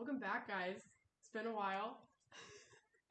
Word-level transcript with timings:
Welcome 0.00 0.16
back, 0.18 0.48
guys. 0.48 0.80
It's 1.20 1.28
been 1.28 1.44
a 1.44 1.52
while. 1.52 2.08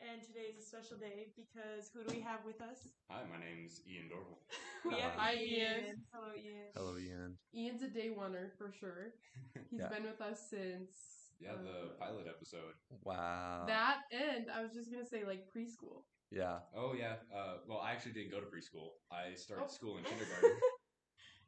And 0.02 0.26
today 0.26 0.50
is 0.58 0.58
a 0.58 0.66
special 0.66 0.98
day 0.98 1.30
because 1.38 1.94
who 1.94 2.02
do 2.02 2.10
we 2.18 2.20
have 2.26 2.40
with 2.44 2.58
us? 2.66 2.98
Hi, 3.14 3.22
my 3.30 3.38
name's 3.38 3.86
Ian 3.86 4.10
Dorval. 4.10 4.42
We 4.90 4.98
have 4.98 5.14
Hi, 5.14 5.36
Ian. 5.38 6.02
Hello, 6.10 6.34
Ian. 6.34 6.74
Hello, 6.74 6.98
Ian. 6.98 7.38
Ian's 7.54 7.84
a 7.86 7.94
day 7.94 8.10
oneer 8.10 8.50
for 8.58 8.74
sure. 8.74 9.14
He's 9.70 9.82
Yeah. 9.86 9.90
been 9.94 10.02
with 10.10 10.18
us 10.20 10.50
since 10.50 11.30
Yeah, 11.38 11.62
the 11.62 11.94
uh, 11.94 12.02
pilot 12.02 12.26
episode. 12.26 12.74
Wow. 13.06 13.66
that 13.70 14.10
and 14.10 14.50
I 14.50 14.64
was 14.66 14.74
just 14.74 14.90
gonna 14.90 15.06
say 15.06 15.22
like 15.30 15.46
preschool. 15.54 16.10
yeah. 16.34 16.66
Oh 16.74 16.98
yeah. 16.98 17.22
Uh, 17.30 17.62
well, 17.70 17.86
I 17.86 17.92
actually 17.92 18.14
didn't 18.18 18.32
go 18.34 18.40
to 18.42 18.50
preschool. 18.50 18.98
I 19.14 19.36
started 19.38 19.70
Oh. 19.70 19.78
school 19.78 19.98
in 20.02 20.04
kindergarten. 20.10 20.58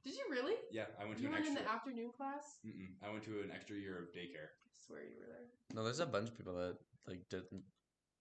Did 0.05 0.13
you 0.13 0.25
really? 0.29 0.57
yeah, 0.69 0.85
I 1.01 1.05
went 1.05 1.17
to 1.17 1.23
You 1.23 1.29
an 1.29 1.33
went 1.33 1.45
in 1.49 1.53
extra. 1.57 1.65
the 1.65 1.73
afternoon 1.73 2.11
class? 2.13 2.59
Mm-mm, 2.67 2.93
I 3.01 3.09
went 3.09 3.23
to 3.25 3.41
an 3.41 3.49
extra 3.53 3.77
year 3.77 3.97
of 3.97 4.05
daycare. 4.13 4.53
I 4.91 4.99
swear 4.99 5.03
you 5.07 5.17
were 5.23 5.31
there. 5.31 5.47
No, 5.73 5.83
there's 5.83 5.99
a 6.03 6.05
bunch 6.05 6.29
of 6.29 6.37
people 6.37 6.53
that 6.59 6.75
like 7.07 7.23
didn't 7.29 7.63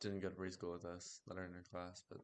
didn't 0.00 0.20
go 0.20 0.28
to 0.30 0.34
preschool 0.38 0.72
with 0.72 0.84
us 0.86 1.20
that 1.26 1.36
are 1.36 1.44
in 1.44 1.52
our 1.54 1.66
class, 1.70 2.02
but 2.08 2.18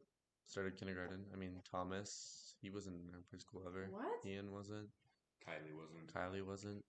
started 0.47 0.77
kindergarten. 0.79 1.25
I 1.33 1.37
mean, 1.37 1.59
Thomas, 1.69 2.55
he 2.61 2.69
wasn't 2.71 2.95
in 3.03 3.11
our 3.13 3.21
preschool 3.27 3.67
ever. 3.67 3.87
What? 3.91 4.23
Ian 4.25 4.51
wasn't. 4.51 4.87
Kylie 5.45 5.75
wasn't. 5.75 6.07
Kylie 6.09 6.45
wasn't. 6.45 6.83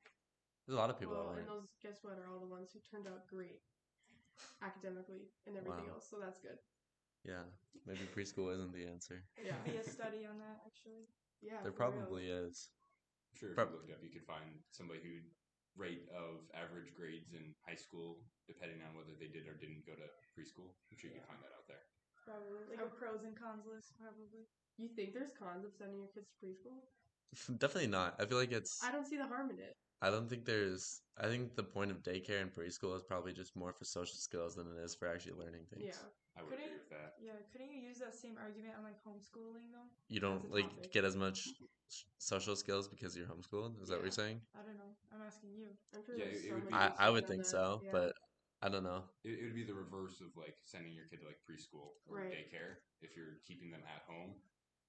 There's 0.66 0.76
a 0.76 0.80
lot 0.80 0.90
of 0.90 0.98
people 0.98 1.14
well, 1.14 1.34
that 1.34 1.38
and 1.42 1.48
weren't. 1.48 1.60
those 1.66 1.68
guess 1.82 1.98
what 2.02 2.16
are 2.20 2.30
all 2.30 2.40
the 2.40 2.46
ones 2.48 2.70
who 2.72 2.80
turned 2.86 3.06
out 3.08 3.26
great 3.28 3.60
academically 4.62 5.28
and 5.46 5.56
everything 5.56 5.86
Wow. 5.88 5.94
else. 5.98 6.06
So 6.08 6.18
that's 6.20 6.38
good. 6.38 6.58
Yeah, 7.24 7.42
maybe 7.86 8.06
preschool 8.14 8.52
isn't 8.54 8.72
the 8.72 8.86
answer. 8.86 9.24
Yeah. 9.42 9.58
Be 9.64 9.76
a 9.76 9.84
study 9.84 10.24
on 10.24 10.38
that 10.38 10.62
actually. 10.64 11.08
Yeah. 11.42 11.60
There 11.62 11.72
for 11.72 11.90
real. 11.90 11.92
probably 11.98 12.24
is. 12.30 12.68
I'm 13.32 13.36
sure 13.38 13.50
if 13.50 13.56
Prob- 13.56 13.70
you 13.70 13.76
looked 13.76 13.90
up, 13.90 14.00
you 14.02 14.10
could 14.10 14.24
find 14.26 14.62
somebody 14.70 15.00
who 15.02 15.20
rate 15.78 16.04
of 16.10 16.44
average 16.52 16.90
grades 16.98 17.32
in 17.32 17.54
high 17.62 17.78
school, 17.78 18.20
depending 18.50 18.82
on 18.82 18.92
whether 18.98 19.14
they 19.16 19.30
did 19.30 19.46
or 19.46 19.54
didn't 19.56 19.86
go 19.86 19.94
to 19.94 20.08
preschool. 20.34 20.74
I'm 20.90 20.98
sure 20.98 21.14
you 21.14 21.22
can 21.22 21.30
find 21.30 21.40
that 21.40 21.54
out 21.54 21.64
there. 21.70 21.80
Probably. 22.26 22.66
Like 22.68 22.82
a 22.82 22.90
pros 22.90 23.22
and 23.24 23.38
cons 23.38 23.64
list, 23.64 23.94
probably. 23.96 24.44
You 24.76 24.90
think 24.92 25.14
there's 25.14 25.32
cons 25.38 25.64
of 25.64 25.72
sending 25.78 26.02
your 26.02 26.12
kids 26.12 26.28
to 26.28 26.36
preschool? 26.42 26.82
Definitely 27.62 27.88
not. 27.94 28.18
I 28.18 28.26
feel 28.26 28.38
like 28.38 28.52
it's. 28.52 28.82
I 28.82 28.90
don't 28.90 29.06
see 29.06 29.16
the 29.16 29.26
harm 29.26 29.48
in 29.54 29.58
it. 29.62 29.78
I 30.00 30.10
don't 30.10 30.28
think 30.28 30.44
there's. 30.44 31.00
I 31.20 31.26
think 31.26 31.56
the 31.56 31.62
point 31.64 31.90
of 31.90 32.02
daycare 32.02 32.40
and 32.40 32.52
preschool 32.52 32.94
is 32.96 33.02
probably 33.02 33.32
just 33.32 33.56
more 33.56 33.72
for 33.72 33.84
social 33.84 34.14
skills 34.16 34.54
than 34.54 34.66
it 34.68 34.78
is 34.84 34.94
for 34.94 35.08
actually 35.08 35.32
learning 35.32 35.62
things. 35.72 35.84
Yeah. 35.86 36.08
I 36.38 36.42
would 36.42 36.50
Couldn't- 36.50 36.66
agree 36.66 36.78
with 36.78 36.90
that. 36.90 37.16
Yeah, 37.20 37.32
couldn't 37.50 37.72
you 37.72 37.80
use 37.82 37.98
that 37.98 38.14
same 38.14 38.36
argument 38.38 38.74
on 38.78 38.84
like 38.84 39.02
homeschooling 39.02 39.72
though? 39.72 39.88
You 40.08 40.20
don't 40.20 40.48
like 40.52 40.70
topic. 40.70 40.92
get 40.92 41.04
as 41.04 41.16
much 41.16 41.48
social 42.18 42.54
skills 42.54 42.86
because 42.86 43.16
you're 43.16 43.26
homeschooled. 43.26 43.82
Is 43.82 43.88
that 43.88 43.96
what 43.96 44.02
you're 44.04 44.12
saying? 44.12 44.40
I 44.54 44.62
don't 44.62 44.76
know. 44.78 44.94
I'm 45.12 45.22
asking 45.26 45.50
you. 45.56 45.66
I'm 45.96 46.04
sure 46.04 46.14
Yeah, 46.16 46.26
it 46.30 46.46
so 46.46 46.54
would 46.54 46.68
be- 46.68 46.74
I, 46.74 46.92
I 46.98 47.10
would 47.10 47.26
think 47.26 47.42
that. 47.42 47.48
so, 47.50 47.80
Yeah. 47.84 47.90
but 47.90 48.12
I 48.62 48.68
don't 48.68 48.84
know. 48.84 49.02
It, 49.24 49.40
it 49.40 49.44
would 49.46 49.54
be 49.54 49.64
the 49.64 49.74
reverse 49.74 50.20
of 50.20 50.28
like 50.36 50.54
sending 50.62 50.92
your 50.94 51.06
kid 51.06 51.20
to 51.22 51.26
like 51.26 51.40
preschool 51.42 51.98
or 52.06 52.18
Right. 52.18 52.30
daycare 52.30 52.78
if 53.02 53.16
you're 53.16 53.38
keeping 53.44 53.70
them 53.70 53.82
at 53.86 54.02
home 54.06 54.34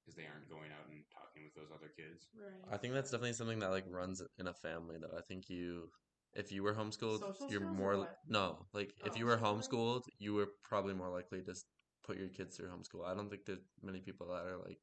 because 0.10 0.16
they 0.18 0.26
aren't 0.26 0.50
going 0.50 0.72
out 0.74 0.90
and 0.90 1.04
talking 1.14 1.44
with 1.46 1.54
those 1.54 1.70
other 1.74 1.92
kids. 1.96 2.26
right. 2.34 2.74
I 2.74 2.78
think 2.78 2.94
that's 2.94 3.12
definitely 3.12 3.34
something 3.34 3.60
that 3.60 3.72
like 3.72 3.86
runs 3.90 4.22
in 4.40 4.48
a 4.48 4.54
family 4.54 4.98
though. 5.00 5.16
I 5.18 5.22
think 5.22 5.50
you 5.50 5.90
if 6.34 6.52
you 6.52 6.64
were 6.64 6.74
homeschooled, 6.74 7.20
Social 7.20 7.48
you're 7.50 7.62
more 7.62 7.98
what? 7.98 8.18
no, 8.28 8.66
like 8.74 8.94
if 9.06 9.14
Oh, 9.14 9.20
you 9.20 9.26
were 9.26 9.38
social 9.38 9.56
homeschooled, 9.58 10.04
you 10.20 10.34
were 10.34 10.50
probably 10.64 10.94
more 10.94 11.10
likely 11.10 11.42
to 11.44 11.52
s- 11.52 11.66
put 12.06 12.18
your 12.18 12.30
kids 12.30 12.58
through 12.58 12.70
homeschool. 12.70 13.06
I 13.06 13.14
don't 13.14 13.30
think 13.30 13.46
there's 13.46 13.66
many 13.84 14.00
people 14.00 14.28
that 14.28 14.46
are 14.46 14.58
like 14.58 14.82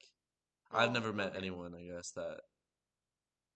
I've 0.72 0.90
Oh, 0.90 0.92
never 0.92 1.12
met 1.12 1.28
okay. 1.28 1.38
anyone, 1.38 1.74
I 1.74 1.82
guess, 1.84 2.10
that 2.12 2.40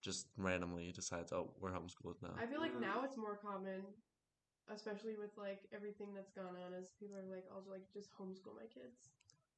just 0.01 0.27
randomly 0.37 0.91
decides, 0.91 1.31
"Oh, 1.31 1.53
we're 1.59 1.71
homeschooled 1.71 2.21
now." 2.21 2.33
I 2.37 2.45
feel 2.45 2.59
like 2.59 2.79
now 2.79 3.03
it's 3.03 3.17
more 3.17 3.35
common, 3.37 3.81
especially 4.69 5.15
with 5.17 5.37
like 5.37 5.61
everything 5.73 6.13
that's 6.15 6.31
gone 6.31 6.55
on, 6.65 6.73
as 6.73 6.89
people 6.99 7.17
are 7.17 7.29
like, 7.35 7.45
I'll 7.51 7.63
like 7.69 7.85
just 7.93 8.11
homeschool 8.13 8.55
my 8.57 8.67
kids. 8.67 9.11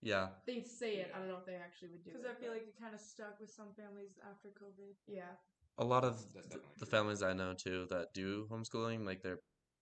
Yeah. 0.04 0.28
They 0.46 0.62
say 0.62 0.96
it. 0.98 1.12
I 1.16 1.20
don't 1.20 1.28
know 1.28 1.38
if 1.38 1.46
they 1.46 1.56
actually 1.56 1.90
would 1.90 2.04
do 2.04 2.12
it. 2.12 2.14
Because 2.14 2.28
I 2.30 2.34
feel 2.40 2.50
but- 2.50 2.58
like 2.60 2.68
it 2.68 2.80
kind 2.80 2.94
of 2.94 3.00
stuck 3.02 3.40
with 3.40 3.52
some 3.52 3.70
families 3.76 4.20
after 4.30 4.50
COVID. 4.50 4.94
yeah, 5.08 5.34
A 5.78 5.84
lot 5.86 6.04
of 6.04 6.16
th- 6.34 6.62
the 6.80 6.86
families 6.86 7.22
I 7.24 7.34
know 7.34 7.54
too 7.54 7.88
that 7.90 8.14
do 8.14 8.48
homeschooling, 8.52 9.06
like 9.06 9.22
their 9.24 9.40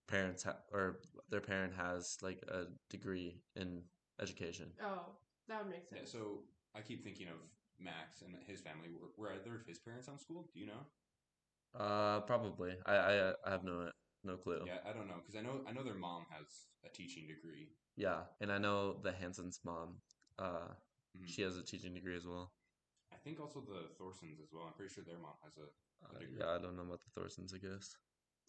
parents 0.08 0.42
ha- 0.44 0.62
or 0.72 1.00
their 1.30 1.40
parent 1.40 1.74
has 1.74 2.16
like 2.22 2.40
a 2.48 2.66
degree 2.90 3.40
in 3.56 3.82
education. 4.20 4.72
oh, 4.82 5.06
that 5.48 5.62
would 5.62 5.70
make 5.70 5.84
sense. 5.88 5.92
Yeah, 5.92 5.98
sense. 5.98 6.12
so 6.12 6.44
I 6.74 6.80
keep 6.80 7.02
thinking 7.04 7.28
of 7.28 7.38
Max 7.78 8.22
and 8.22 8.34
his 8.46 8.60
family. 8.60 8.88
Were, 8.90 9.10
were 9.18 9.32
either 9.32 9.54
of 9.56 9.66
his 9.66 9.78
parents 9.78 10.06
homeschooled? 10.08 10.52
Do 10.54 10.60
you 10.60 10.66
know? 10.66 10.82
Uh, 11.74 12.20
probably. 12.20 12.72
I 12.86 12.94
I, 12.96 13.30
I 13.46 13.50
have 13.50 13.64
no 13.64 13.90
no 14.24 14.36
clue. 14.36 14.62
Yeah, 14.66 14.78
I 14.88 14.92
don't 14.92 15.08
know 15.08 15.16
because 15.20 15.36
I 15.36 15.42
know 15.42 15.60
I 15.68 15.72
know 15.72 15.82
their 15.82 15.94
mom 16.08 16.26
has 16.30 16.46
a 16.84 16.88
teaching 16.90 17.26
degree. 17.26 17.68
Yeah, 17.96 18.20
and 18.40 18.50
I 18.52 18.58
know 18.58 18.96
the 19.02 19.12
Hanson's 19.12 19.60
mom. 19.64 19.96
Uh, 20.38 20.74
Mhm. 21.16 21.28
she 21.28 21.42
has 21.42 21.56
a 21.56 21.62
teaching 21.62 21.94
degree 21.94 22.16
as 22.16 22.26
well. 22.26 22.52
I 23.12 23.16
think 23.16 23.38
also 23.40 23.60
the 23.60 23.92
Thorsons 24.00 24.40
as 24.40 24.52
well. 24.52 24.64
I'm 24.64 24.72
pretty 24.72 24.92
sure 24.94 25.04
their 25.04 25.18
mom 25.18 25.36
has 25.44 25.56
a. 25.58 25.68
Uh, 26.02 26.18
degree. 26.18 26.38
yeah, 26.40 26.50
I 26.50 26.58
don't 26.58 26.74
know 26.76 26.82
about 26.82 27.00
the 27.04 27.10
Thorsons. 27.20 27.54
I 27.54 27.58
guess. 27.58 27.94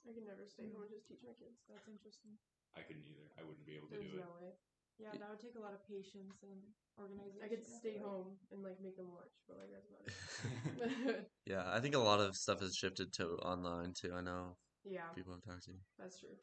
I 0.08 0.12
can 0.14 0.26
never 0.26 0.46
stay 0.48 0.68
home 0.72 0.84
and 0.84 0.92
just 0.92 1.08
teach 1.08 1.22
my 1.24 1.34
kids. 1.38 1.62
That's 1.70 1.88
interesting. 1.88 2.34
I 2.76 2.82
couldn't 2.82 3.06
either. 3.06 3.28
I 3.38 3.44
wouldn't 3.44 3.66
be 3.66 3.76
able 3.76 3.88
to 3.88 3.96
There's 3.96 4.10
do 4.12 4.18
it. 4.18 4.26
way. 4.26 4.54
Yeah, 5.00 5.14
that 5.18 5.30
would 5.30 5.40
take 5.40 5.56
a 5.56 5.60
lot 5.64 5.74
of 5.74 5.82
patience 5.88 6.42
and 6.44 6.60
organization. 7.00 7.42
I 7.44 7.48
could 7.50 7.66
stay 7.66 7.98
like. 7.98 8.06
home 8.06 8.38
and 8.52 8.62
like 8.64 8.82
make 8.82 8.98
them 8.98 9.10
watch, 9.12 9.34
but 9.48 9.58
like 9.58 9.70
that's 9.74 9.90
about 9.90 10.06
it. 10.06 11.30
yeah, 11.46 11.64
I 11.70 11.80
think 11.80 11.96
a 11.96 12.00
lot 12.00 12.20
of 12.20 12.36
stuff 12.36 12.62
has 12.62 12.76
shifted 12.76 13.12
to 13.22 13.38
online 13.42 13.94
too. 13.94 14.14
I 14.14 14.22
know 14.22 14.58
yeah, 14.86 15.10
people 15.16 15.34
have 15.34 15.42
talked 15.44 15.66
to. 15.66 15.74
that's 15.98 16.20
true. 16.20 16.38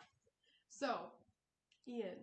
So, 0.69 1.13
Ian, 1.87 2.19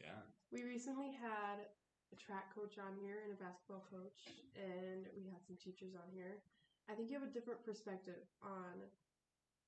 yeah. 0.00 0.22
we 0.52 0.62
recently 0.64 1.10
had 1.12 1.66
a 2.12 2.16
track 2.16 2.54
coach 2.54 2.78
on 2.80 2.96
here 3.00 3.20
and 3.24 3.32
a 3.32 3.38
basketball 3.40 3.84
coach, 3.90 4.32
and 4.56 5.06
we 5.16 5.28
had 5.28 5.40
some 5.44 5.56
teachers 5.60 5.92
on 5.94 6.08
here. 6.12 6.40
I 6.88 6.94
think 6.94 7.10
you 7.12 7.18
have 7.20 7.26
a 7.28 7.32
different 7.32 7.60
perspective 7.64 8.24
on 8.42 8.80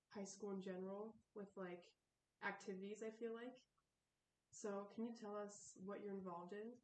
high 0.09 0.25
school 0.25 0.53
in 0.53 0.63
general 0.63 1.15
with 1.37 1.53
like 1.57 1.85
activities, 2.47 3.05
I 3.05 3.13
feel 3.21 3.35
like. 3.37 3.55
So, 4.51 4.89
can 4.95 5.05
you 5.05 5.13
tell 5.15 5.37
us 5.37 5.77
what 5.85 6.01
you're 6.03 6.17
involved 6.17 6.53
in? 6.53 6.75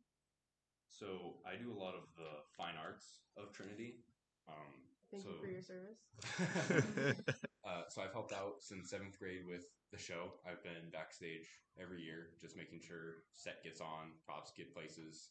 So 0.89 1.43
I 1.45 1.57
do 1.61 1.73
a 1.73 1.77
lot 1.77 1.95
of 1.95 2.07
the 2.17 2.45
fine 2.57 2.79
arts 2.79 3.27
of 3.37 3.53
Trinity. 3.53 4.05
Um, 4.49 4.87
Thank 5.11 5.25
you 5.25 5.33
So- 5.35 5.41
for 5.41 5.51
your 5.51 5.63
service. 5.63 6.03
uh, 7.67 7.83
so 7.89 8.03
I've 8.03 8.13
helped 8.13 8.33
out 8.33 8.59
since 8.61 8.91
seventh 8.91 9.19
grade 9.19 9.47
with 9.47 9.67
the 9.93 9.99
show. 9.99 10.35
I've 10.47 10.63
been 10.63 10.91
backstage 10.93 11.47
every 11.81 12.03
year, 12.03 12.31
just 12.41 12.57
making 12.57 12.81
sure 12.81 13.23
set 13.35 13.63
gets 13.63 13.81
on, 13.81 14.15
props 14.25 14.53
get 14.57 14.73
places. 14.75 15.31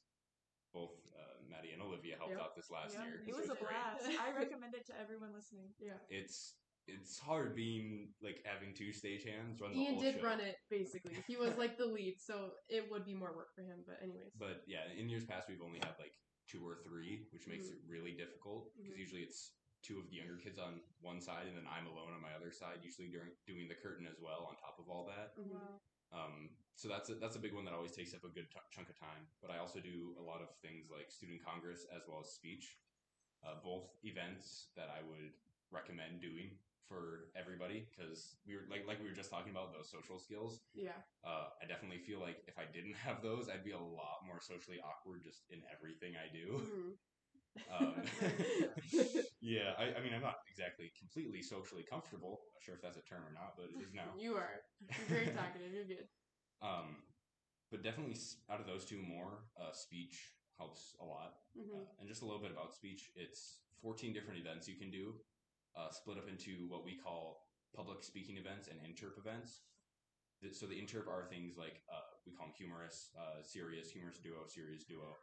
Both 0.76 1.00
uh, 1.16 1.40
Maddie 1.48 1.72
and 1.72 1.80
Olivia 1.82 2.20
helped 2.20 2.36
Yep. 2.36 2.44
out 2.44 2.52
this 2.60 2.68
last 2.70 2.92
Yeah, 3.00 3.08
year. 3.08 3.24
it 3.24 3.32
so 3.32 3.40
was 3.40 3.50
a 3.50 3.56
blast. 3.56 4.04
I 4.28 4.36
recommend 4.36 4.76
it 4.76 4.84
to 4.92 4.94
everyone 5.00 5.32
listening. 5.32 5.72
Yeah. 5.80 5.96
It's 6.12 6.60
it's 6.86 7.18
hard 7.18 7.56
being 7.56 8.14
like 8.22 8.44
having 8.46 8.76
two 8.76 8.92
stagehands 8.94 9.58
run 9.58 9.72
the 9.74 9.80
Ian 9.80 9.94
whole 9.96 10.04
did 10.04 10.20
show. 10.20 10.28
run 10.28 10.38
it 10.44 10.58
basically. 10.70 11.16
He 11.32 11.34
was 11.40 11.56
like 11.58 11.80
the 11.80 11.88
lead, 11.88 12.20
so 12.20 12.52
it 12.70 12.92
would 12.92 13.06
be 13.08 13.16
more 13.16 13.34
work 13.34 13.56
for 13.56 13.64
him. 13.64 13.82
But 13.88 14.04
anyways, 14.04 14.36
But 14.38 14.62
yeah, 14.68 14.84
in 14.94 15.08
years 15.10 15.24
past, 15.26 15.48
we've 15.48 15.64
only 15.66 15.80
had 15.80 15.96
like 15.98 16.14
two 16.52 16.62
or 16.62 16.76
three, 16.86 17.26
which 17.32 17.48
makes 17.48 17.66
Mhm. 17.66 17.72
it 17.72 17.80
really 17.90 18.12
difficult 18.14 18.70
because 18.78 18.94
Mhm. 18.94 19.00
usually 19.00 19.24
it's 19.24 19.56
two 19.82 19.98
of 19.98 20.10
the 20.12 20.18
younger 20.18 20.38
kids 20.38 20.60
on 20.60 20.82
one 21.00 21.22
side 21.22 21.48
and 21.48 21.56
then 21.58 21.66
I'm 21.66 21.88
alone 21.88 22.12
on 22.14 22.22
my 22.22 22.34
other 22.36 22.52
side, 22.52 22.84
usually 22.84 23.08
during 23.08 23.32
doing 23.48 23.68
the 23.68 23.76
curtain 23.82 24.06
as 24.06 24.20
well 24.20 24.46
on 24.46 24.58
top 24.58 24.78
of 24.78 24.90
all 24.90 25.06
that. 25.08 25.34
Mhm. 25.40 25.80
Um, 26.16 26.56
so 26.76 26.88
that's 26.88 27.10
a, 27.12 27.16
that's 27.16 27.36
a 27.36 27.44
big 27.44 27.54
one 27.54 27.66
that 27.66 27.74
always 27.76 27.92
takes 27.92 28.14
up 28.16 28.24
a 28.24 28.32
good 28.32 28.48
t- 28.52 28.70
chunk 28.72 28.88
of 28.90 28.98
time. 29.00 29.28
But 29.42 29.52
I 29.52 29.60
also 29.60 29.80
do 29.80 30.16
a 30.20 30.24
lot 30.24 30.40
of 30.42 30.56
things 30.64 30.88
like 30.92 31.12
student 31.12 31.44
congress 31.44 31.86
as 31.92 32.04
well 32.08 32.24
as 32.24 32.32
speech, 32.32 32.80
uh, 33.44 33.60
both 33.64 33.92
events 34.04 34.72
that 34.76 34.88
I 34.88 35.04
would 35.04 35.36
recommend 35.72 36.22
doing 36.22 36.56
for 36.88 37.34
everybody 37.36 37.90
because 37.90 38.38
we 38.46 38.54
were 38.56 38.62
like 38.70 38.86
like 38.88 39.02
we 39.02 39.10
were 39.10 39.18
just 39.18 39.34
talking 39.34 39.50
about 39.50 39.74
those 39.74 39.90
social 39.90 40.20
skills 40.22 40.62
yeah, 40.78 41.02
uh, 41.26 41.50
I 41.58 41.66
definitely 41.66 41.98
feel 41.98 42.22
like 42.22 42.38
if 42.48 42.60
I 42.62 42.70
didn't 42.72 42.94
have 43.06 43.24
those, 43.26 43.50
I'd 43.50 43.66
be 43.66 43.72
a 43.74 43.82
lot 43.82 44.22
more 44.28 44.40
socially 44.40 44.78
awkward 44.86 45.24
just 45.26 45.50
in 45.50 45.66
everything 45.74 46.14
I 46.14 46.30
do. 46.30 46.62
Mhm. 46.62 46.94
Um, 47.72 47.96
yeah, 49.42 49.74
I, 49.78 49.98
I 49.98 50.04
mean, 50.04 50.14
I'm 50.14 50.22
not 50.22 50.40
exactly 50.50 50.92
completely 51.00 51.42
socially 51.42 51.84
comfortable. 51.88 52.42
I'm 52.44 52.54
Not 52.60 52.64
sure 52.64 52.76
if 52.76 52.82
that's 52.82 52.98
a 52.98 53.06
term 53.08 53.24
or 53.24 53.34
not, 53.34 53.56
but 53.58 53.72
it 53.72 53.82
is 53.84 53.94
now. 53.94 54.12
you 54.18 54.36
are. 54.36 54.62
You're 54.82 55.08
very 55.08 55.28
talkative. 55.36 55.72
You're 55.74 55.86
good. 55.86 56.08
Um, 56.64 57.04
but 57.70 57.84
definitely 57.84 58.16
out 58.50 58.62
of 58.62 58.66
those 58.66 58.86
two 58.86 58.98
more, 58.98 59.44
uh, 59.60 59.74
speech 59.74 60.16
helps 60.58 60.96
a 61.02 61.06
lot. 61.06 61.36
hmm 61.54 61.84
Uh, 61.84 62.00
and 62.00 62.08
just 62.08 62.22
a 62.24 62.26
little 62.26 62.42
bit 62.42 62.52
about 62.52 62.74
speech. 62.74 63.12
It's 63.16 63.60
14 63.84 64.14
different 64.14 64.40
events 64.40 64.68
you 64.68 64.80
can 64.80 64.90
do, 64.90 65.20
uh, 65.78 65.92
split 65.92 66.18
up 66.18 66.30
into 66.30 66.66
what 66.70 66.86
we 66.86 66.96
call 66.98 67.44
public 67.76 68.04
speaking 68.04 68.38
events 68.38 68.70
and 68.72 68.80
interp 68.88 69.20
events. 69.20 69.62
So 70.54 70.66
the 70.66 70.76
interp 70.80 71.08
are 71.08 71.28
things 71.30 71.58
like 71.58 71.84
uh, 71.92 72.08
we 72.26 72.32
call 72.34 72.48
them 72.48 72.56
humorous, 72.58 73.12
uh, 73.20 73.44
serious, 73.44 73.92
humorous 73.92 74.18
duo, 74.20 74.48
serious 74.48 74.86
duo. 74.86 75.18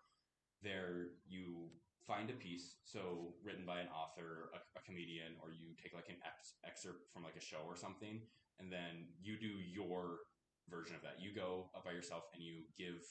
There 0.63 1.17
you 1.27 1.71
find 2.07 2.31
a 2.31 2.37
piece, 2.37 2.77
so 2.85 3.35
written 3.45 3.65
by 3.65 3.81
an 3.81 3.89
author, 3.95 4.51
a, 4.55 4.61
a 4.79 4.83
comedian, 4.83 5.39
or 5.43 5.51
you 5.51 5.75
take 5.79 5.95
like 5.95 6.09
an 6.09 6.19
ex- 6.27 6.59
excerpt 6.67 7.07
from 7.13 7.23
like 7.23 7.37
a 7.37 7.45
show 7.45 7.63
or 7.67 7.77
something, 7.77 8.21
and 8.59 8.73
then 8.73 9.07
you 9.21 9.39
do 9.39 9.51
your 9.63 10.27
version 10.71 10.95
of 10.95 11.03
that. 11.03 11.23
You 11.23 11.35
go 11.35 11.71
up 11.75 11.85
by 11.85 11.93
yourself 11.93 12.25
and 12.35 12.43
you 12.43 12.67
give, 12.79 13.03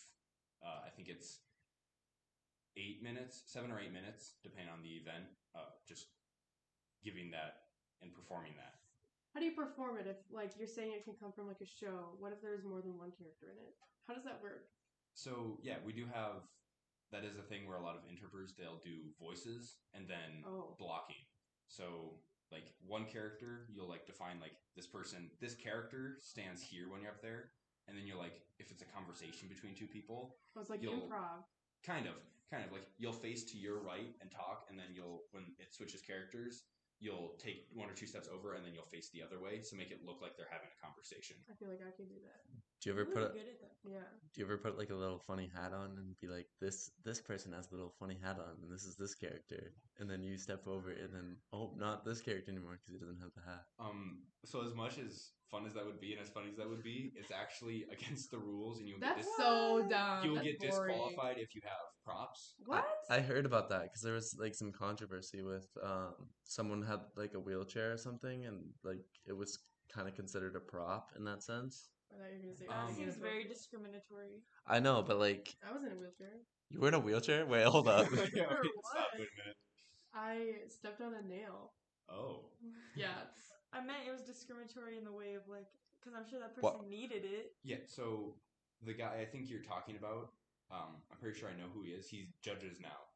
uh, 0.63 0.83
I 0.88 0.89
think 0.95 1.07
it's 1.07 1.43
eight 2.77 3.03
minutes, 3.03 3.43
seven 3.47 3.71
or 3.71 3.79
eight 3.79 3.91
minutes, 3.91 4.39
depending 4.43 4.71
on 4.71 4.83
the 4.83 4.99
event, 4.99 5.27
uh, 5.55 5.75
just 5.87 6.07
giving 7.03 7.31
that 7.31 7.67
and 8.01 8.13
performing 8.13 8.53
that. 8.57 8.79
How 9.33 9.39
do 9.39 9.45
you 9.47 9.55
perform 9.55 9.95
it 9.97 10.07
if 10.07 10.19
like 10.27 10.51
you're 10.59 10.67
saying 10.67 10.91
it 10.91 11.07
can 11.07 11.15
come 11.15 11.31
from 11.31 11.47
like 11.47 11.63
a 11.63 11.67
show? 11.67 12.19
What 12.19 12.33
if 12.35 12.41
there's 12.41 12.63
more 12.67 12.81
than 12.83 12.99
one 12.99 13.15
character 13.15 13.47
in 13.51 13.57
it? 13.63 13.73
How 14.07 14.13
does 14.13 14.27
that 14.27 14.44
work? 14.44 14.67
So 15.13 15.59
yeah, 15.63 15.79
we 15.85 15.94
do 15.94 16.03
have. 16.11 16.44
That 17.11 17.23
is 17.25 17.35
a 17.37 17.43
thing 17.43 17.67
where 17.67 17.77
a 17.77 17.83
lot 17.83 17.95
of 17.95 18.07
interpreters 18.09 18.53
they'll 18.57 18.79
do 18.83 19.11
voices 19.19 19.75
and 19.93 20.07
then 20.07 20.43
Oh. 20.47 20.75
blocking. 20.79 21.27
So 21.67 22.23
like 22.51 22.63
one 22.87 23.05
character, 23.05 23.67
you'll 23.73 23.89
like 23.89 24.05
define 24.05 24.39
like 24.39 24.55
this 24.75 24.87
person, 24.87 25.29
this 25.39 25.55
character 25.55 26.17
stands 26.21 26.61
here 26.61 26.89
when 26.89 27.01
you're 27.01 27.11
up 27.11 27.21
there, 27.21 27.51
and 27.87 27.97
then 27.97 28.05
you're 28.07 28.17
like, 28.19 28.39
if 28.59 28.71
it's 28.71 28.81
a 28.81 28.85
conversation 28.85 29.47
between 29.47 29.75
two 29.75 29.87
people, 29.87 30.35
Oh, 30.55 30.61
it's 30.61 30.69
like 30.69 30.81
improv. 30.81 31.43
kind 31.83 32.07
of, 32.07 32.15
kind 32.49 32.63
of 32.63 32.71
like 32.71 32.87
you'll 32.97 33.13
face 33.13 33.43
to 33.51 33.57
your 33.57 33.79
right 33.83 34.15
and 34.21 34.31
talk, 34.31 34.67
and 34.69 34.79
then 34.79 34.87
you'll 34.95 35.23
when 35.31 35.43
it 35.59 35.73
switches 35.73 36.01
characters, 36.01 36.63
you'll 37.01 37.33
take 37.42 37.65
one 37.74 37.89
or 37.89 37.94
two 37.94 38.06
steps 38.06 38.30
over, 38.30 38.53
and 38.53 38.63
then 38.63 38.74
you'll 38.74 38.88
face 38.88 39.09
the 39.09 39.25
other 39.25 39.42
way, 39.42 39.62
so 39.62 39.75
make 39.75 39.89
it 39.89 40.06
look 40.06 40.21
like 40.21 40.38
they're 40.38 40.53
having 40.53 40.69
a 40.69 40.80
conversation. 40.80 41.36
I 41.50 41.57
feel 41.57 41.68
like 41.68 41.81
I 41.81 41.92
could 41.92 42.07
do 42.07 42.21
that. 42.24 42.45
Do 42.80 42.89
you 42.89 42.94
ever 42.94 43.06
I'm 43.09 43.13
put 43.13 43.18
really 43.18 43.25
a, 43.25 43.33
good 43.33 43.50
at 43.50 43.62
that. 43.62 43.75
Yeah. 43.83 44.09
Do 44.33 44.36
you 44.39 44.45
ever 44.45 44.57
put 44.57 44.77
like 44.77 44.89
a 44.89 44.95
little 44.95 45.19
funny 45.19 45.50
hat 45.53 45.74
on 45.74 45.98
and 45.98 46.13
be 46.21 46.27
like, 46.27 46.48
this 46.62 46.92
this 47.03 47.19
person 47.19 47.53
has 47.53 47.68
a 47.69 47.75
little 47.75 47.94
funny 48.00 48.18
hat 48.21 48.38
on, 48.38 48.62
and 48.62 48.71
this 48.71 48.86
is 48.86 48.95
this 48.95 49.15
character, 49.15 49.74
and 50.00 50.09
then 50.09 50.21
you 50.21 50.38
step 50.38 50.68
over, 50.68 50.92
and 50.92 51.13
then 51.13 51.36
oh, 51.51 51.74
not 51.75 52.06
this 52.06 52.21
character 52.21 52.51
anymore 52.51 52.77
because 52.77 52.94
he 52.94 53.01
doesn't 53.01 53.19
have 53.19 53.33
the 53.33 53.42
hat. 53.42 53.65
Um, 53.80 54.21
so 54.45 54.65
as 54.65 54.74
much 54.74 54.97
as 54.97 55.33
fun 55.51 55.65
as 55.68 55.74
that 55.74 55.86
would 55.86 56.00
be, 56.00 56.13
and 56.13 56.21
as 56.21 56.30
funny 56.30 56.48
as 56.50 56.57
that 56.57 56.68
would 56.69 56.81
be, 56.83 57.12
it's 57.15 57.31
actually 57.31 57.86
against 57.92 58.31
the 58.31 58.39
rules, 58.39 58.80
and 58.80 58.88
you'll 58.88 59.00
get 59.00 59.15
That's 59.15 59.27
dis- 59.27 59.36
so 59.38 59.86
dumb. 59.89 60.19
you'll 60.24 60.36
That's 60.36 60.48
get 60.48 60.59
boring. 60.59 60.94
disqualified 60.95 61.38
if 61.38 61.53
you 61.53 61.62
have 61.65 61.86
props. 62.06 62.56
What? 62.65 62.86
I 63.09 63.19
heard 63.19 63.45
about 63.45 63.69
that 63.69 63.83
because 63.83 64.01
there 64.01 64.13
was 64.13 64.36
like 64.39 64.56
some 64.56 64.71
controversy 64.71 65.42
with 65.44 65.68
um 65.83 66.13
someone 66.44 66.81
had 66.81 67.00
like 67.15 67.33
a 67.36 67.39
wheelchair 67.39 67.92
or 67.94 67.98
something, 67.98 68.45
and 68.45 68.57
like 68.83 69.03
it 69.27 69.33
was 69.33 69.59
kind 69.94 70.07
of 70.07 70.15
considered 70.15 70.56
a 70.56 70.59
prop 70.59 71.09
in 71.18 71.24
that 71.25 71.44
sense. 71.44 71.89
I 72.12 72.15
thought 72.18 72.31
you 72.31 72.38
were 72.39 72.44
gonna 72.44 72.56
say. 72.56 72.65
That 72.68 72.88
Um, 72.88 72.95
seems 72.95 73.18
very 73.18 73.44
discriminatory. 73.47 74.44
I 74.68 74.80
know, 74.80 75.01
but 75.01 75.19
like 75.19 75.54
I 75.68 75.71
was 75.74 75.83
in 75.83 75.92
a 75.92 75.95
wheelchair. 75.95 76.36
you 76.69 76.80
were 76.80 76.88
in 76.88 76.94
a 76.94 77.00
wheelchair. 77.00 77.45
Wait, 77.45 77.65
hold 77.65 77.88
up. 77.88 78.07
yeah, 78.12 78.18
wait, 78.18 78.25
For 78.33 78.63
stop, 78.92 79.07
what? 79.12 79.19
wait 79.19 79.27
a 79.27 79.38
minute. 79.42 79.57
I 80.13 80.36
stepped 80.69 81.01
on 81.01 81.13
a 81.13 81.21
nail. 81.27 81.71
Oh, 82.09 82.45
Yeah. 82.95 83.15
I 83.73 83.79
meant 83.79 84.07
it 84.07 84.12
was 84.12 84.21
discriminatory 84.21 84.97
in 84.97 85.03
the 85.06 85.12
way 85.12 85.33
of 85.35 85.47
like, 85.47 85.68
because 86.00 86.13
I'm 86.18 86.27
sure 86.29 86.39
that 86.39 86.56
person 86.56 86.79
What? 86.81 86.89
needed 86.89 87.23
it. 87.25 87.56
yeah. 87.63 87.77
So 87.85 88.35
the 88.83 88.94
guy 88.94 89.19
I 89.21 89.25
think 89.25 89.50
you're 89.50 89.62
talking 89.63 89.95
about, 89.95 90.33
um, 90.71 91.01
I'm 91.12 91.18
pretty 91.19 91.38
sure 91.39 91.50
I 91.50 91.56
know 91.56 91.69
who 91.73 91.83
he 91.83 91.91
is. 91.91 92.07
He 92.09 92.33
judges 92.41 92.79
now, 92.81 93.07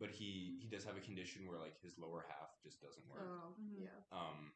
but 0.00 0.10
he 0.10 0.58
he 0.60 0.68
does 0.68 0.84
have 0.84 0.96
a 0.96 1.00
condition 1.00 1.46
where 1.46 1.58
like 1.58 1.80
his 1.82 1.98
lower 1.98 2.24
half 2.28 2.50
just 2.62 2.80
doesn't 2.80 3.06
work. 3.08 3.22
Oh, 3.22 3.54
Mhm. 3.60 3.80
yeah. 3.84 4.00
Um, 4.10 4.52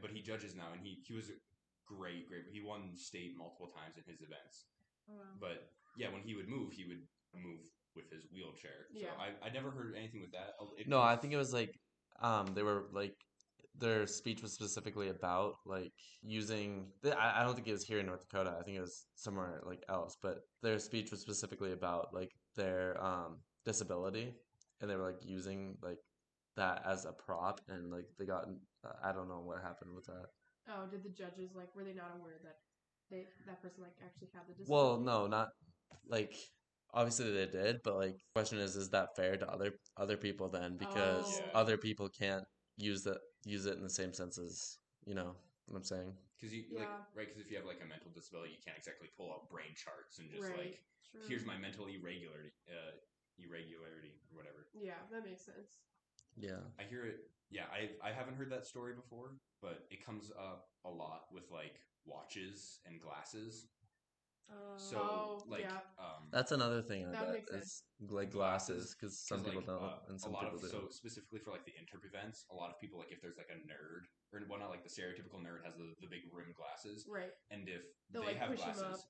but 0.00 0.10
he 0.10 0.20
judges 0.20 0.54
now, 0.54 0.72
and 0.72 0.80
he 0.82 1.02
he 1.06 1.14
was 1.14 1.30
great, 1.86 2.28
great. 2.28 2.44
He 2.52 2.60
won 2.60 2.96
state 2.96 3.36
multiple 3.36 3.68
times 3.68 3.96
in 3.96 4.04
his 4.04 4.20
events. 4.22 4.66
Oh, 5.08 5.14
wow. 5.14 5.22
But 5.40 5.72
yeah, 5.96 6.10
when 6.12 6.22
he 6.22 6.34
would 6.34 6.48
move, 6.48 6.72
he 6.72 6.84
would 6.84 7.06
move 7.34 7.60
with 7.94 8.10
his 8.10 8.26
wheelchair. 8.30 8.86
So 8.92 8.98
Yeah. 8.98 9.14
I 9.18 9.46
I 9.46 9.50
never 9.50 9.70
heard 9.70 9.94
anything 9.96 10.20
with 10.20 10.32
that. 10.32 10.54
Oh, 10.60 10.74
It 10.76 10.86
No, 10.88 10.98
could- 10.98 11.06
I 11.06 11.16
think 11.16 11.32
it 11.32 11.38
was 11.38 11.52
like 11.54 11.74
um 12.20 12.46
they 12.54 12.62
were 12.62 12.88
like 12.92 13.16
their 13.78 14.06
speech 14.06 14.42
was 14.42 14.52
specifically 14.52 15.08
about 15.08 15.54
like 15.66 15.92
using 16.22 16.86
I, 17.04 17.40
I 17.40 17.44
don't 17.44 17.54
think 17.54 17.68
it 17.68 17.72
was 17.72 17.84
here 17.84 17.98
in 18.00 18.06
North 18.06 18.20
Dakota. 18.28 18.56
I 18.58 18.62
think 18.62 18.76
it 18.78 18.80
was 18.80 19.06
somewhere 19.14 19.60
like 19.64 19.82
else, 19.88 20.16
but 20.22 20.38
their 20.62 20.78
speech 20.78 21.10
was 21.10 21.20
specifically 21.20 21.72
about 21.72 22.08
like 22.12 22.32
their 22.56 23.02
um 23.02 23.38
disability 23.64 24.34
and 24.80 24.90
they 24.90 24.96
were 24.96 25.04
like 25.04 25.24
using 25.24 25.76
like 25.82 25.98
that 26.56 26.82
as 26.86 27.04
a 27.04 27.12
prop 27.12 27.60
and 27.68 27.90
like 27.90 28.06
they 28.18 28.24
got 28.26 28.46
I 29.02 29.12
don't 29.12 29.28
know 29.28 29.40
what 29.44 29.62
happened 29.62 29.94
with 29.94 30.06
that. 30.06 30.26
Oh, 30.68 30.86
did 30.90 31.02
the 31.02 31.10
judges 31.10 31.50
like 31.54 31.74
were 31.74 31.84
they 31.84 31.92
not 31.92 32.12
aware 32.18 32.38
that 32.42 32.56
they 33.10 33.26
that 33.46 33.62
person 33.62 33.82
like 33.82 33.94
actually 34.04 34.28
had 34.32 34.42
the 34.48 34.54
disability? 34.54 34.72
Well, 34.72 34.98
no, 34.98 35.26
not 35.26 35.48
like 36.08 36.34
obviously 36.94 37.30
they 37.32 37.46
did, 37.46 37.80
but 37.84 37.96
like 37.96 38.16
question 38.34 38.58
is 38.58 38.76
is 38.76 38.90
that 38.90 39.16
fair 39.16 39.36
to 39.36 39.48
other 39.48 39.72
other 39.96 40.16
people 40.16 40.48
then 40.48 40.76
because 40.76 41.40
Oh. 41.42 41.48
Yeah. 41.54 41.60
other 41.60 41.76
people 41.78 42.08
can't 42.08 42.44
use 42.76 43.02
that 43.04 43.18
use 43.46 43.64
it 43.64 43.78
in 43.78 43.82
the 43.82 43.88
same 43.88 44.12
sense 44.12 44.36
as, 44.36 44.78
you 45.06 45.14
know, 45.14 45.32
what 45.70 45.78
I'm 45.78 45.84
saying. 45.86 46.12
Because 46.36 46.52
you 46.52 46.64
like 46.74 46.90
right 47.14 47.26
because 47.30 47.40
if 47.40 47.48
you 47.50 47.56
have 47.56 47.64
like 47.64 47.80
a 47.80 47.88
mental 47.88 48.10
disability, 48.12 48.50
you 48.58 48.60
can't 48.62 48.76
exactly 48.76 49.08
pull 49.16 49.32
out 49.32 49.48
brain 49.48 49.72
charts 49.78 50.18
and 50.18 50.28
just 50.28 50.42
Right. 50.50 50.58
like 50.58 50.84
True. 51.08 51.22
here's 51.26 51.46
my 51.46 51.56
mental 51.56 51.86
irregularity, 51.86 52.52
uh, 52.68 52.98
irregularity 53.38 54.20
or 54.28 54.36
whatever. 54.36 54.66
Yeah, 54.74 54.98
that 55.10 55.24
makes 55.24 55.46
sense. 55.46 55.78
Yeah. 56.36 56.60
I 56.78 56.82
hear 56.84 57.06
it. 57.06 57.30
Yeah, 57.48 57.64
I 57.72 57.94
I 58.02 58.12
haven't 58.12 58.34
heard 58.36 58.50
that 58.50 58.66
story 58.66 58.92
before, 58.92 59.38
but 59.62 59.86
it 59.90 60.04
comes 60.04 60.30
up 60.36 60.68
a 60.84 60.90
lot 60.90 61.32
with 61.32 61.48
like 61.50 61.80
watches 62.04 62.80
and 62.84 63.00
glasses. 63.00 63.68
Uh, 64.50 64.78
So 64.78 64.96
Oh, 64.96 65.42
like 65.48 65.62
yeah. 65.68 65.80
um, 65.98 66.28
That's 66.30 66.52
another 66.52 66.82
thing 66.82 67.06
I 67.06 67.12
That 67.12 67.26
bet 67.26 67.34
makes 67.34 67.50
is 67.52 67.82
like 68.00 68.30
glasses 68.30 68.94
because 68.94 69.18
some 69.18 69.38
'cause, 69.42 69.46
people 69.54 69.60
like, 69.62 69.66
don't 69.66 69.82
uh, 69.82 69.98
and 70.08 70.16
a 70.16 70.22
some 70.22 70.32
lot 70.32 70.44
people 70.44 70.58
of 70.58 70.62
do. 70.62 70.68
so 70.68 70.88
specifically 70.90 71.40
for 71.40 71.50
like 71.50 71.64
the 71.64 71.72
interp 71.72 72.04
events, 72.04 72.44
a 72.50 72.54
lot 72.54 72.70
of 72.70 72.78
people 72.80 72.98
like 72.98 73.10
if 73.10 73.20
there's 73.20 73.38
like 73.38 73.50
a 73.50 73.58
nerd 73.66 74.06
or 74.32 74.40
one 74.48 74.60
not 74.60 74.70
like 74.70 74.84
the 74.84 74.90
stereotypical 74.92 75.40
nerd 75.42 75.64
has 75.64 75.74
the, 75.76 75.94
the 76.00 76.08
big 76.08 76.22
rim 76.32 76.52
glasses, 76.56 77.06
Right. 77.08 77.32
and 77.50 77.68
if 77.68 77.82
They'll, 78.12 78.22
they 78.22 78.34
like, 78.34 78.38
have 78.38 78.54
glasses, 78.56 79.06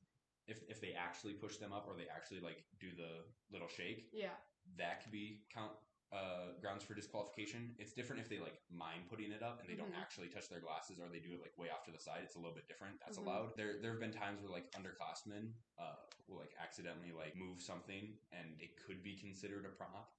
if 0.46 0.62
if 0.68 0.80
they 0.80 0.92
actually 0.92 1.34
push 1.34 1.56
them 1.58 1.72
up 1.72 1.86
or 1.88 1.96
they 1.96 2.06
actually 2.08 2.40
like 2.40 2.64
do 2.80 2.94
the 2.94 3.24
little 3.50 3.68
shake, 3.68 4.08
Yeah. 4.12 4.36
that 4.78 5.02
could 5.02 5.12
be 5.12 5.42
count 5.52 5.72
uh, 6.12 6.54
grounds 6.60 6.84
for 6.84 6.94
disqualification. 6.94 7.74
It's 7.78 7.92
different 7.92 8.22
if 8.22 8.28
they 8.28 8.38
like 8.38 8.60
mind 8.70 9.08
putting 9.10 9.32
it 9.32 9.42
up 9.42 9.60
and 9.60 9.68
they 9.68 9.74
don't 9.74 9.92
Mhm. 9.92 9.98
actually 10.00 10.28
touch 10.28 10.48
their 10.48 10.60
glasses 10.60 10.98
or 11.00 11.08
they 11.08 11.18
do 11.18 11.34
it 11.34 11.40
like 11.42 11.56
way 11.58 11.68
off 11.70 11.84
to 11.86 11.90
the 11.90 11.98
side. 11.98 12.22
It's 12.22 12.36
a 12.36 12.38
little 12.38 12.54
bit 12.54 12.68
different. 12.68 13.00
That's 13.00 13.18
Mhm. 13.18 13.26
allowed. 13.26 13.56
There 13.56 13.80
there 13.82 13.90
have 13.90 14.00
been 14.00 14.12
times 14.12 14.40
where 14.40 14.50
like 14.50 14.70
underclassmen 14.72 15.52
uh, 15.78 15.96
will 16.28 16.38
like 16.38 16.54
accidentally 16.58 17.12
like 17.12 17.34
move 17.34 17.60
something 17.60 18.18
and 18.32 18.60
it 18.60 18.76
could 18.76 19.02
be 19.02 19.16
considered 19.18 19.66
a 19.66 19.70
prop. 19.70 20.14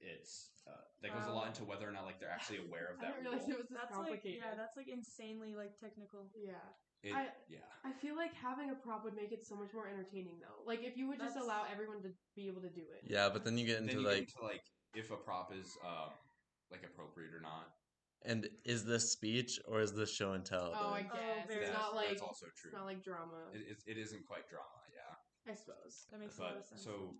It's 0.00 0.50
uh, 0.66 0.84
that 1.00 1.12
goes 1.14 1.26
a 1.26 1.32
lot 1.32 1.46
into 1.48 1.64
whether 1.64 1.88
or 1.88 1.92
not 1.92 2.04
like 2.04 2.18
they're 2.20 2.30
actually 2.30 2.58
aware 2.58 2.88
of 2.88 2.98
I 3.00 3.02
that 3.06 3.14
didn't 3.16 3.30
realize 3.32 3.48
it 3.48 3.56
was 3.58 3.68
this 3.68 3.78
that's 3.78 3.90
like 3.96 4.06
complicated. 4.08 4.42
yeah, 4.44 4.54
that's 4.54 4.76
like 4.76 4.88
insanely 4.88 5.54
like 5.54 5.78
technical. 5.78 6.30
yeah. 6.36 6.58
It- 7.02 7.14
I- 7.14 7.34
yeah. 7.48 7.66
I 7.84 7.92
feel 7.92 8.14
like 8.14 8.32
having 8.34 8.70
a 8.70 8.76
prop 8.76 9.02
would 9.04 9.14
make 9.14 9.32
it 9.32 9.44
so 9.46 9.56
much 9.56 9.72
more 9.72 9.88
entertaining 9.88 10.38
though. 10.40 10.62
Like 10.64 10.82
if 10.84 10.96
you 10.96 11.08
would 11.08 11.18
just 11.18 11.36
allow 11.36 11.64
everyone 11.64 12.02
to 12.02 12.14
be 12.36 12.46
able 12.48 12.62
to 12.62 12.70
do 12.70 12.82
it. 12.90 13.02
Yeah, 13.04 13.28
but 13.28 13.44
then 13.44 13.58
you 13.58 13.66
get 13.66 13.84
Then 13.86 13.96
you 13.96 14.02
like, 14.02 14.14
get 14.14 14.28
into 14.28 14.42
like 14.42 14.62
if 14.94 15.10
a 15.10 15.16
prop 15.16 15.52
is 15.52 15.76
um, 15.84 16.10
like 16.70 16.82
appropriate 16.84 17.32
or 17.34 17.40
not. 17.40 17.68
and 18.24 18.48
is 18.64 18.84
this 18.84 19.10
speech 19.10 19.58
or 19.66 19.80
is 19.80 19.92
this 19.92 20.12
show 20.14 20.32
and 20.32 20.44
tell? 20.44 20.72
Oh, 20.74 20.92
I 20.94 21.02
then? 21.02 21.10
guess. 21.12 21.46
very 21.48 21.60
it's 21.60 21.70
That's, 21.70 21.82
not 21.82 21.94
like 21.94 22.08
that's 22.08 22.22
also 22.22 22.46
true. 22.56 22.70
it's 22.70 22.76
not 22.78 22.86
like 22.86 23.02
drama. 23.02 23.50
It, 23.54 23.62
it's, 23.68 23.82
it 23.86 23.98
isn't 23.98 24.26
quite 24.26 24.48
drama. 24.48 24.78
Yeah. 24.94 25.52
I 25.52 25.54
suppose. 25.56 26.06
That 26.10 26.20
makes 26.20 26.38
a 26.38 26.42
lot 26.42 26.50
of 26.54 26.62
but 26.62 26.66
sense. 26.68 26.84
so 26.84 27.16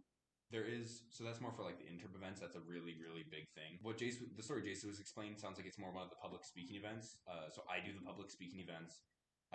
there 0.52 0.62
is 0.68 1.02
so 1.10 1.24
that's 1.24 1.40
more 1.40 1.50
for 1.50 1.64
like 1.64 1.78
the 1.80 1.88
interp 1.88 2.14
events 2.14 2.38
that's 2.38 2.54
a 2.54 2.64
really 2.68 2.92
really 3.00 3.24
big 3.32 3.48
thing 3.56 3.80
what 3.80 3.96
jason 3.96 4.28
the 4.36 4.44
story 4.44 4.60
jason 4.60 4.92
was 4.92 5.00
explaining 5.00 5.32
sounds 5.40 5.56
like 5.56 5.64
it's 5.64 5.78
more 5.80 5.88
about 5.88 6.10
the 6.12 6.20
public 6.20 6.44
speaking 6.44 6.76
events 6.76 7.16
uh, 7.24 7.48
so 7.48 7.64
i 7.72 7.80
do 7.80 7.88
the 7.96 8.04
public 8.04 8.28
speaking 8.30 8.60
events 8.60 9.00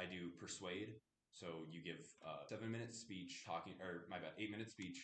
i 0.02 0.10
do 0.10 0.34
persuade 0.42 0.98
so 1.32 1.70
you 1.70 1.86
give 1.86 2.02
a 2.26 2.42
seven 2.50 2.72
minute 2.74 2.90
speech 2.98 3.46
talking 3.46 3.78
or 3.80 4.10
my 4.10 4.18
bad 4.18 4.34
eight 4.42 4.50
minute 4.50 4.72
speech 4.74 4.98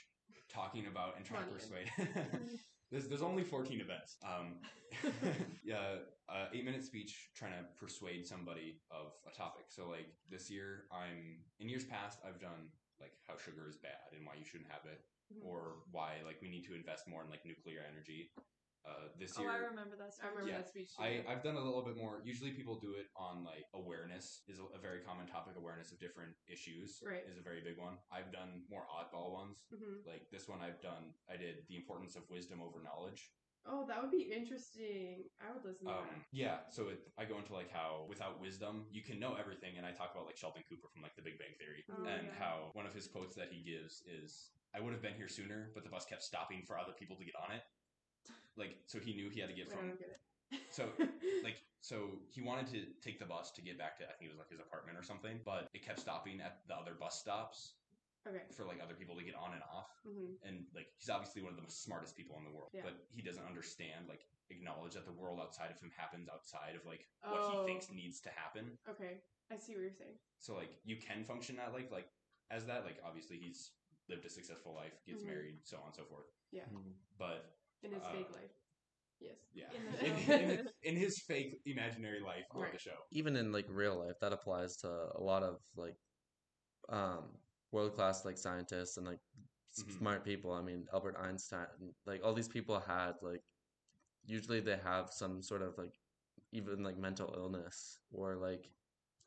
talking 0.50 0.88
about 0.90 1.14
and 1.16 1.24
trying 1.24 1.46
to 1.46 1.54
Come 1.54 1.62
persuade 1.62 1.88
there's, 2.94 3.08
there's 3.10 3.24
only 3.26 3.44
14 3.44 3.82
events. 3.82 4.18
Um, 4.24 4.62
yeah 5.66 5.98
uh, 6.30 6.46
eight 6.54 6.64
minute 6.64 6.86
speech 6.86 7.30
trying 7.36 7.52
to 7.52 7.66
persuade 7.80 8.26
somebody 8.28 8.78
of 8.92 9.12
a 9.26 9.36
topic. 9.36 9.66
So 9.70 9.90
like 9.90 10.14
this 10.30 10.52
year 10.52 10.86
i'm 10.94 11.42
in 11.60 11.68
years 11.68 11.84
past 11.84 12.20
i've 12.22 12.40
done 12.40 12.70
like 13.02 13.12
how 13.28 13.34
sugar 13.36 13.66
is 13.68 13.76
bad 13.78 14.14
and 14.16 14.22
why 14.26 14.34
you 14.38 14.46
shouldn't 14.46 14.70
have 14.70 14.86
it 14.86 15.02
Mhm. 15.34 15.42
or 15.50 15.82
why 15.92 16.22
like 16.26 16.38
we 16.42 16.50
need 16.50 16.64
to 16.70 16.76
invest 16.76 17.08
more 17.08 17.24
in 17.24 17.30
like 17.30 17.44
nuclear 17.46 17.82
energy 17.90 18.30
uh, 18.86 19.08
this 19.20 19.36
oh, 19.40 19.48
I 19.48 19.56
year 19.58 19.70
remember 19.72 19.96
that. 19.98 20.12
I 20.22 20.28
remember 20.28 20.52
Yeah. 20.52 20.58
that 20.60 20.70
speech. 20.70 20.92
Too. 20.96 21.04
I, 21.04 21.24
I've 21.28 21.44
done 21.44 21.56
a 21.56 21.64
little 21.64 21.84
bit 21.84 21.96
more. 21.96 22.20
Usually, 22.24 22.52
people 22.52 22.80
do 22.80 22.94
it 23.00 23.08
on 23.16 23.44
like 23.44 23.64
awareness 23.74 24.44
is 24.48 24.60
a, 24.60 24.66
a 24.76 24.80
very 24.80 25.00
common 25.02 25.28
topic. 25.28 25.56
Awareness 25.58 25.92
of 25.92 26.00
different 26.00 26.36
issues 26.52 27.00
Right. 27.06 27.24
is 27.30 27.38
a 27.38 27.44
very 27.44 27.62
big 27.64 27.78
one. 27.78 27.96
I've 28.12 28.32
done 28.32 28.64
more 28.70 28.84
oddball 28.92 29.32
ones. 29.32 29.64
Mhm. 29.74 30.06
Like 30.06 30.28
this 30.32 30.48
one, 30.48 30.60
I've 30.62 30.82
done. 30.82 31.14
I 31.30 31.38
did 31.38 31.64
the 31.70 31.76
importance 31.78 32.16
of 32.16 32.24
wisdom 32.30 32.60
over 32.62 32.84
knowledge. 32.84 33.32
Oh, 33.66 33.88
that 33.88 34.02
would 34.04 34.12
be 34.12 34.28
interesting. 34.28 35.24
I 35.40 35.54
would 35.56 35.64
listen 35.64 35.88
to 35.88 35.94
Um, 35.96 36.04
that. 36.04 36.28
yeah, 36.36 36.58
so 36.70 36.90
it, 36.90 37.00
I 37.18 37.24
go 37.24 37.38
into 37.38 37.54
like 37.54 37.72
how 37.72 38.06
without 38.10 38.42
wisdom 38.42 38.88
you 38.92 39.02
can 39.02 39.20
know 39.20 39.36
everything, 39.36 39.78
and 39.78 39.86
I 39.86 39.92
talk 39.96 40.12
about 40.12 40.26
like 40.26 40.36
Sheldon 40.36 40.64
Cooper 40.68 40.90
from 40.92 41.02
like 41.02 41.16
The 41.16 41.22
Big 41.24 41.40
Bang 41.40 41.56
Theory, 41.58 41.80
Oh, 41.90 42.04
and 42.04 42.28
yeah. 42.28 42.34
how 42.36 42.72
one 42.74 42.86
of 42.86 42.94
his 42.94 43.08
quotes 43.08 43.36
that 43.40 43.54
he 43.54 43.64
gives 43.64 44.04
is, 44.06 44.52
"I 44.76 44.82
would 44.82 44.92
have 44.92 45.02
been 45.02 45.16
here 45.16 45.30
sooner, 45.30 45.72
but 45.74 45.86
the 45.86 45.90
bus 45.90 46.04
kept 46.04 46.24
stopping 46.24 46.66
for 46.68 46.78
other 46.78 46.92
people 47.00 47.16
to 47.16 47.24
get 47.24 47.36
on 47.40 47.56
it." 47.56 47.64
Like, 48.58 48.78
so 48.86 49.00
he 49.00 49.14
knew 49.14 49.30
he 49.30 49.40
had 49.40 49.50
to 49.50 49.56
get 49.56 49.72
from 49.72 49.98
get. 49.98 50.20
So 50.70 50.86
like 51.44 51.58
so 51.82 52.20
he 52.30 52.42
wanted 52.42 52.68
to 52.68 52.86
take 53.02 53.20
the 53.20 53.26
bus 53.26 53.52
to 53.52 53.62
get 53.62 53.78
back 53.78 53.98
to 53.98 54.04
I 54.06 54.14
think 54.14 54.30
it 54.30 54.34
was 54.34 54.40
like 54.40 54.50
his 54.52 54.60
apartment 54.60 54.98
or 54.98 55.04
something, 55.04 55.40
but 55.44 55.68
it 55.74 55.84
kept 55.86 56.00
stopping 56.00 56.40
at 56.42 56.62
the 56.68 56.76
other 56.76 56.94
bus 56.94 57.20
stops 57.20 57.74
okay. 58.28 58.44
for 58.54 58.64
like 58.66 58.78
other 58.84 58.94
people 58.94 59.16
to 59.18 59.24
get 59.24 59.34
on 59.36 59.54
and 59.54 59.64
off. 59.66 59.90
hmm 60.06 60.38
And 60.46 60.66
like 60.76 60.88
he's 60.98 61.10
obviously 61.10 61.42
one 61.42 61.54
of 61.54 61.60
the 61.60 61.72
smartest 61.72 62.16
people 62.16 62.38
in 62.38 62.46
the 62.46 62.52
world, 62.54 62.70
Yeah. 62.74 62.86
but 62.86 62.94
he 63.10 63.22
doesn't 63.22 63.46
understand 63.46 64.06
like 64.08 64.26
acknowledge 64.50 64.94
that 64.94 65.06
the 65.06 65.18
world 65.18 65.40
outside 65.42 65.72
of 65.72 65.80
him 65.82 65.90
happens 65.98 66.30
outside 66.30 66.76
of 66.78 66.86
like 66.86 67.08
what 67.26 67.42
Oh. 67.42 67.66
he 67.66 67.74
thinks 67.74 67.90
needs 67.90 68.22
to 68.22 68.30
happen. 68.30 68.78
Okay. 68.88 69.18
I 69.52 69.58
see 69.58 69.74
what 69.74 69.82
you're 69.82 69.98
saying. 69.98 70.18
So 70.40 70.54
like 70.56 70.78
you 70.86 70.98
can 70.98 71.24
function 71.26 71.58
that 71.58 71.74
like 71.74 71.90
like 71.92 72.08
as 72.52 72.66
that 72.68 72.86
like 72.86 73.02
obviously 73.04 73.38
he's 73.42 73.72
lived 74.10 74.26
a 74.26 74.30
successful 74.30 74.76
life, 74.76 74.94
gets 75.08 75.24
Mhm. 75.24 75.28
married, 75.28 75.58
so 75.64 75.78
on 75.78 75.88
and 75.88 75.96
so 75.96 76.04
forth. 76.06 76.28
Mhm. 76.54 76.94
But 77.18 77.56
In 77.84 77.92
his 77.92 78.04
Uh, 78.04 78.12
fake 78.12 78.32
life. 78.32 78.52
Yes. 79.20 79.38
yeah, 79.54 79.72
In 79.74 79.84
in, 80.42 80.50
in, 80.60 80.68
in 80.84 80.96
his 80.96 81.20
fake 81.20 81.62
imaginary 81.66 82.20
life 82.20 82.46
on 82.52 82.62
Right. 82.62 82.74
the 82.74 82.80
show. 82.80 82.98
even 83.12 83.36
in 83.36 83.52
like 83.52 83.66
real 83.70 83.96
life 84.06 84.18
that 84.22 84.34
applies 84.34 84.76
to 84.78 84.90
a 85.16 85.22
lot 85.22 85.44
of 85.44 85.58
like 85.76 85.96
um 86.90 87.24
world 87.72 87.94
class 87.96 88.26
like 88.26 88.38
scientists 88.38 88.98
and 88.98 89.06
like 89.08 89.20
s- 89.78 89.84
Mhm. 89.84 89.98
smart 90.00 90.24
people 90.26 90.52
i 90.52 90.62
mean 90.62 90.86
albert 90.94 91.16
einstein 91.18 91.94
like 92.06 92.22
all 92.24 92.34
these 92.34 92.48
people 92.50 92.80
had 92.80 93.14
like 93.22 93.42
usually 94.26 94.60
they 94.60 94.78
have 94.78 95.10
some 95.12 95.42
sort 95.42 95.62
of 95.62 95.78
like 95.78 95.96
even 96.52 96.84
like 96.84 96.98
mental 96.98 97.34
illness 97.38 98.00
or 98.12 98.36
like 98.36 98.66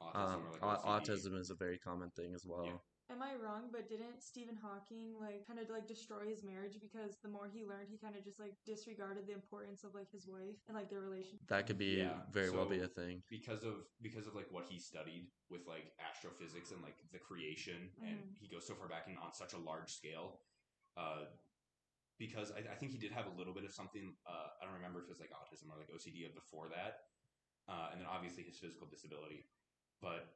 Autism 0.03 0.17
um 0.17 0.47
or 0.47 0.53
like 0.53 0.63
au- 0.85 0.89
autism 0.95 1.39
is 1.39 1.51
a 1.51 1.55
very 1.55 1.79
common 1.79 2.11
thing 2.11 2.35
as 2.35 2.45
well 2.47 2.85
Am 3.09 3.23
I 3.23 3.39
wrong? 3.39 3.71
But 3.71 3.89
didn't 3.89 4.19
Stephen 4.19 4.59
Hawking 4.61 5.15
like 5.21 5.47
kind 5.47 5.61
of 5.61 5.71
like 5.71 5.87
destroy 5.87 6.27
his 6.27 6.43
marriage 6.43 6.75
because 6.81 7.19
the 7.23 7.29
more 7.29 7.47
he 7.47 7.63
learned, 7.63 7.87
he 7.89 7.99
kind 7.99 8.17
of 8.17 8.25
just 8.25 8.41
like 8.41 8.55
disregarded 8.67 9.27
the 9.29 9.33
importance 9.33 9.85
of 9.85 9.95
like 9.95 10.11
his 10.11 10.27
wife 10.27 10.59
and 10.67 10.75
like 10.77 10.91
their 10.91 11.01
relationship. 11.01 11.47
that 11.47 11.67
could 11.67 11.79
be 11.79 12.03
Yeah, 12.03 12.27
very 12.33 12.51
well 12.51 12.67
be 12.67 12.81
a 12.83 12.89
thing 12.89 13.23
because 13.31 13.63
of 13.63 13.87
because 14.03 14.27
of 14.27 14.35
like 14.35 14.51
what 14.51 14.67
he 14.69 14.79
studied 14.83 15.31
with 15.51 15.63
like 15.71 15.95
astrophysics 16.03 16.73
and 16.75 16.83
like 16.83 16.99
the 17.13 17.19
creation 17.23 17.91
and 18.03 18.19
Mhm. 18.19 18.35
he 18.43 18.49
goes 18.49 18.67
so 18.67 18.75
far 18.75 18.89
back 18.89 19.07
and 19.07 19.17
on 19.19 19.33
such 19.33 19.53
a 19.55 19.59
large 19.59 19.91
scale 19.95 20.41
uh 20.97 21.27
because 22.19 22.51
I, 22.51 22.61
I 22.73 22.75
think 22.75 22.91
he 22.93 22.99
did 22.99 23.13
have 23.13 23.27
a 23.27 23.35
little 23.39 23.53
bit 23.55 23.65
of 23.65 23.73
something 23.73 24.17
uh 24.27 24.49
i 24.59 24.65
don't 24.65 24.75
remember 24.75 24.99
if 25.01 25.05
it 25.07 25.11
was 25.11 25.21
like 25.21 25.31
autism 25.31 25.71
or 25.71 25.77
like 25.79 25.91
ocd 25.95 26.35
before 26.35 26.69
that 26.71 27.07
uh 27.69 27.91
and 27.93 28.01
then 28.01 28.09
obviously 28.09 28.43
his 28.43 28.59
physical 28.59 28.87
disability 28.89 29.47
but 30.01 30.35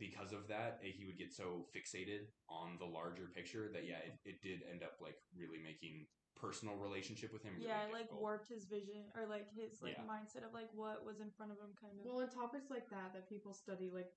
because 0.00 0.32
of 0.32 0.48
that 0.48 0.80
eh, 0.82 0.90
he 0.96 1.04
would 1.04 1.18
get 1.20 1.30
so 1.30 1.68
fixated 1.76 2.26
on 2.48 2.80
the 2.80 2.88
larger 2.88 3.28
picture 3.36 3.68
that 3.72 3.84
yeah 3.86 4.00
it, 4.00 4.16
it 4.24 4.42
did 4.42 4.64
end 4.72 4.82
up 4.82 4.96
like 4.98 5.20
really 5.36 5.60
making 5.62 6.08
personal 6.40 6.74
relationship 6.80 7.32
with 7.32 7.44
him 7.44 7.52
really 7.60 7.68
yeah, 7.68 7.84
it, 7.84 7.92
like 7.92 8.08
warped 8.16 8.48
his 8.48 8.64
vision 8.64 9.04
or 9.14 9.28
like 9.28 9.46
his 9.52 9.82
like 9.82 10.00
Yeah. 10.00 10.08
mindset 10.08 10.40
of 10.46 10.56
like 10.56 10.72
what 10.72 11.04
was 11.04 11.20
in 11.20 11.30
front 11.36 11.52
of 11.52 11.58
him, 11.60 11.76
kind 11.76 11.92
of. 11.92 12.04
Well, 12.08 12.24
in 12.24 12.32
topics 12.32 12.70
like 12.70 12.88
that 12.88 13.12
that 13.12 13.28
people 13.28 13.52
study, 13.52 13.90
like 13.92 14.08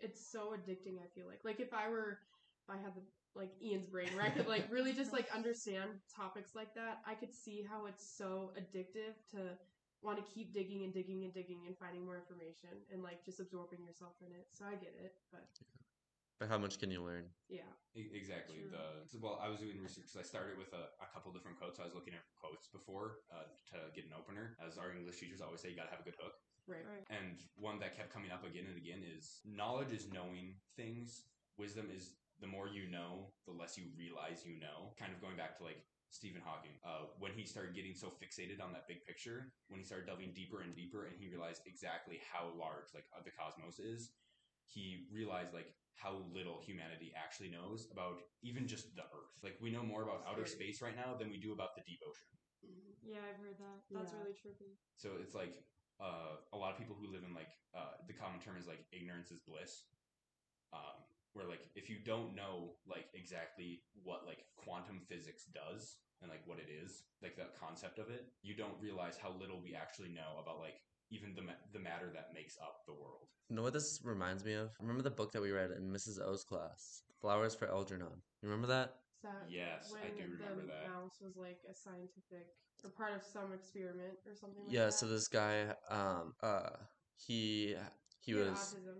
it's 0.00 0.24
so 0.32 0.56
addicting. 0.56 0.96
I 0.96 1.08
feel 1.14 1.26
like, 1.28 1.44
like 1.44 1.60
if 1.60 1.74
I 1.74 1.88
were, 1.88 2.18
if 2.64 2.70
I 2.72 2.80
had 2.80 2.96
the 2.96 3.02
like 3.36 3.52
Ian's 3.62 3.86
brain, 3.86 4.08
where 4.16 4.24
I 4.24 4.30
could 4.30 4.48
like 4.48 4.66
really 4.72 4.92
just 4.92 5.12
like 5.12 5.28
understand 5.34 5.90
topics 6.08 6.54
like 6.54 6.74
that, 6.74 7.04
I 7.06 7.14
could 7.14 7.34
see 7.34 7.62
how 7.68 7.86
it's 7.86 8.16
so 8.16 8.52
addictive 8.56 9.14
to 9.32 9.52
want 10.02 10.18
to 10.18 10.24
keep 10.32 10.54
digging 10.54 10.84
and 10.84 10.92
digging 10.92 11.24
and 11.24 11.32
digging 11.34 11.66
and 11.66 11.76
finding 11.76 12.04
more 12.04 12.16
information 12.16 12.72
and 12.92 13.02
like 13.02 13.24
just 13.24 13.40
absorbing 13.40 13.84
yourself 13.84 14.16
in 14.24 14.32
it. 14.32 14.48
So 14.52 14.64
I 14.64 14.74
get 14.76 14.96
it, 14.96 15.14
but 15.30 15.44
but 16.38 16.48
how 16.48 16.56
much 16.56 16.78
can 16.80 16.90
you 16.90 17.04
learn 17.04 17.28
yeah, 17.50 17.68
E- 17.98 18.14
Exactly. 18.14 18.62
True. 18.62 18.70
The 18.70 19.18
well, 19.18 19.42
I 19.42 19.50
was 19.50 19.58
doing 19.58 19.82
research 19.82 20.06
because 20.06 20.22
I 20.22 20.26
started 20.26 20.54
with 20.54 20.70
a, 20.70 20.94
a 21.02 21.08
couple 21.10 21.34
different 21.34 21.58
quotes. 21.58 21.82
I 21.82 21.84
was 21.84 21.94
looking 21.94 22.14
at 22.14 22.22
quotes 22.38 22.70
before 22.70 23.26
uh, 23.34 23.50
to 23.74 23.90
get 23.98 24.06
an 24.06 24.14
opener. 24.14 24.54
As 24.62 24.78
our 24.78 24.94
English 24.94 25.18
teachers 25.18 25.42
always 25.42 25.58
say, 25.58 25.74
you 25.74 25.76
got 25.76 25.90
to 25.90 25.94
have 25.94 26.02
a 26.02 26.06
good 26.06 26.18
hook. 26.22 26.38
right. 26.70 26.86
right. 26.86 27.04
And 27.10 27.42
one 27.58 27.82
that 27.82 27.98
kept 27.98 28.14
coming 28.14 28.30
up 28.30 28.46
again 28.46 28.70
and 28.70 28.78
again 28.78 29.02
is 29.02 29.42
knowledge 29.42 29.90
is 29.90 30.06
knowing 30.06 30.54
things. 30.78 31.26
Wisdom 31.58 31.90
is 31.90 32.14
the 32.38 32.46
more 32.46 32.70
you 32.70 32.86
know, 32.86 33.34
the 33.44 33.52
less 33.52 33.74
you 33.74 33.90
realize 33.98 34.46
you 34.46 34.62
know. 34.62 34.94
Kind 34.94 35.10
of 35.10 35.18
going 35.18 35.34
back 35.34 35.58
to 35.58 35.66
like 35.66 35.82
Stephen 36.10 36.42
Hawking, 36.44 36.74
uh, 36.84 37.06
when 37.18 37.32
he 37.32 37.46
started 37.46 37.74
getting 37.74 37.94
so 37.94 38.10
fixated 38.18 38.58
on 38.62 38.72
that 38.74 38.86
big 38.90 39.04
picture, 39.06 39.54
when 39.68 39.78
he 39.78 39.86
started 39.86 40.06
delving 40.06 40.32
deeper 40.34 40.62
and 40.62 40.74
deeper, 40.74 41.06
and 41.06 41.14
he 41.18 41.30
realized 41.30 41.62
exactly 41.66 42.18
how 42.26 42.50
large 42.58 42.90
like 42.94 43.06
the 43.24 43.30
cosmos 43.30 43.78
is, 43.78 44.10
he 44.66 45.06
realized 45.12 45.54
like 45.54 45.74
how 45.96 46.22
little 46.32 46.60
humanity 46.64 47.12
actually 47.14 47.50
knows 47.50 47.88
about 47.92 48.18
even 48.42 48.66
just 48.66 48.94
the 48.96 49.02
Earth. 49.02 49.36
Like 49.42 49.56
we 49.60 49.70
know 49.70 49.82
more 49.82 50.02
about 50.02 50.24
outer 50.28 50.46
space 50.46 50.82
right 50.82 50.96
now 50.96 51.14
than 51.18 51.30
we 51.30 51.38
do 51.38 51.52
about 51.52 51.74
the 51.76 51.82
deep 51.86 52.00
ocean. 52.06 52.30
Mhm. 52.64 52.94
Yeah, 53.02 53.24
I've 53.28 53.40
heard 53.40 53.58
that. 53.58 53.82
That's 53.90 54.12
Yeah. 54.12 54.18
really 54.20 54.34
trippy. 54.34 54.76
So 54.96 55.16
it's 55.20 55.34
like 55.34 55.54
uh, 56.00 56.40
a 56.52 56.56
lot 56.56 56.72
of 56.72 56.78
people 56.78 56.96
who 56.96 57.12
live 57.12 57.24
in 57.24 57.34
like 57.34 57.52
uh, 57.74 58.00
the 58.06 58.14
common 58.14 58.40
term 58.40 58.56
is 58.56 58.66
like 58.66 58.86
ignorance 58.92 59.30
is 59.30 59.40
bliss. 59.40 59.84
Um, 60.72 61.02
where 61.34 61.46
like 61.46 61.62
if 61.74 61.88
you 61.88 61.96
don't 62.04 62.34
know 62.34 62.74
like 62.86 63.06
exactly 63.14 63.82
what 64.02 64.26
like 64.26 64.44
quantum 64.56 65.00
physics 65.08 65.44
does 65.54 65.96
and 66.22 66.30
like 66.30 66.42
what 66.46 66.58
it 66.58 66.68
is, 66.70 67.02
like 67.22 67.36
the 67.36 67.46
concept 67.58 67.98
of 67.98 68.10
it, 68.10 68.26
you 68.42 68.54
don't 68.54 68.78
realize 68.80 69.16
how 69.16 69.32
little 69.40 69.60
we 69.62 69.74
actually 69.74 70.10
know 70.10 70.38
about 70.42 70.58
like 70.60 70.74
even 71.10 71.34
the 71.34 71.42
ma- 71.42 71.62
the 71.72 71.78
matter 71.78 72.10
that 72.12 72.30
makes 72.34 72.56
up 72.62 72.82
the 72.86 72.92
world. 72.92 73.28
you 73.48 73.56
know 73.56 73.62
what 73.62 73.72
this 73.72 74.00
reminds 74.04 74.44
me 74.44 74.54
of 74.54 74.70
remember 74.80 75.02
the 75.02 75.10
book 75.10 75.32
that 75.32 75.42
we 75.42 75.50
read 75.50 75.70
in 75.72 75.90
mrs 75.90 76.20
o's 76.24 76.44
class 76.44 77.02
flowers 77.20 77.54
for 77.54 77.66
algernon 77.68 78.14
you 78.42 78.48
remember 78.48 78.68
that 78.68 78.88
Is 79.16 79.22
that 79.22 79.42
Yes, 79.50 79.92
I 80.06 80.08
do 80.16 80.22
remember 80.38 80.62
the 80.62 80.72
that. 80.72 80.86
mouse 80.88 81.16
was 81.20 81.34
like 81.36 81.58
a 81.68 81.74
scientific 81.74 82.46
or 82.84 82.90
part 82.90 83.12
of 83.14 83.22
some 83.22 83.52
experiment 83.52 84.16
or 84.26 84.34
something. 84.34 84.62
Like 84.66 84.72
yeah 84.76 84.86
that? 84.86 84.92
so 84.94 85.06
this 85.06 85.28
guy 85.28 85.74
um 85.90 86.32
uh 86.42 86.70
he 87.26 87.74
he 88.24 88.32
He 88.32 88.34
was 88.34 88.58
autism, 88.76 88.96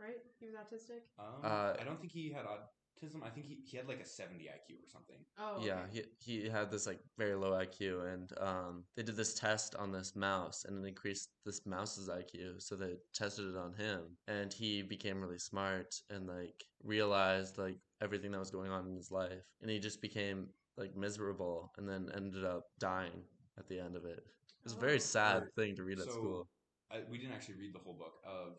right? 0.00 0.18
He 0.38 0.46
was 0.46 0.54
autistic. 0.54 1.02
Um, 1.18 1.40
Uh, 1.42 1.74
I 1.80 1.84
don't 1.84 2.00
think 2.00 2.12
he 2.12 2.30
had 2.30 2.44
autism. 2.46 3.22
I 3.22 3.30
think 3.30 3.46
he, 3.46 3.58
he 3.64 3.76
had 3.76 3.88
like 3.88 4.00
a 4.00 4.06
70 4.06 4.44
IQ 4.44 4.76
or 4.84 4.88
something. 4.88 5.16
Oh, 5.38 5.60
yeah 5.64 5.80
he, 5.92 6.02
he 6.20 6.48
had 6.48 6.70
this 6.70 6.86
like 6.86 7.00
very 7.18 7.34
low 7.34 7.52
iq 7.52 7.80
and 8.14 8.32
um 8.40 8.84
they 8.96 9.02
did 9.02 9.16
this 9.16 9.34
test 9.34 9.74
on 9.74 9.90
this 9.90 10.14
mouse 10.14 10.64
and 10.64 10.84
it 10.84 10.88
increased 10.88 11.30
this 11.44 11.66
mouse's 11.66 12.08
iq 12.08 12.62
so 12.62 12.76
they 12.76 12.94
tested 13.12 13.46
it 13.50 13.56
on 13.56 13.72
him 13.74 14.00
and 14.28 14.52
he 14.52 14.80
became 14.82 15.20
really 15.20 15.38
smart 15.38 15.94
and 16.10 16.28
like 16.28 16.64
realized 16.84 17.58
like 17.58 17.78
everything 18.00 18.30
that 18.30 18.38
was 18.38 18.50
going 18.52 18.70
on 18.70 18.86
in 18.86 18.94
his 18.94 19.10
life 19.10 19.44
and 19.60 19.68
he 19.70 19.78
just 19.80 20.00
became 20.00 20.46
like 20.76 20.96
miserable 20.96 21.72
and 21.78 21.88
then 21.88 22.08
ended 22.14 22.44
up 22.44 22.64
dying 22.78 23.20
at 23.58 23.66
the 23.68 23.78
end 23.80 23.96
of 23.96 24.04
it 24.04 24.18
it 24.20 24.64
was 24.64 24.74
a 24.74 24.78
very 24.88 24.96
Oh. 24.96 24.98
sad 25.16 25.42
thing 25.56 25.74
to 25.76 25.82
read 25.84 25.98
at 25.98 26.06
so- 26.06 26.12
school 26.12 26.48
I, 26.92 27.00
we 27.10 27.18
didn't 27.18 27.32
actually 27.34 27.56
read 27.56 27.74
the 27.74 27.80
whole 27.80 27.94
book 27.94 28.14
of 28.24 28.54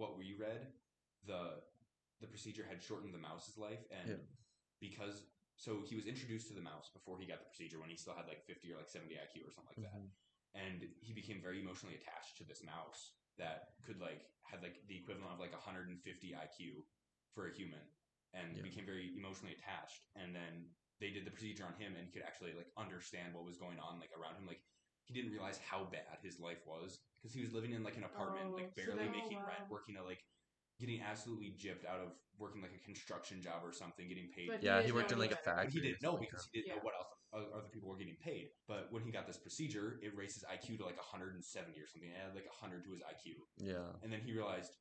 what 0.00 0.16
we 0.16 0.32
read. 0.40 0.72
The 1.28 1.60
the 2.24 2.26
procedure 2.26 2.64
had 2.64 2.80
shortened 2.80 3.12
the 3.12 3.20
mouse's 3.20 3.56
life, 3.60 3.84
and 3.92 4.08
Yeah. 4.08 4.24
because 4.80 5.28
so 5.56 5.84
he 5.84 5.94
was 5.94 6.06
introduced 6.08 6.48
to 6.48 6.54
the 6.56 6.64
mouse 6.64 6.88
before 6.96 7.20
he 7.20 7.28
got 7.28 7.40
the 7.44 7.48
procedure 7.52 7.78
when 7.78 7.92
he 7.92 7.96
still 7.96 8.16
had 8.16 8.26
like 8.26 8.40
fifty 8.48 8.72
or 8.72 8.80
like 8.80 8.88
seventy 8.88 9.20
IQ 9.20 9.44
or 9.44 9.52
something 9.52 9.76
like 9.76 9.84
that, 9.84 10.00
Mhm. 10.00 10.10
and 10.56 10.78
he 11.00 11.12
became 11.12 11.40
very 11.44 11.60
emotionally 11.60 11.96
attached 12.00 12.36
to 12.38 12.44
this 12.44 12.64
mouse 12.64 13.12
that 13.36 13.76
could 13.84 14.00
like 14.00 14.24
had 14.48 14.62
like 14.62 14.80
the 14.88 14.96
equivalent 14.96 15.30
of 15.32 15.38
like 15.38 15.52
150 15.52 16.00
IQ 16.34 16.84
for 17.34 17.46
a 17.46 17.52
human, 17.52 17.84
and 18.32 18.56
Yeah. 18.56 18.62
became 18.62 18.86
very 18.86 19.14
emotionally 19.16 19.54
attached. 19.54 20.08
And 20.16 20.34
then 20.34 20.74
they 20.98 21.10
did 21.10 21.24
the 21.24 21.30
procedure 21.30 21.64
on 21.64 21.74
him, 21.74 21.94
and 21.96 22.04
he 22.06 22.12
could 22.12 22.22
actually 22.22 22.52
like 22.54 22.72
understand 22.76 23.34
what 23.34 23.44
was 23.44 23.58
going 23.58 23.78
on 23.78 24.00
like 24.00 24.12
around 24.16 24.36
him, 24.36 24.46
like 24.46 24.62
he 25.04 25.14
didn't 25.14 25.32
realize 25.32 25.58
how 25.58 25.84
bad 25.84 26.18
his 26.22 26.40
life 26.40 26.66
was 26.66 26.98
because 27.20 27.34
he 27.34 27.40
was 27.42 27.52
living 27.52 27.72
in 27.72 27.82
like 27.84 27.96
an 27.96 28.04
apartment, 28.04 28.46
Oh, 28.50 28.56
like 28.56 28.74
barely 28.74 29.04
then- 29.04 29.12
making 29.12 29.38
rent, 29.38 29.60
um 29.62 29.68
working 29.70 29.96
at 29.96 30.04
like 30.04 30.24
getting 30.78 31.02
absolutely 31.02 31.52
gypped 31.60 31.84
out 31.84 32.00
of 32.00 32.12
working 32.38 32.62
like 32.62 32.72
a 32.72 32.82
construction 32.84 33.42
job 33.42 33.60
or 33.62 33.72
something, 33.72 34.08
getting 34.08 34.30
paid. 34.34 34.48
But 34.48 34.62
yeah 34.62 34.78
he 34.80 34.86
didn't 34.88 34.94
worked 34.96 35.12
in 35.12 35.18
like 35.18 35.32
a 35.32 35.36
any 35.36 35.44
factory 35.44 35.64
But 35.66 35.72
he 35.74 35.80
didn't 35.80 36.02
know 36.02 36.16
because 36.16 36.48
he 36.50 36.60
didn't 36.60 36.68
Yeah. 36.68 36.76
know 36.76 36.82
what 36.82 36.94
else 36.96 37.06
other 37.32 37.68
people 37.70 37.90
were 37.90 37.96
getting 37.98 38.16
paid. 38.16 38.48
But 38.66 38.90
when 38.90 39.02
he 39.04 39.12
got 39.12 39.26
this 39.26 39.36
procedure, 39.36 40.00
it 40.02 40.16
raised 40.16 40.34
his 40.34 40.44
IQ 40.44 40.78
to 40.78 40.84
like 40.84 40.96
170 40.96 41.78
or 41.78 41.86
something. 41.86 42.10
It 42.10 42.16
added 42.16 42.34
like 42.34 42.46
100 42.48 42.82
to 42.84 42.90
his 42.92 43.02
IQ, 43.02 43.36
yeah 43.58 43.92
and 44.02 44.10
then 44.12 44.20
he 44.24 44.32
realized, 44.32 44.72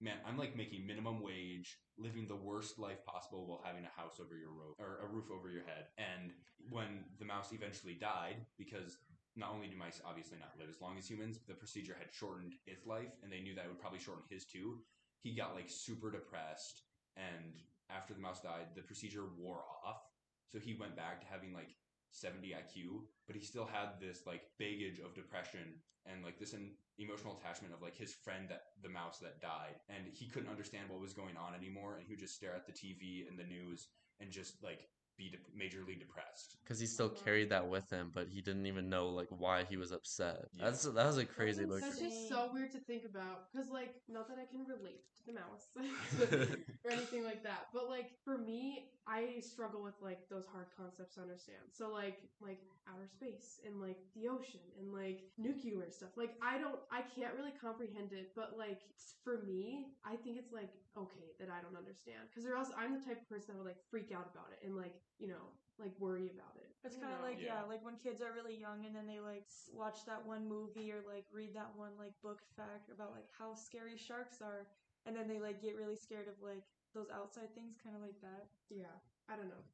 man, 0.00 0.16
I'm 0.26 0.38
like 0.38 0.56
making 0.56 0.86
minimum 0.86 1.20
wage, 1.22 1.78
living 1.98 2.26
the 2.26 2.34
worst 2.36 2.78
life 2.78 3.04
possible 3.04 3.46
while 3.46 3.60
having 3.62 3.84
a 3.84 3.92
house 4.00 4.18
over 4.18 4.34
your 4.36 4.50
roof 4.50 4.74
or 4.78 5.00
a 5.04 5.06
roof 5.06 5.26
over 5.30 5.50
your 5.50 5.64
head. 5.64 5.88
And 5.98 6.32
when 6.70 7.04
the 7.18 7.26
mouse 7.26 7.52
eventually 7.52 7.94
died, 7.94 8.46
because 8.56 8.96
not 9.36 9.52
only 9.54 9.68
do 9.68 9.76
mice 9.76 10.00
obviously 10.04 10.38
not 10.38 10.58
live 10.58 10.68
as 10.68 10.80
long 10.80 10.98
as 10.98 11.08
humans, 11.08 11.38
but 11.38 11.46
the 11.46 11.58
procedure 11.58 11.96
had 11.98 12.12
shortened 12.12 12.54
its 12.66 12.86
life, 12.86 13.14
and 13.22 13.30
they 13.30 13.40
knew 13.40 13.54
that 13.54 13.64
it 13.64 13.68
would 13.68 13.80
probably 13.80 13.98
shorten 13.98 14.24
his 14.28 14.44
too. 14.44 14.78
He 15.22 15.34
got 15.34 15.54
like 15.54 15.68
super 15.68 16.10
depressed, 16.10 16.82
and 17.16 17.60
after 17.90 18.14
the 18.14 18.20
mouse 18.20 18.40
died, 18.40 18.74
the 18.74 18.82
procedure 18.82 19.24
wore 19.38 19.62
off. 19.84 20.02
So 20.48 20.58
he 20.58 20.74
went 20.74 20.96
back 20.96 21.20
to 21.20 21.26
having 21.30 21.52
like 21.52 21.76
70 22.10 22.48
IQ, 22.48 23.06
but 23.26 23.36
he 23.36 23.42
still 23.42 23.66
had 23.66 24.00
this 24.00 24.26
like 24.26 24.42
baggage 24.58 24.98
of 24.98 25.14
depression 25.14 25.78
and 26.06 26.24
like 26.24 26.38
this 26.38 26.54
an 26.54 26.72
emotional 26.98 27.38
attachment 27.38 27.74
of 27.74 27.82
like 27.82 27.96
his 27.96 28.14
friend 28.14 28.48
that 28.48 28.74
the 28.82 28.88
mouse 28.88 29.18
that 29.18 29.40
died, 29.40 29.78
and 29.88 30.04
he 30.12 30.26
couldn't 30.26 30.50
understand 30.50 30.88
what 30.88 31.00
was 31.00 31.12
going 31.12 31.36
on 31.36 31.54
anymore, 31.54 31.96
and 31.96 32.06
he 32.06 32.12
would 32.12 32.20
just 32.20 32.34
stare 32.34 32.54
at 32.54 32.66
the 32.66 32.72
TV 32.72 33.28
and 33.28 33.38
the 33.38 33.44
news 33.44 33.88
and 34.20 34.30
just 34.30 34.62
like 34.62 34.88
be 35.20 35.28
de- 35.28 35.36
majorly 35.52 35.98
depressed. 35.98 36.56
because 36.64 36.80
he 36.80 36.86
still 36.86 37.10
carried 37.10 37.50
that 37.50 37.68
with 37.68 37.90
him, 37.90 38.10
but 38.14 38.26
he 38.28 38.40
didn't 38.40 38.66
even 38.66 38.88
know 38.88 39.08
like 39.08 39.28
why 39.28 39.64
he 39.68 39.76
was 39.76 39.92
upset. 39.92 40.46
Yeah. 40.54 40.64
That's 40.64 40.84
that 40.84 41.06
was 41.06 41.18
a 41.18 41.26
crazy 41.26 41.64
That's, 41.64 41.70
look. 41.70 41.80
that's 41.82 42.00
just 42.00 42.28
so 42.28 42.48
weird 42.54 42.72
to 42.72 42.78
think 42.78 43.04
about. 43.04 43.52
Because, 43.52 43.68
like, 43.68 43.94
not 44.08 44.28
that 44.28 44.38
I 44.38 44.46
can 44.50 44.64
relate 44.64 45.04
to 45.18 45.22
the 45.28 45.34
mouse 45.36 45.68
or 46.84 46.90
anything 46.90 47.24
like 47.24 47.42
that, 47.44 47.68
but 47.74 47.88
like 47.90 48.12
for 48.24 48.38
me, 48.38 48.88
I 49.06 49.40
struggle 49.40 49.82
with 49.82 49.98
like 50.00 50.28
those 50.30 50.46
hard 50.46 50.68
concepts 50.76 51.16
to 51.16 51.20
understand. 51.20 51.68
So, 51.72 51.92
like, 51.92 52.18
like 52.40 52.60
outer 52.88 53.08
space 53.12 53.60
and 53.66 53.80
like 53.80 53.98
the 54.16 54.28
ocean 54.28 54.64
and 54.80 54.92
like 54.92 55.20
nuclear 55.36 55.90
stuff. 55.90 56.16
Like, 56.16 56.32
I 56.40 56.56
don't, 56.56 56.80
I 56.90 57.02
can't 57.02 57.34
really 57.36 57.52
comprehend 57.60 58.12
it. 58.12 58.32
But 58.34 58.56
like 58.56 58.80
for 59.22 59.42
me, 59.44 59.92
I 60.04 60.16
think 60.16 60.38
it's 60.38 60.52
like 60.52 60.72
okay 60.96 61.36
that 61.38 61.48
I 61.48 61.60
don't 61.62 61.76
understand 61.76 62.26
because 62.30 62.48
or 62.48 62.56
else 62.56 62.70
I'm 62.76 62.98
the 62.98 63.04
type 63.04 63.20
of 63.22 63.28
person 63.28 63.54
that 63.54 63.58
would 63.58 63.66
like 63.68 63.82
freak 63.90 64.10
out 64.10 64.26
about 64.32 64.50
it 64.50 64.66
and 64.66 64.76
like 64.76 64.94
you 65.20 65.28
know 65.28 65.52
like 65.78 65.92
worry 66.00 66.28
about 66.28 66.56
it. 66.56 66.68
It's 66.84 66.96
kind 66.96 67.12
of 67.12 67.20
like 67.24 67.40
yeah. 67.40 67.60
Yeah. 67.60 67.68
like 67.68 67.84
when 67.84 67.96
kids 67.96 68.20
are 68.20 68.32
really 68.32 68.56
young 68.56 68.84
and 68.84 68.96
then 68.96 69.06
they 69.06 69.20
like 69.20 69.44
watch 69.72 70.04
that 70.08 70.24
one 70.24 70.48
movie 70.48 70.92
or 70.92 71.00
like 71.08 71.24
read 71.32 71.54
that 71.54 71.72
one 71.76 71.92
like 72.00 72.12
book 72.24 72.40
fact 72.56 72.88
about 72.92 73.12
like 73.12 73.28
how 73.36 73.54
scary 73.54 73.96
sharks 73.96 74.40
are, 74.40 74.68
and 75.06 75.16
then 75.16 75.28
they 75.28 75.40
like 75.40 75.60
get 75.62 75.76
really 75.76 75.96
scared 75.96 76.28
of 76.28 76.36
like 76.44 76.64
those 76.92 77.08
outside 77.12 77.52
things, 77.54 77.76
kind 77.80 77.96
of 77.96 78.02
like 78.02 78.18
that. 78.20 78.48
yeah, 78.68 78.92
I 79.28 79.36
don't 79.36 79.48
know. 79.48 79.64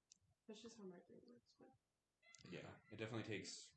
That's 0.47 0.63
just 0.63 0.77
how 0.79 0.87
my 0.87 1.01
brain 1.11 1.23
works. 1.27 1.51
But 1.59 1.73
Yeah, 2.51 2.71
it 2.93 2.99
definitely 2.99 3.27
takes 3.27 3.71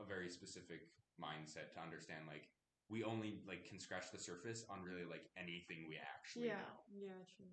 a 0.00 0.04
very 0.04 0.28
specific 0.28 0.88
mindset 1.20 1.72
to 1.76 1.80
understand 1.80 2.24
like 2.26 2.48
we 2.88 3.04
only 3.04 3.40
like 3.46 3.64
can 3.68 3.78
scratch 3.78 4.10
the 4.10 4.18
surface 4.18 4.64
on 4.68 4.82
really 4.82 5.04
like 5.04 5.24
anything 5.36 5.86
we 5.88 5.96
actually 5.96 6.48
Yeah. 6.48 6.60
know. 6.66 6.76
Yeah, 6.92 7.20
true. 7.36 7.46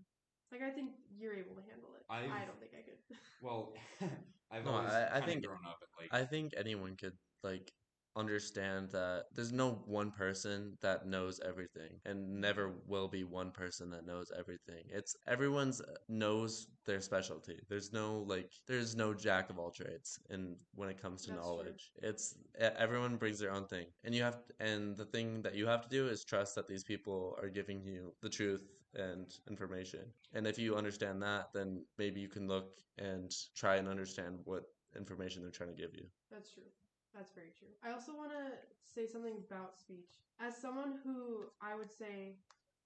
Like 0.51 0.61
I 0.61 0.69
think 0.71 0.91
you're 1.17 1.33
able 1.33 1.55
to 1.55 1.61
handle 1.69 1.89
it. 1.95 2.03
I 2.09 2.19
I've- 2.21 2.45
don't 2.45 2.59
think 2.59 2.71
I 2.73 2.81
could. 2.83 2.97
Well, 3.41 3.73
I've 4.51 4.65
No, 4.65 4.71
always 4.71 4.91
I- 4.91 5.07
I 5.07 5.19
kinda 5.19 5.25
think- 5.27 5.45
grown 5.45 5.65
up 5.65 5.79
at 5.81 5.89
like 6.01 6.13
I 6.13 6.25
think 6.25 6.53
anyone 6.57 6.95
could 6.95 7.17
like 7.43 7.71
understand 8.15 8.89
that 8.89 9.25
there's 9.35 9.51
no 9.51 9.73
one 9.85 10.09
person 10.09 10.75
that 10.81 11.05
knows 11.05 11.39
everything 11.45 11.99
and 12.05 12.41
never 12.41 12.73
will 12.87 13.07
be 13.07 13.23
one 13.23 13.51
person 13.51 13.91
that 13.91 14.07
knows 14.07 14.31
everything. 14.35 14.83
It's 14.89 15.15
everyone's 15.27 15.83
knows 16.09 16.67
their 16.87 16.99
specialty. 16.99 17.59
There's 17.69 17.93
no 17.93 18.23
like 18.23 18.51
there's 18.65 18.95
no 18.95 19.13
jack 19.13 19.51
of 19.51 19.59
all 19.59 19.69
trades 19.69 20.17
and 20.31 20.55
when 20.73 20.89
it 20.89 20.99
comes 20.99 21.21
to 21.25 21.31
That's 21.31 21.41
true. 21.45 21.57
knowledge. 21.57 21.91
It's 22.01 22.35
e- 22.59 22.63
everyone 22.85 23.17
brings 23.17 23.37
their 23.37 23.51
own 23.51 23.67
thing. 23.67 23.85
And 24.03 24.15
you 24.15 24.23
have 24.23 24.39
and 24.59 24.97
the 24.97 25.05
thing 25.05 25.43
that 25.43 25.53
you 25.53 25.67
have 25.67 25.81
to 25.83 25.89
do 25.89 26.07
is 26.07 26.25
trust 26.25 26.55
that 26.55 26.67
these 26.67 26.83
people 26.83 27.37
are 27.39 27.49
giving 27.49 27.83
you 27.83 28.15
the 28.23 28.29
truth 28.29 28.63
and 28.95 29.33
information. 29.49 30.01
And 30.33 30.47
if 30.47 30.57
you 30.57 30.75
understand 30.75 31.21
that, 31.23 31.49
then 31.53 31.83
maybe 31.97 32.19
you 32.19 32.29
can 32.29 32.47
look 32.47 32.77
and 32.97 33.33
try 33.55 33.75
and 33.75 33.87
understand 33.87 34.39
what 34.45 34.63
information 34.95 35.41
they're 35.41 35.51
trying 35.51 35.75
to 35.75 35.81
give 35.81 35.93
you. 35.93 36.05
That's 36.31 36.51
true. 36.51 36.63
That's 37.13 37.31
very 37.33 37.51
true. 37.57 37.69
I 37.83 37.91
also 37.93 38.13
want 38.15 38.31
to 38.31 38.53
say 38.85 39.07
something 39.11 39.37
about 39.49 39.77
speech. 39.79 40.21
As 40.39 40.55
someone 40.55 40.99
who 41.03 41.45
I 41.61 41.75
would 41.75 41.91
say 41.91 42.37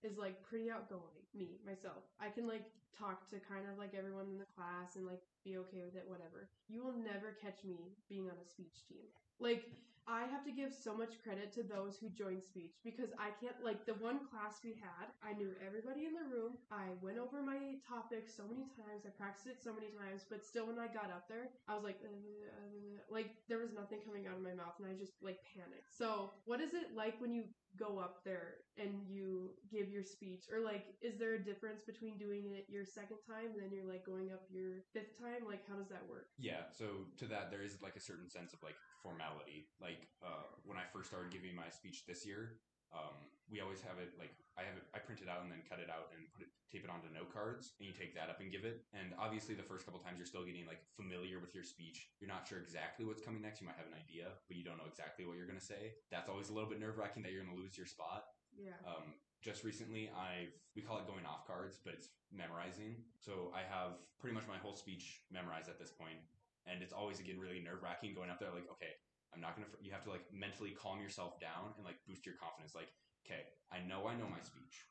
is 0.03 0.17
like 0.17 0.41
pretty 0.41 0.72
outgoing, 0.72 1.22
me, 1.36 1.60
myself, 1.65 2.03
I 2.20 2.29
can 2.29 2.48
like 2.48 2.65
talk 2.98 3.29
to 3.29 3.39
kind 3.39 3.65
of 3.72 3.77
like 3.77 3.93
everyone 3.98 4.27
in 4.31 4.38
the 4.38 4.50
class 4.55 4.96
and 4.96 5.05
like 5.05 5.22
be 5.43 5.58
okay 5.58 5.84
with 5.84 5.96
it, 5.96 6.05
whatever. 6.08 6.50
You 6.67 6.84
will 6.84 6.96
never 6.96 7.38
catch 7.41 7.63
me 7.63 7.96
being 8.10 8.25
on 8.25 8.38
a 8.41 8.48
speech 8.48 8.88
team. 8.88 9.05
Like, 9.39 9.65
I 10.08 10.25
have 10.27 10.43
to 10.46 10.51
give 10.51 10.74
so 10.74 10.96
much 10.96 11.22
credit 11.24 11.53
to 11.53 11.63
those 11.63 11.98
who 11.98 12.10
joined 12.10 12.43
speech 12.43 12.79
because 12.84 13.12
I 13.20 13.29
can't, 13.39 13.58
like, 13.63 13.86
the 13.86 13.96
one 13.96 14.25
class 14.27 14.62
we 14.63 14.74
had, 14.79 15.13
I 15.22 15.34
knew 15.34 15.51
everybody 15.65 16.05
in 16.05 16.13
the 16.13 16.25
room. 16.25 16.58
I 16.72 16.93
went 17.01 17.17
over 17.17 17.41
my 17.41 17.77
topic 17.88 18.25
so 18.29 18.43
many 18.48 18.65
times. 18.74 19.05
I 19.05 19.12
practiced 19.13 19.48
it 19.48 19.60
so 19.62 19.74
many 19.74 19.93
times, 19.93 20.25
but 20.29 20.46
still, 20.46 20.67
when 20.67 20.79
I 20.79 20.88
got 20.88 21.12
up 21.13 21.27
there, 21.27 21.50
I 21.67 21.75
was 21.75 21.84
like, 21.84 22.00
uh, 22.03 22.10
uh, 22.10 23.01
like, 23.10 23.36
there 23.50 23.60
was 23.60 23.74
nothing 23.74 24.00
coming 24.05 24.27
out 24.27 24.38
of 24.38 24.43
my 24.43 24.53
mouth, 24.53 24.79
and 24.79 24.88
I 24.88 24.98
just, 24.98 25.22
like, 25.22 25.39
panicked. 25.53 25.91
So, 25.91 26.31
what 26.46 26.62
is 26.62 26.74
it 26.74 26.96
like 26.96 27.20
when 27.20 27.34
you 27.34 27.46
go 27.77 28.00
up 28.00 28.24
there 28.25 28.65
and 28.77 29.05
you 29.08 29.51
give 29.72 29.89
your 29.89 30.03
speech? 30.03 30.46
Or, 30.51 30.63
like, 30.63 30.86
is 31.01 31.17
there 31.17 31.36
a 31.36 31.41
difference 31.41 31.81
between 31.86 32.17
doing 32.17 32.53
it 32.58 32.65
your 32.67 32.86
second 32.86 33.22
time 33.27 33.53
and 33.53 33.62
then 33.62 33.72
you're, 33.72 33.88
like, 33.88 34.05
going 34.05 34.31
up 34.31 34.43
your 34.50 34.84
fifth 34.93 35.17
time? 35.20 35.46
Like, 35.48 35.62
how 35.70 35.75
does 35.75 35.89
that 35.89 36.03
work? 36.10 36.27
Yeah, 36.38 36.68
so 36.72 37.07
to 37.18 37.25
that 37.25 37.51
there 37.51 37.61
is 37.61 37.81
like 37.81 37.96
a 37.96 38.00
certain 38.00 38.29
sense 38.29 38.53
of 38.53 38.64
like 38.64 38.75
formality. 39.03 39.68
Like 39.81 39.91
uh, 40.24 40.48
when 40.64 40.77
I 40.77 40.86
first 40.94 41.10
started 41.10 41.32
giving 41.32 41.56
my 41.56 41.68
speech 41.72 42.06
this 42.06 42.25
year, 42.25 42.62
um, 42.92 43.16
we 43.51 43.60
always 43.60 43.84
have 43.84 44.00
it 44.00 44.16
like 44.16 44.32
I 44.56 44.64
have 44.64 44.80
it 44.80 44.88
I 44.96 45.00
print 45.00 45.20
it 45.20 45.27
out 45.27 45.44
and 45.44 45.51
then 45.51 45.64
cut 45.68 45.84
it 45.84 45.92
out 45.92 46.12
and 46.16 46.24
put 46.32 46.48
it 46.48 46.51
tape 46.72 46.88
it 46.88 46.92
onto 46.92 47.12
note 47.12 47.27
cards 47.32 47.75
and 47.80 47.84
you 47.84 47.92
take 47.92 48.16
that 48.16 48.32
up 48.32 48.40
and 48.40 48.48
give 48.48 48.64
it. 48.64 48.88
And 48.96 49.12
obviously 49.20 49.56
the 49.56 49.68
first 49.68 49.84
couple 49.84 50.00
times 50.00 50.16
you're 50.16 50.30
still 50.30 50.48
getting 50.48 50.64
like 50.64 50.80
familiar 50.96 51.44
with 51.44 51.51
your 51.51 51.68
speech. 51.68 52.08
You're 52.24 52.32
not 52.32 52.48
sure 52.48 52.64
exactly 52.64 53.04
what's 53.04 53.20
coming 53.20 53.44
next. 53.44 53.60
You 53.60 53.68
might 53.68 53.80
have 53.80 53.92
an 53.92 54.00
idea, 54.00 54.32
but 54.48 54.56
you 54.56 54.64
don't 54.64 54.80
know 54.80 54.88
exactly 54.88 55.27
what 55.27 55.36
you're 55.36 55.48
gonna 55.48 55.64
say. 55.64 56.00
That's 56.12 56.32
always 56.32 56.48
a 56.48 56.56
little 56.56 56.72
bit 56.72 56.80
nerve 56.80 56.96
wracking 56.96 57.24
that 57.27 57.36
you're 57.36 57.44
gonna 57.44 57.60
lose 57.60 57.75
your 57.75 57.88
spot. 57.88 58.24
Yeah. 58.56 58.80
Um, 58.88 59.20
just 59.44 59.64
recently, 59.64 60.12
I've 60.14 60.54
we 60.75 60.82
call 60.82 61.00
it 61.00 61.08
going 61.10 61.25
off 61.25 61.48
cards, 61.48 61.80
but 61.84 61.94
it's 61.98 62.08
memorizing. 62.32 63.04
So 63.20 63.51
I 63.51 63.66
have 63.68 64.00
pretty 64.20 64.36
much 64.36 64.48
my 64.48 64.58
whole 64.62 64.75
speech 64.75 65.25
memorized 65.32 65.68
at 65.68 65.80
this 65.80 65.92
point, 65.92 66.22
and 66.70 66.80
it's 66.84 66.94
always 66.94 67.20
again 67.20 67.40
really 67.40 67.60
nerve 67.60 67.84
wracking 67.84 68.14
going 68.14 68.30
up 68.30 68.40
there. 68.40 68.54
Like, 68.54 68.70
okay, 68.77 68.96
I'm 69.33 69.41
not 69.41 69.55
gonna. 69.55 69.67
fr- 69.67 69.81
You 69.81 69.91
have 69.91 70.03
to 70.05 70.11
like 70.11 70.25
mentally 70.31 70.72
calm 70.75 71.00
yourself 71.01 71.39
down 71.39 71.74
and 71.77 71.85
like 71.85 71.98
boost 72.07 72.25
your 72.25 72.35
confidence. 72.35 72.75
Like, 72.75 72.91
okay, 73.25 73.48
I 73.72 73.79
know 73.87 74.07
I 74.07 74.15
know 74.15 74.27
my 74.27 74.41
speech. 74.44 74.85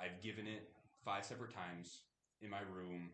I've 0.00 0.20
given 0.22 0.46
it 0.46 0.68
five 1.04 1.24
separate 1.24 1.54
times 1.54 2.02
in 2.42 2.50
my 2.50 2.60
room. 2.66 3.10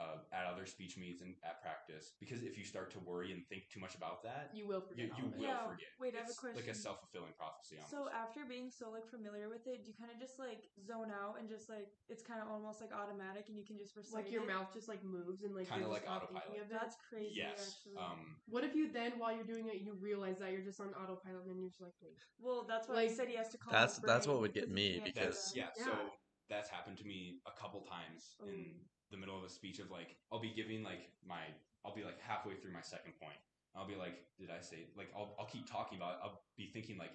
Uh, 0.00 0.16
at 0.32 0.48
other 0.48 0.64
speech 0.64 0.96
meets 0.96 1.20
and 1.20 1.36
at 1.44 1.60
practice, 1.60 2.16
because 2.24 2.40
if 2.40 2.56
you 2.56 2.64
start 2.64 2.88
to 2.88 2.96
worry 3.04 3.36
and 3.36 3.44
think 3.52 3.68
too 3.68 3.76
much 3.84 3.92
about 3.94 4.22
that, 4.24 4.48
You 4.56 4.64
will 4.66 4.80
forget 4.80 5.12
you, 5.12 5.12
you 5.20 5.24
will 5.36 5.44
Yeah, 5.44 5.68
forget. 5.68 5.92
wait, 6.00 6.14
I 6.16 6.24
have 6.24 6.32
a 6.32 6.32
it's 6.32 6.56
like 6.56 6.72
a 6.72 6.74
self 6.74 7.04
fulfilling 7.04 7.36
prophecy. 7.36 7.76
Almost. 7.76 7.92
So 7.92 8.08
after 8.08 8.48
being 8.48 8.72
so 8.72 8.88
like 8.88 9.04
familiar 9.04 9.52
with 9.52 9.68
it, 9.68 9.84
do 9.84 9.92
you 9.92 9.96
kind 10.00 10.08
of 10.08 10.16
just 10.16 10.38
like 10.40 10.64
zone 10.80 11.12
out 11.12 11.36
and 11.36 11.52
just 11.52 11.68
like 11.68 11.92
it's 12.08 12.24
kind 12.24 12.40
of 12.40 12.48
almost 12.48 12.80
like 12.80 12.96
automatic 12.96 13.52
and 13.52 13.60
you 13.60 13.64
can 13.68 13.76
just 13.76 13.92
recite 13.94 14.24
Like 14.24 14.32
your 14.32 14.48
it? 14.48 14.48
mouth 14.48 14.72
just 14.72 14.88
like 14.88 15.04
moves 15.04 15.44
and 15.44 15.52
like 15.52 15.68
Kinda 15.68 15.84
you're 15.84 15.92
like 15.92 16.08
just 16.08 16.16
not 16.16 16.32
thinking 16.32 16.64
autopilot. 16.64 16.72
That's 16.72 16.96
crazy. 17.04 17.36
yes. 17.36 17.84
Um, 18.00 18.40
What 18.48 18.64
if 18.64 18.72
you 18.72 18.88
then, 18.88 19.20
while 19.20 19.36
you're 19.36 19.44
doing 19.44 19.68
it, 19.68 19.84
you 19.84 20.00
realize 20.00 20.40
that 20.40 20.48
you're 20.56 20.64
just 20.64 20.80
on 20.80 20.96
autopilot 20.96 21.44
and 21.44 21.60
you're 21.60 21.68
just 21.68 21.84
like, 21.84 21.92
wait. 22.00 22.16
well, 22.40 22.64
that's 22.64 22.88
why 22.88 23.04
like, 23.04 23.12
he 23.12 23.14
said 23.20 23.28
he 23.28 23.36
has 23.36 23.52
to 23.52 23.58
call. 23.60 23.72
That's- 23.76 24.00
that's 24.00 24.24
what 24.26 24.40
would 24.40 24.56
get 24.56 24.72
me 24.72 24.96
because- 25.04 25.52
yeah, 25.54 25.68
Yeah. 25.76 25.84
so 25.84 25.92
that's 26.48 26.72
happened 26.72 26.96
to 26.98 27.04
me 27.04 27.44
a 27.44 27.52
couple 27.52 27.84
times 27.84 28.40
in 28.48 28.80
the 29.10 29.16
middle 29.16 29.36
of 29.36 29.44
a 29.44 29.50
speech 29.50 29.78
of 29.78 29.90
like 29.90 30.16
I'll 30.32 30.40
be 30.40 30.50
giving 30.54 30.82
like 30.82 31.10
my 31.26 31.42
I'll 31.84 31.94
be 31.94 32.04
like 32.04 32.20
halfway 32.20 32.54
through 32.54 32.72
my 32.72 32.82
second 32.82 33.14
point. 33.20 33.38
I'll 33.76 33.86
be 33.86 33.94
like, 33.94 34.26
did 34.38 34.50
I 34.50 34.60
say 34.60 34.86
like 34.96 35.10
I'll 35.16 35.34
I'll 35.38 35.46
keep 35.50 35.70
talking 35.70 35.98
about 35.98 36.14
it. 36.14 36.20
I'll 36.24 36.42
be 36.56 36.70
thinking 36.72 36.98
like, 36.98 37.12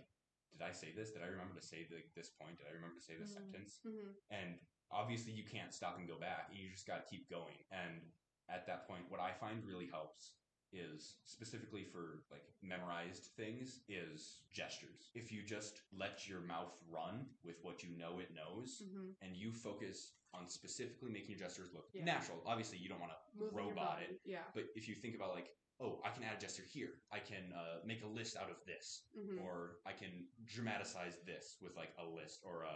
did 0.51 0.63
I 0.63 0.71
say 0.71 0.91
this? 0.95 1.12
Did 1.12 1.23
I 1.23 1.27
remember 1.27 1.55
to 1.60 1.65
say 1.65 1.88
the, 1.89 1.99
this 2.15 2.29
point? 2.29 2.58
Did 2.58 2.67
I 2.71 2.73
remember 2.75 2.95
to 2.99 3.05
say 3.05 3.15
this 3.19 3.31
Mhm. 3.31 3.39
sentence? 3.43 3.79
Mm-hmm. 3.86 4.12
And 4.31 4.49
obviously 4.91 5.34
you 5.34 5.43
can't 5.43 5.73
stop 5.73 5.97
and 5.99 6.08
go 6.08 6.15
back. 6.19 6.49
You 6.53 6.69
just 6.71 6.88
got 6.88 7.03
to 7.03 7.08
keep 7.10 7.29
going. 7.29 7.60
And 7.71 7.99
at 8.47 8.65
that 8.67 8.88
point, 8.88 9.03
what 9.10 9.19
I 9.19 9.34
find 9.34 9.65
really 9.65 9.88
helps 9.91 10.31
is 10.75 11.15
specifically 11.25 11.83
for 11.83 12.23
like 12.31 12.43
memorized 12.61 13.25
things 13.38 13.79
is 13.89 14.39
gestures. 14.53 15.09
If 15.15 15.31
you 15.31 15.41
just 15.43 15.81
let 15.97 16.27
your 16.27 16.41
mouth 16.41 16.73
run 16.89 17.25
with 17.43 17.55
what 17.63 17.83
you 17.83 17.89
know 17.97 18.19
it 18.19 18.29
knows 18.35 18.81
Mm-hmm. 18.83 19.11
and 19.21 19.35
you 19.35 19.51
focus 19.51 20.11
on 20.33 20.47
specifically 20.49 21.11
making 21.11 21.31
your 21.31 21.39
gestures 21.47 21.69
look 21.73 21.88
Yeah. 21.93 22.03
natural. 22.05 22.41
Obviously, 22.45 22.77
you 22.77 22.89
don't 22.89 22.99
want 22.99 23.13
to 23.13 23.45
robot 23.55 23.99
it, 24.01 24.19
Yeah. 24.25 24.43
but 24.53 24.65
if 24.75 24.88
you 24.88 24.95
think 24.95 25.15
about 25.15 25.33
like, 25.33 25.49
oh, 25.79 25.99
I 26.05 26.09
can 26.09 26.23
add 26.23 26.38
a 26.38 26.39
gesture 26.39 26.63
here. 26.71 26.89
I 27.11 27.19
can 27.19 27.51
uh, 27.53 27.79
make 27.85 28.03
a 28.03 28.07
list 28.07 28.35
out 28.38 28.49
of 28.49 28.57
this, 28.65 29.03
Mm-hmm. 29.17 29.39
or 29.43 29.77
I 29.85 29.91
can 29.93 30.27
dramatize 30.45 31.17
this 31.25 31.57
with 31.61 31.75
like 31.75 31.91
a 31.99 32.05
list 32.05 32.41
or 32.43 32.63
a, 32.63 32.75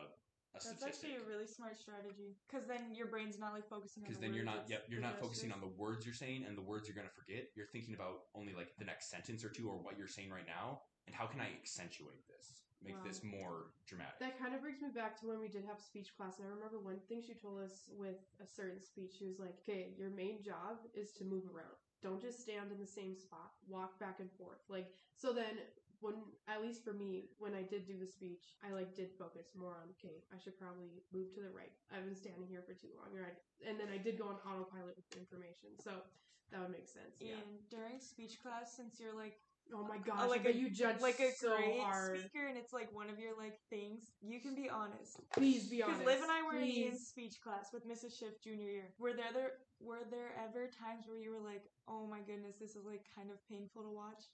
a 0.49 0.57
That's 0.57 0.65
statistic. 0.65 1.12
actually 1.13 1.15
a 1.21 1.27
really 1.29 1.45
smart 1.47 1.77
strategy 1.77 2.35
because 2.47 2.65
then 2.65 2.93
your 2.93 3.07
brain's 3.07 3.38
not 3.38 3.53
like 3.53 3.67
focusing 3.69 4.01
on. 4.03 4.09
because 4.09 4.17
the 4.19 4.25
then 4.27 4.33
you're 4.33 4.45
words, 4.45 4.55
not 4.57 4.62
it's 4.65 4.71
yep 4.71 4.83
you're 4.89 5.01
not 5.01 5.19
focusing 5.21 5.51
on 5.51 5.62
the 5.62 5.69
words 5.77 6.05
you're 6.05 6.17
saying 6.17 6.43
and 6.47 6.57
the 6.57 6.62
words 6.65 6.88
you're 6.88 6.95
going 6.97 7.07
to 7.07 7.13
forget 7.13 7.49
you're 7.55 7.69
thinking 7.69 7.93
about 7.93 8.29
only 8.33 8.53
like 8.57 8.73
the 8.81 8.85
next 8.85 9.09
sentence 9.13 9.43
or 9.45 9.49
two 9.49 9.69
or 9.69 9.77
what 9.77 9.97
you're 9.97 10.09
saying 10.09 10.29
right 10.33 10.47
now 10.47 10.81
and 11.05 11.13
how 11.15 11.25
can 11.25 11.39
i 11.39 11.49
accentuate 11.53 12.25
this 12.27 12.65
make 12.81 12.95
Wow. 12.95 13.03
this 13.05 13.21
more 13.23 13.75
dramatic 13.85 14.17
That 14.23 14.39
kind 14.39 14.55
of 14.55 14.62
brings 14.62 14.81
me 14.81 14.89
back 14.89 15.19
to 15.19 15.27
when 15.27 15.39
we 15.39 15.49
did 15.49 15.65
have 15.67 15.79
speech 15.83 16.15
class, 16.15 16.39
and 16.39 16.47
I 16.47 16.51
remember 16.55 16.79
one 16.79 16.97
thing 17.12 17.21
she 17.21 17.35
told 17.35 17.59
us 17.59 17.89
with 17.91 18.23
a 18.41 18.47
certain 18.47 18.79
speech. 18.81 19.12
She 19.19 19.25
was 19.27 19.38
like, 19.38 19.51
"Okay, 19.62 19.91
your 19.99 20.09
main 20.09 20.41
job 20.41 20.79
is 20.95 21.12
to 21.19 21.25
move 21.25 21.43
around. 21.51 21.75
Don't 22.01 22.21
just 22.21 22.39
stand 22.39 22.71
in 22.71 22.79
the 22.79 22.88
same 22.88 23.17
spot. 23.19 23.51
Walk 23.67 23.99
back 23.99 24.21
and 24.23 24.31
forth. 24.39 24.63
Like 24.69 24.88
so. 25.13 25.33
Then 25.33 25.59
when 26.01 26.15
at 26.47 26.62
least 26.62 26.83
for 26.83 26.93
me, 26.93 27.29
when 27.39 27.53
I 27.53 27.63
did 27.63 27.85
do 27.88 27.99
the 27.99 28.07
speech, 28.07 28.55
I 28.63 28.71
like 28.71 28.95
did 28.95 29.12
focus 29.19 29.51
more 29.55 29.75
on 29.75 29.91
okay, 29.99 30.23
I 30.31 30.38
should 30.39 30.57
probably 30.59 30.89
move 31.12 31.35
to 31.35 31.41
the 31.41 31.51
right. 31.51 31.71
I've 31.91 32.05
been 32.05 32.15
standing 32.15 32.47
here 32.47 32.63
for 32.63 32.73
too 32.73 32.91
long, 32.95 33.12
right? 33.12 33.35
And 33.63 33.79
then 33.79 33.91
I 33.91 33.99
did 33.99 34.17
go 34.17 34.31
on 34.31 34.39
autopilot 34.47 34.95
with 34.95 35.07
the 35.12 35.19
information, 35.19 35.75
so 35.83 36.03
that 36.51 36.59
would 36.62 36.71
make 36.71 36.88
sense. 36.88 37.19
Yeah. 37.19 37.39
And 37.39 37.62
during 37.69 37.99
speech 37.99 38.39
class, 38.41 38.73
since 38.75 38.99
you're 38.99 39.15
like 39.15 39.38
Oh 39.73 39.85
my 39.85 39.97
uh, 39.97 40.05
gosh! 40.05 40.29
like 40.29 40.45
a- 40.45 40.55
you 40.55 40.69
judge 40.69 41.01
like 41.01 41.19
a 41.19 41.31
so 41.31 41.55
great 41.55 41.79
hard. 41.79 42.19
speaker, 42.19 42.47
and 42.47 42.57
it's 42.57 42.73
like 42.73 42.89
one 42.93 43.09
of 43.09 43.19
your 43.19 43.38
like 43.38 43.59
things. 43.69 44.12
You 44.21 44.39
can 44.39 44.55
be 44.55 44.69
honest. 44.69 45.21
Please 45.33 45.69
be 45.69 45.83
honest. 45.83 45.99
Because. 45.99 46.15
Liv 46.17 46.23
and 46.23 46.31
I 46.31 46.41
were 46.41 46.57
in 46.57 46.97
speech 46.97 47.38
class 47.43 47.69
with 47.71 47.85
Mrs. 47.85 48.17
Schiff 48.17 48.41
junior 48.41 48.69
year. 48.69 48.89
Were 48.97 49.13
there, 49.13 49.29
there 49.33 49.51
were 49.79 50.05
there 50.09 50.33
ever 50.41 50.69
times 50.73 51.05
where 51.07 51.21
you 51.21 51.31
were 51.31 51.45
like, 51.45 51.69
"Oh 51.88 52.07
my 52.07 52.21
goodness, 52.21 52.57
this 52.57 52.75
is 52.75 52.85
like 52.85 53.05
kind 53.13 53.29
of 53.29 53.38
painful 53.47 53.83
to 53.83 53.93
watch"? 53.93 54.25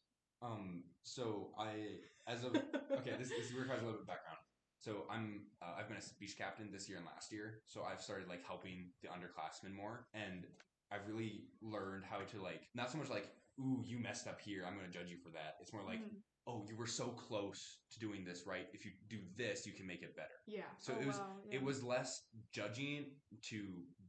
Um, 0.46 0.84
so 1.04 1.50
I, 1.58 2.02
as 2.28 2.44
of 2.44 2.56
okay, 3.00 3.14
this 3.18 3.30
this 3.30 3.52
requires 3.58 3.82
a 3.82 3.86
little 3.86 4.00
bit 4.00 4.02
of 4.02 4.08
background. 4.08 4.38
So 4.80 5.06
I'm 5.10 5.42
uh, 5.62 5.74
I've 5.80 5.88
been 5.88 5.98
a 5.98 6.02
speech 6.02 6.38
captain 6.38 6.70
this 6.72 6.88
year 6.88 6.98
and 6.98 7.06
last 7.08 7.32
year. 7.32 7.62
So 7.66 7.84
I've 7.84 8.02
started 8.02 8.28
like 8.28 8.46
helping 8.46 8.92
the 9.02 9.10
underclassmen 9.10 9.74
more, 9.76 10.08
and 10.14 10.46
I've 10.92 11.08
really 11.08 11.46
learned 11.62 12.04
how 12.10 12.20
to 12.20 12.42
like 12.42 12.62
not 12.76 12.92
so 12.92 12.98
much 12.98 13.10
like 13.10 13.28
ooh 13.60 13.82
you 13.86 13.98
messed 13.98 14.28
up 14.28 14.40
here 14.42 14.66
I'm 14.68 14.78
going 14.78 14.86
to 14.92 14.98
judge 14.98 15.10
you 15.10 15.18
for 15.24 15.30
that. 15.32 15.56
It's 15.62 15.72
more 15.74 15.84
like 15.84 16.00
Mhm. 16.00 16.20
oh 16.46 16.66
you 16.70 16.76
were 16.76 16.88
so 16.88 17.08
close 17.08 17.80
to 17.94 18.00
doing 18.00 18.24
this 18.26 18.46
right. 18.46 18.68
If 18.74 18.86
you 18.86 18.92
do 19.10 19.20
this, 19.36 19.66
you 19.66 19.74
can 19.74 19.88
make 19.88 20.04
it 20.04 20.16
better. 20.16 20.38
Yeah. 20.46 20.70
So 20.78 20.94
Oh, 20.94 21.02
it 21.02 21.08
was 21.08 21.18
wow, 21.18 21.38
it 21.52 21.64
was 21.64 21.84
less 21.84 22.28
judging 22.52 23.06
to 23.50 23.60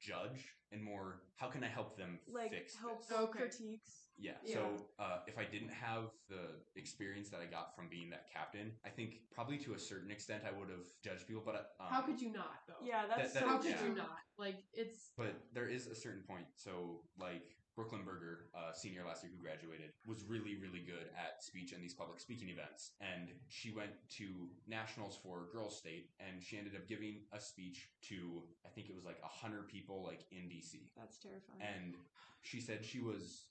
judge 0.00 0.52
and 0.72 0.82
more 0.82 1.22
how 1.36 1.48
can 1.48 1.62
I 1.64 1.68
help 1.68 1.96
them 1.96 2.18
like 2.28 2.50
fix 2.50 2.74
this? 2.74 3.12
Okay. 3.12 3.38
critiques. 3.38 4.05
Yeah. 4.18 4.32
Yeah. 4.44 4.54
So 4.54 4.60
uh, 4.98 5.18
if 5.26 5.38
I 5.38 5.44
didn't 5.44 5.70
have 5.70 6.04
the 6.28 6.56
experience 6.76 7.28
that 7.30 7.40
I 7.40 7.46
got 7.46 7.76
from 7.76 7.88
being 7.88 8.10
that 8.10 8.26
captain, 8.32 8.72
I 8.84 8.88
think 8.90 9.20
probably 9.32 9.58
to 9.58 9.74
a 9.74 9.78
certain 9.78 10.10
extent 10.10 10.42
I 10.46 10.58
would 10.58 10.70
have 10.70 10.86
judged 11.04 11.26
people. 11.28 11.42
But 11.44 11.54
uh, 11.78 11.84
um, 11.84 11.90
How 11.90 12.00
could 12.02 12.20
you 12.20 12.32
not 12.32 12.64
though? 12.66 12.84
Yeah, 12.84 13.02
that's 13.08 13.32
that- 13.34 13.42
so 13.42 13.48
How 13.48 13.58
could 13.58 13.70
yeah. 13.70 13.84
you 13.84 13.94
not? 13.94 14.18
Like 14.38 14.64
it's 14.72 15.12
But 15.16 15.34
there 15.52 15.68
is 15.68 15.86
a 15.86 15.94
certain 15.94 16.22
point. 16.28 16.46
So 16.56 17.02
like 17.18 17.56
Brooklyn 17.74 18.02
Berger, 18.06 18.48
uh, 18.56 18.72
senior 18.72 19.04
last 19.06 19.22
year 19.22 19.30
who 19.36 19.42
graduated, 19.42 19.92
was 20.06 20.24
really 20.24 20.56
really 20.56 20.80
good 20.80 21.08
at 21.16 21.44
speech 21.44 21.72
and 21.72 21.82
these 21.82 21.92
public 21.94 22.20
speaking 22.20 22.48
events. 22.48 22.92
And 23.00 23.28
she 23.48 23.70
went 23.70 23.92
to 24.16 24.48
nationals 24.66 25.18
for 25.22 25.48
girls 25.52 25.76
state, 25.76 26.08
and 26.20 26.42
she 26.42 26.56
ended 26.56 26.74
up 26.74 26.88
giving 26.88 27.20
a 27.32 27.40
speech 27.40 27.88
to 28.08 28.42
I 28.64 28.70
think 28.70 28.88
it 28.88 28.94
was 28.94 29.04
like 29.04 29.20
hundred 29.22 29.68
people 29.68 30.02
like 30.04 30.24
in 30.32 30.48
DC. 30.48 30.88
that's 30.96 31.18
terrifying. 31.18 31.60
And 31.60 31.94
she 32.42 32.60
said 32.60 32.84
she 32.84 33.00
was 33.00 33.44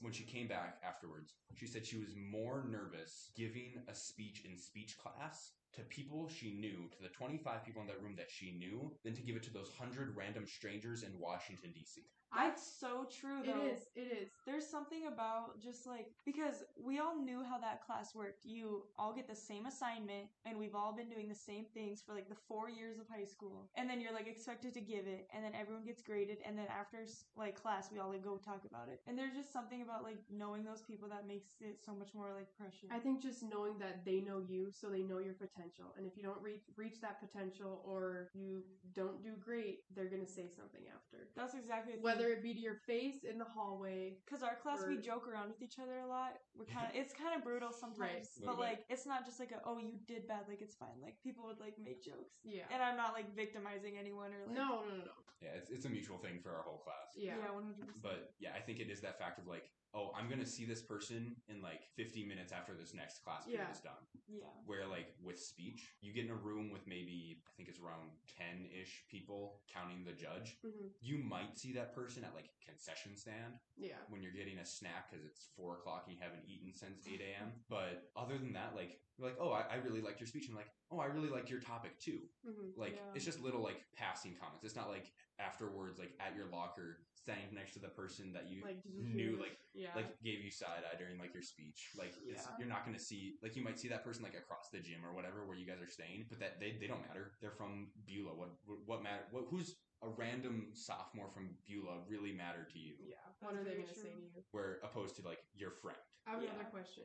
when 0.00 0.12
she 0.12 0.24
came 0.24 0.48
back 0.48 0.80
afterwards, 0.86 1.34
she 1.54 1.66
said 1.66 1.86
she 1.86 1.98
was 1.98 2.14
more 2.16 2.64
nervous 2.68 3.30
giving 3.36 3.72
a 3.88 3.94
speech 3.94 4.42
in 4.44 4.58
speech 4.58 4.96
class 4.98 5.52
to 5.74 5.82
people 5.82 6.28
she 6.28 6.52
knew, 6.54 6.88
to 6.90 7.02
the 7.02 7.08
25 7.08 7.64
people 7.64 7.82
in 7.82 7.88
that 7.88 8.02
room 8.02 8.14
that 8.16 8.30
she 8.30 8.52
knew, 8.52 8.92
than 9.04 9.14
to 9.14 9.22
give 9.22 9.36
it 9.36 9.42
to 9.44 9.52
those 9.52 9.70
100 9.78 10.16
random 10.16 10.46
strangers 10.46 11.02
in 11.02 11.18
Washington, 11.20 11.70
D.C. 11.74 12.02
that's 12.36 12.62
so 12.62 13.06
true 13.08 13.40
it 13.42 13.46
though. 13.46 13.66
is 13.66 13.88
it 13.96 14.12
is. 14.12 14.28
There's 14.46 14.66
something 14.66 15.06
about 15.06 15.60
just 15.60 15.86
like 15.86 16.10
because 16.24 16.64
we 16.80 16.98
all 16.98 17.16
knew 17.16 17.42
how 17.42 17.58
that 17.58 17.84
class 17.84 18.14
worked. 18.14 18.44
You 18.44 18.84
all 18.98 19.12
get 19.12 19.28
the 19.28 19.36
same 19.36 19.66
assignment 19.66 20.28
and 20.44 20.58
we've 20.58 20.74
all 20.74 20.92
been 20.92 21.08
doing 21.08 21.28
the 21.28 21.34
same 21.34 21.64
things 21.74 22.02
for 22.04 22.14
like 22.14 22.28
the 22.28 22.36
4 22.48 22.70
years 22.70 22.98
of 22.98 23.06
high 23.08 23.24
school. 23.24 23.70
And 23.76 23.88
then 23.88 24.00
you're 24.00 24.12
like 24.12 24.28
expected 24.28 24.74
to 24.74 24.80
give 24.80 25.06
it 25.06 25.28
and 25.34 25.44
then 25.44 25.52
everyone 25.58 25.84
gets 25.84 26.02
graded 26.02 26.38
and 26.44 26.56
then 26.56 26.66
after 26.68 26.98
like 27.36 27.60
class 27.60 27.90
we 27.92 27.98
all 27.98 28.10
like 28.10 28.24
go 28.24 28.36
talk 28.36 28.62
about 28.68 28.88
it. 28.88 29.00
And 29.06 29.18
there's 29.18 29.34
just 29.34 29.52
something 29.52 29.82
about 29.82 30.02
like 30.04 30.18
knowing 30.30 30.64
those 30.64 30.82
people 30.82 31.08
that 31.08 31.26
makes 31.26 31.56
it 31.60 31.78
so 31.84 31.94
much 31.94 32.14
more 32.14 32.32
like 32.36 32.48
precious. 32.56 32.88
I 32.90 32.98
think 32.98 33.22
just 33.22 33.42
knowing 33.42 33.78
that 33.78 34.04
they 34.04 34.20
know 34.20 34.42
you, 34.46 34.68
so 34.70 34.88
they 34.88 35.02
know 35.02 35.18
your 35.18 35.34
potential, 35.34 35.94
and 35.96 36.06
if 36.06 36.16
you 36.16 36.22
don't 36.22 36.40
reach 36.42 36.62
reach 36.76 37.00
that 37.00 37.20
potential 37.20 37.82
or 37.84 38.30
you 38.34 38.62
don't 38.94 39.22
do 39.22 39.30
great, 39.38 39.84
they're 39.94 40.10
gonna 40.10 40.26
say 40.26 40.48
something 40.48 40.82
after. 40.94 41.28
that's 41.36 41.54
exactly 41.54 41.94
the 41.96 42.02
Whether 42.18 42.32
it 42.32 42.42
be 42.42 42.54
to 42.54 42.60
your 42.60 42.80
face 42.86 43.22
in 43.22 43.38
the 43.38 43.44
hallway, 43.46 44.18
Because 44.26 44.42
our 44.42 44.56
class, 44.56 44.82
we 44.86 44.98
joke 44.98 45.28
around 45.28 45.48
with 45.48 45.62
each 45.62 45.78
other 45.78 45.98
a 45.98 46.06
lot. 46.06 46.34
We're 46.58 46.66
kind 46.66 46.86
of, 46.90 46.94
it's 47.00 47.14
kind 47.14 47.34
of 47.36 47.44
brutal 47.44 47.70
sometimes, 47.72 48.34
Right. 48.36 48.46
but 48.46 48.58
like, 48.58 48.84
it's 48.90 49.06
not 49.06 49.24
just 49.24 49.38
like 49.38 49.52
a, 49.52 49.60
oh, 49.64 49.78
you 49.78 49.98
did 50.06 50.26
bad, 50.26 50.48
like 50.48 50.60
it's 50.60 50.74
fine. 50.74 50.98
Like 51.02 51.16
people 51.22 51.46
would 51.46 51.60
like 51.60 51.78
make 51.78 52.02
jokes, 52.02 52.42
yeah. 52.44 52.66
and 52.74 52.82
I'm 52.82 52.96
not 52.96 53.12
like 53.14 53.34
victimizing 53.34 53.94
anyone 53.98 54.34
or 54.34 54.46
like, 54.46 54.56
No, 54.56 54.82
no, 54.82 54.98
no, 54.98 55.04
no. 55.06 55.16
Yeah, 55.40 55.54
it's, 55.54 55.70
it's 55.70 55.86
a 55.86 55.88
mutual 55.88 56.18
thing 56.18 56.40
for 56.42 56.50
our 56.50 56.62
whole 56.66 56.82
class. 56.82 57.14
Yeah. 57.14 57.38
yeah, 57.38 57.54
one 57.54 57.62
hundred 57.62 57.86
percent. 57.86 58.02
But 58.02 58.34
yeah, 58.40 58.50
I 58.58 58.60
think 58.60 58.80
it 58.80 58.90
is 58.90 59.00
that 59.06 59.18
fact 59.18 59.38
of 59.38 59.46
like, 59.46 59.70
oh, 59.94 60.12
I'm 60.16 60.28
going 60.28 60.40
to 60.40 60.46
see 60.46 60.64
this 60.64 60.82
person 60.82 61.36
in 61.48 61.62
like 61.62 61.80
50 61.96 62.24
minutes 62.26 62.52
after 62.52 62.74
this 62.74 62.92
next 62.94 63.24
class 63.24 63.44
period 63.46 63.64
Yeah. 63.68 63.74
is 63.74 63.80
done. 63.80 64.04
Yeah, 64.28 64.44
where 64.66 64.84
like 64.86 65.14
with 65.24 65.40
speech 65.40 65.80
you 66.02 66.12
get 66.12 66.26
in 66.26 66.30
a 66.30 66.34
room 66.36 66.68
with 66.70 66.86
maybe 66.86 67.40
i 67.48 67.50
think 67.56 67.66
it's 67.70 67.80
around 67.80 68.12
10-ish 68.38 69.04
people 69.08 69.60
counting 69.72 70.04
the 70.04 70.12
judge 70.12 70.58
hmm 70.62 70.88
you 71.00 71.16
might 71.16 71.56
see 71.56 71.72
that 71.72 71.94
person 71.94 72.24
at 72.24 72.34
like 72.34 72.50
concession 72.64 73.16
stand 73.16 73.56
Yeah. 73.78 73.96
when 74.10 74.20
you're 74.22 74.36
getting 74.36 74.58
a 74.58 74.66
snack 74.66 75.08
because 75.10 75.24
it's 75.24 75.48
4 75.56 75.78
o'clock 75.80 76.04
and 76.06 76.12
you 76.14 76.20
haven't 76.20 76.44
eaten 76.46 76.74
since 76.74 77.06
8 77.08 77.20
a.m 77.24 77.52
but 77.70 78.10
other 78.16 78.36
than 78.36 78.52
that 78.52 78.76
like 78.76 79.00
you're 79.16 79.28
like 79.28 79.38
oh 79.40 79.50
I, 79.52 79.64
I 79.72 79.76
really 79.80 80.02
liked 80.02 80.20
your 80.20 80.26
speech 80.28 80.48
and 80.48 80.56
like 80.56 80.68
oh 80.92 80.98
i 81.00 81.06
really 81.06 81.30
liked 81.30 81.48
your 81.48 81.60
topic 81.60 81.98
too 81.98 82.20
hmm 82.44 82.76
like 82.76 82.96
Yeah. 83.00 83.14
it's 83.16 83.24
just 83.24 83.40
little 83.40 83.62
like 83.62 83.80
passing 83.96 84.36
comments 84.38 84.64
it's 84.64 84.76
not 84.76 84.90
like 84.90 85.08
afterwards 85.40 85.98
like 85.98 86.12
at 86.20 86.36
your 86.36 86.46
locker 86.52 86.98
standing 87.28 87.52
next 87.52 87.76
to 87.76 87.80
the 87.84 87.92
person 87.92 88.32
that 88.32 88.48
you 88.48 88.64
Like, 88.64 88.80
knew 88.88 89.36
like 89.36 89.60
yeah. 89.76 89.92
like 89.92 90.16
gave 90.24 90.40
you 90.40 90.48
side 90.50 90.80
eye 90.88 90.96
during 90.96 91.20
like 91.20 91.36
your 91.36 91.44
speech. 91.44 91.92
Like 91.92 92.16
it's, 92.24 92.48
Yeah. 92.48 92.56
you're 92.58 92.72
not 92.72 92.88
going 92.88 92.96
to 92.96 93.02
see 93.02 93.36
like 93.44 93.52
you 93.54 93.60
might 93.62 93.76
see 93.78 93.88
that 93.92 94.00
person 94.02 94.24
like 94.24 94.32
across 94.32 94.70
the 94.72 94.80
gym 94.80 95.04
or 95.04 95.12
whatever 95.12 95.44
where 95.44 95.56
you 95.60 95.66
guys 95.68 95.76
are 95.84 95.92
staying, 95.92 96.24
but 96.32 96.40
that 96.40 96.56
they, 96.58 96.80
they 96.80 96.88
don't 96.88 97.04
matter. 97.06 97.36
They're 97.44 97.52
from 97.52 97.92
Beulah. 98.08 98.32
What 98.34 98.56
what, 98.64 98.78
what 98.88 98.98
matter? 99.04 99.28
What 99.30 99.44
who's 99.52 99.76
a 100.00 100.08
random 100.08 100.72
sophomore 100.72 101.28
from 101.28 101.50
Beulah 101.68 102.00
really 102.08 102.32
matter 102.32 102.64
to 102.72 102.78
you? 102.78 102.94
yeah. 103.04 103.20
What 103.44 103.52
are 103.54 103.62
they 103.64 103.76
gonna 103.76 103.92
say 103.92 104.08
to 104.16 104.24
you? 104.24 104.40
Where 104.52 104.80
opposed 104.82 105.16
to 105.20 105.22
like 105.28 105.44
your 105.52 105.72
friend. 105.84 106.00
I 106.26 106.32
have 106.32 106.42
Yeah. 106.42 106.56
another 106.56 106.70
question 106.72 107.04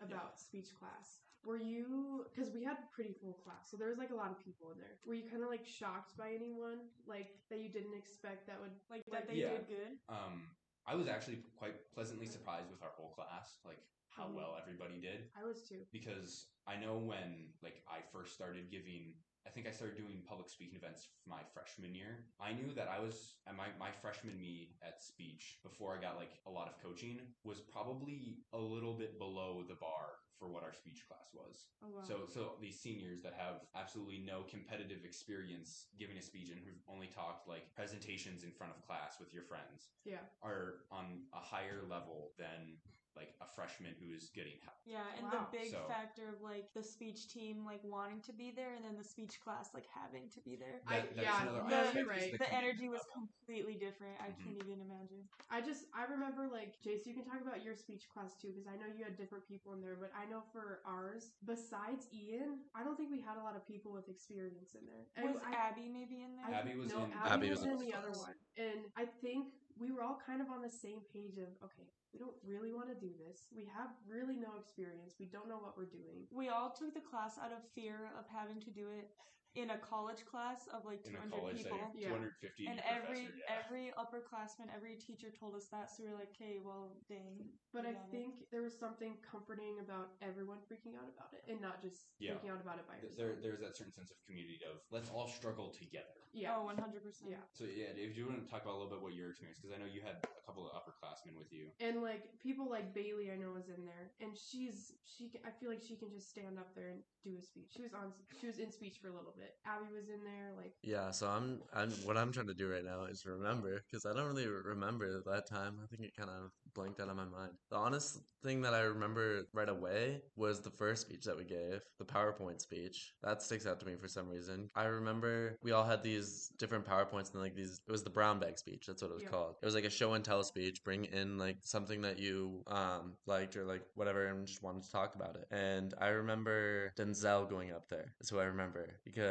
about 0.00 0.38
speech 0.38 0.70
class. 0.78 1.25
Were 1.46 1.62
you 1.62 2.26
because 2.34 2.50
we 2.52 2.64
had 2.64 2.74
pretty 2.90 3.14
full 3.22 3.34
class, 3.46 3.70
so 3.70 3.76
there 3.76 3.86
was 3.88 3.98
like 3.98 4.10
a 4.10 4.18
lot 4.18 4.32
of 4.34 4.44
people 4.44 4.72
in 4.74 4.78
there. 4.82 4.98
Were 5.06 5.14
you 5.14 5.30
kind 5.30 5.44
of 5.44 5.48
like 5.48 5.64
shocked 5.64 6.18
by 6.18 6.34
anyone 6.34 6.90
like 7.06 7.30
that 7.50 7.60
you 7.62 7.70
didn't 7.70 7.94
expect 7.94 8.48
that 8.48 8.58
would? 8.60 8.74
like 8.90 9.06
that 9.12 9.28
they 9.30 9.34
Yeah. 9.46 9.54
did 9.62 9.68
good. 9.68 9.92
Um, 10.08 10.50
I 10.86 10.96
was 10.96 11.06
actually 11.06 11.46
quite 11.54 11.78
pleasantly 11.94 12.26
surprised 12.26 12.68
with 12.70 12.82
our 12.82 12.90
whole 12.98 13.14
class, 13.14 13.60
like 13.64 13.78
how 14.10 14.26
Mhm. 14.26 14.34
well 14.34 14.56
everybody 14.60 15.00
did. 15.00 15.30
I 15.36 15.44
was 15.44 15.62
too. 15.68 15.86
because 15.92 16.50
I 16.66 16.76
know 16.82 16.98
when 16.98 17.54
like 17.62 17.84
I 17.86 18.02
first 18.10 18.34
started 18.34 18.68
giving 18.70 19.14
I 19.46 19.50
think 19.50 19.68
I 19.68 19.70
started 19.70 19.96
doing 19.96 20.24
public 20.26 20.48
speaking 20.48 20.74
events 20.74 21.08
my 21.24 21.44
freshman 21.54 21.94
year. 21.94 22.26
I 22.40 22.52
knew 22.52 22.74
that 22.74 22.88
I 22.88 22.98
was 22.98 23.38
at 23.46 23.54
my, 23.54 23.68
my 23.78 23.92
freshman 23.92 24.40
me 24.40 24.76
at 24.82 25.00
speech 25.00 25.60
before 25.62 25.96
I 25.96 26.00
got 26.00 26.16
like 26.16 26.40
a 26.46 26.50
lot 26.50 26.66
of 26.66 26.82
coaching 26.82 27.20
was 27.44 27.60
probably 27.60 28.42
a 28.52 28.58
little 28.58 28.98
bit 28.98 29.20
below 29.20 29.62
the 29.68 29.76
bar 29.76 30.18
for 30.38 30.48
what 30.48 30.62
our 30.62 30.72
speech 30.72 31.02
class 31.08 31.28
was. 31.32 31.64
Oh 31.82 31.88
wow. 31.88 32.02
So 32.04 32.28
so 32.28 32.52
these 32.60 32.78
seniors 32.78 33.22
that 33.22 33.34
have 33.36 33.64
absolutely 33.74 34.22
no 34.24 34.42
competitive 34.48 35.04
experience 35.04 35.86
giving 35.98 36.16
a 36.18 36.22
speech 36.22 36.50
and 36.50 36.60
who've 36.60 36.82
only 36.88 37.08
talked 37.08 37.48
like 37.48 37.72
presentations 37.74 38.44
in 38.44 38.52
front 38.52 38.72
of 38.76 38.84
class 38.86 39.16
with 39.18 39.32
your 39.32 39.44
friends 39.44 39.88
Yeah. 40.04 40.24
are 40.42 40.84
on 40.90 41.24
a 41.32 41.40
higher 41.40 41.82
level 41.88 42.32
than 42.38 42.76
like 43.16 43.32
a 43.40 43.46
freshman 43.56 43.94
who 43.98 44.12
is 44.14 44.28
getting 44.34 44.52
help. 44.62 44.76
yeah, 44.84 45.02
and 45.16 45.24
Wow. 45.26 45.48
the 45.50 45.58
big 45.58 45.70
So- 45.72 45.84
factor 45.88 46.28
of 46.28 46.40
like 46.42 46.72
the 46.74 46.82
speech 46.82 47.28
team 47.28 47.64
like 47.64 47.82
wanting 47.82 48.20
to 48.22 48.32
be 48.32 48.50
there, 48.52 48.74
and 48.74 48.84
then 48.84 48.96
the 48.96 49.02
speech 49.04 49.40
class 49.40 49.72
like 49.74 49.86
having 49.86 50.28
to 50.30 50.40
be 50.42 50.54
there. 50.56 50.82
I- 50.86 51.00
That- 51.00 51.16
that's 51.16 51.26
yeah, 51.26 51.42
another 51.42 51.64
no, 51.68 51.90
you're 51.92 52.06
right. 52.06 52.30
the 52.32 52.38
The 52.38 52.52
energy 52.52 52.88
was 52.88 53.00
level. 53.08 53.14
completely 53.26 53.74
different. 53.76 54.20
I 54.20 54.30
Mhm. 54.30 54.44
can't 54.44 54.62
even 54.62 54.80
imagine. 54.80 55.28
I 55.50 55.60
just 55.62 55.86
I 55.94 56.04
remember 56.04 56.46
like 56.48 56.78
Jace, 56.82 57.06
you 57.06 57.14
can 57.14 57.24
talk 57.24 57.40
about 57.40 57.62
your 57.64 57.74
speech 57.74 58.08
class 58.10 58.36
too 58.36 58.48
because 58.52 58.66
I 58.66 58.76
know 58.76 58.86
you 58.86 59.02
had 59.04 59.16
different 59.16 59.46
people 59.46 59.72
in 59.72 59.80
there, 59.80 59.96
but 59.96 60.14
I 60.14 60.26
know 60.26 60.42
for 60.52 60.82
ours, 60.84 61.32
besides 61.44 62.08
Ian, 62.12 62.64
I 62.74 62.84
don't 62.84 62.96
think 62.96 63.10
we 63.10 63.20
had 63.20 63.38
a 63.38 63.42
lot 63.42 63.56
of 63.56 63.66
people 63.66 63.92
with 63.92 64.08
experience 64.08 64.74
in 64.74 64.86
there. 64.86 65.06
And 65.16 65.30
Was 65.34 65.38
I, 65.42 65.52
Abby 65.54 65.88
maybe 65.88 66.22
in 66.22 66.36
there? 66.36 66.44
Abby 66.54 66.76
was 66.76 66.92
no, 66.92 67.04
in- 67.04 67.12
Abby, 67.12 67.30
Abby 67.30 67.50
was, 67.50 67.58
was 67.60 67.66
in 67.66 67.72
in 67.72 67.78
the 67.78 67.84
the 67.86 67.94
other 67.94 68.10
one, 68.12 68.34
and 68.58 68.92
I 68.94 69.06
think 69.06 69.54
we 69.78 69.90
were 69.90 70.02
all 70.02 70.18
kind 70.26 70.40
of 70.40 70.48
on 70.50 70.62
the 70.62 70.70
same 70.70 71.00
page 71.12 71.38
of 71.38 71.48
okay, 71.62 71.88
we 72.16 72.24
don't 72.24 72.40
really 72.48 72.72
want 72.72 72.88
to 72.88 72.96
do 72.96 73.12
this. 73.20 73.44
We 73.52 73.68
have 73.76 73.92
really 74.08 74.40
no 74.40 74.56
experience. 74.56 75.20
We 75.20 75.28
don't 75.28 75.52
know 75.52 75.60
what 75.60 75.76
we're 75.76 75.92
doing. 75.92 76.24
We 76.32 76.48
all 76.48 76.72
took 76.72 76.96
the 76.96 77.04
class 77.04 77.36
out 77.36 77.52
of 77.52 77.60
fear 77.76 78.08
of 78.16 78.24
having 78.32 78.56
to 78.64 78.70
do 78.72 78.88
it 78.88 79.12
in 79.56 79.70
a 79.70 79.78
college 79.78 80.24
class 80.28 80.68
of 80.72 80.84
like 80.84 81.00
in 81.08 81.16
a 81.16 81.18
200 81.18 81.32
college 81.40 81.56
people. 81.64 81.78
setting, 81.80 82.00
Yeah. 82.00 82.08
250 82.12 82.66
And 82.68 82.80
every 82.84 83.24
professor, 83.26 83.40
yeah. 83.40 83.58
every 83.64 83.84
upperclassman, 83.96 84.68
every 84.74 84.96
teacher 84.96 85.30
told 85.32 85.54
us 85.56 85.66
that, 85.72 85.90
so 85.90 86.04
we 86.04 86.10
were 86.12 86.18
like, 86.20 86.30
"Okay, 86.36 86.60
well, 86.62 86.92
dang." 87.08 87.48
But 87.72 87.84
we 87.84 87.90
I 87.90 87.92
got 87.94 88.04
it." 88.04 88.10
think 88.12 88.50
there 88.52 88.62
was 88.62 88.76
something 88.78 89.16
comforting 89.24 89.80
about 89.80 90.12
everyone 90.20 90.58
freaking 90.68 90.94
out 90.96 91.08
about 91.08 91.32
it, 91.32 91.44
and 91.48 91.60
not 91.60 91.80
just 91.80 92.06
Yeah. 92.18 92.34
freaking 92.36 92.50
out 92.52 92.60
about 92.60 92.78
it 92.78 92.86
by 92.86 92.94
Th- 93.00 93.10
yourself. 93.10 93.18
there, 93.18 93.34
there's 93.42 93.60
that 93.60 93.76
certain 93.76 93.92
sense 93.92 94.10
of 94.10 94.16
community 94.26 94.60
of 94.64 94.84
let's 94.90 95.10
all 95.10 95.28
struggle 95.28 95.70
together. 95.70 96.12
yeah. 96.32 96.54
Oh, 96.56 96.64
100 96.64 97.02
percent. 97.02 97.30
Yeah. 97.30 97.40
So 97.52 97.64
yeah, 97.64 97.96
if 97.96 98.16
you 98.16 98.26
want 98.26 98.44
to 98.44 98.50
talk 98.50 98.62
about 98.62 98.74
a 98.74 98.78
little 98.78 98.90
bit 98.92 99.00
what 99.00 99.14
your 99.14 99.30
experience? 99.30 99.58
Because 99.60 99.74
I 99.74 99.78
know 99.80 99.86
you 99.86 100.02
had 100.02 100.16
a 100.22 100.44
couple 100.44 100.68
of 100.68 100.72
upperclassmen 100.76 101.34
with 101.36 101.50
you. 101.52 101.70
And 101.80 102.02
like 102.02 102.38
people 102.40 102.68
like 102.68 102.92
Bailey, 102.92 103.30
I 103.32 103.36
know 103.36 103.52
was 103.52 103.68
in 103.68 103.84
there, 103.86 104.12
and 104.20 104.36
she's 104.36 104.92
she. 105.04 105.30
ca- 105.30 105.40
I 105.46 105.50
feel 105.50 105.70
like 105.70 105.80
she 105.82 105.96
can 105.96 106.10
just 106.10 106.28
stand 106.28 106.58
up 106.58 106.74
there 106.74 106.90
and 106.90 107.00
do 107.22 107.36
a 107.38 107.42
speech. 107.42 107.70
She 107.74 107.82
was 107.82 107.94
on. 107.94 108.12
She 108.40 108.46
was 108.46 108.58
in 108.58 108.70
speech 108.70 108.98
for 109.00 109.08
a 109.08 109.12
little 109.14 109.32
bit, 109.36 109.45
it. 109.46 109.54
Abby 109.66 109.86
was 109.94 110.08
in 110.08 110.22
there, 110.24 110.52
like 110.56 110.74
Yeah, 110.82 111.10
so 111.10 111.28
I'm 111.28 111.60
I'm 111.74 111.90
what 112.06 112.16
I'm 112.16 112.32
trying 112.32 112.46
to 112.48 112.54
do 112.54 112.68
right 112.68 112.84
now 112.84 113.04
is 113.04 113.24
remember 113.26 113.82
because 113.86 114.06
I 114.06 114.12
don't 114.14 114.26
really 114.26 114.46
remember 114.46 115.22
that 115.26 115.48
time. 115.48 115.78
I 115.82 115.86
think 115.86 116.02
it 116.02 116.16
kind 116.16 116.30
of 116.30 116.50
blanked 116.74 117.00
out 117.00 117.08
of 117.08 117.16
my 117.16 117.24
mind. 117.24 117.52
The 117.70 117.76
honest 117.76 118.18
thing 118.42 118.62
that 118.62 118.74
I 118.74 118.80
remember 118.82 119.44
right 119.52 119.68
away 119.68 120.20
was 120.36 120.60
the 120.60 120.70
first 120.70 121.02
speech 121.02 121.24
that 121.24 121.36
we 121.36 121.44
gave, 121.44 121.80
the 121.98 122.04
PowerPoint 122.04 122.60
speech. 122.60 123.12
That 123.22 123.42
sticks 123.42 123.66
out 123.66 123.80
to 123.80 123.86
me 123.86 123.94
for 124.00 124.08
some 124.08 124.28
reason. 124.28 124.70
I 124.74 124.84
remember 124.84 125.56
we 125.62 125.72
all 125.72 125.84
had 125.84 126.02
these 126.02 126.50
different 126.58 126.84
PowerPoints 126.84 127.32
and 127.32 127.42
like 127.42 127.54
these 127.54 127.80
it 127.88 127.92
was 127.92 128.02
the 128.04 128.10
brown 128.10 128.38
bag 128.38 128.58
speech. 128.58 128.84
That's 128.86 129.02
what 129.02 129.10
it 129.10 129.14
was 129.14 129.22
Yeah. 129.24 129.30
called. 129.30 129.56
It 129.62 129.66
was 129.66 129.74
like 129.74 129.84
a 129.84 129.90
show 129.90 130.12
and 130.14 130.24
tell 130.24 130.42
speech, 130.44 130.84
bring 130.84 131.04
in 131.06 131.38
like 131.38 131.58
something 131.62 132.02
that 132.02 132.18
you 132.18 132.62
um 132.68 133.14
liked 133.26 133.56
or 133.56 133.64
like 133.64 133.82
whatever 133.94 134.26
and 134.26 134.46
just 134.46 134.62
wanted 134.62 134.84
to 134.84 134.90
talk 134.90 135.14
about 135.14 135.36
it. 135.36 135.46
And 135.50 135.94
I 136.00 136.08
remember 136.08 136.92
Denzel 136.98 137.48
going 137.48 137.72
up 137.72 137.88
there. 137.88 138.12
That's 138.18 138.30
who 138.30 138.38
I 138.38 138.44
remember 138.44 139.00
because 139.04 139.25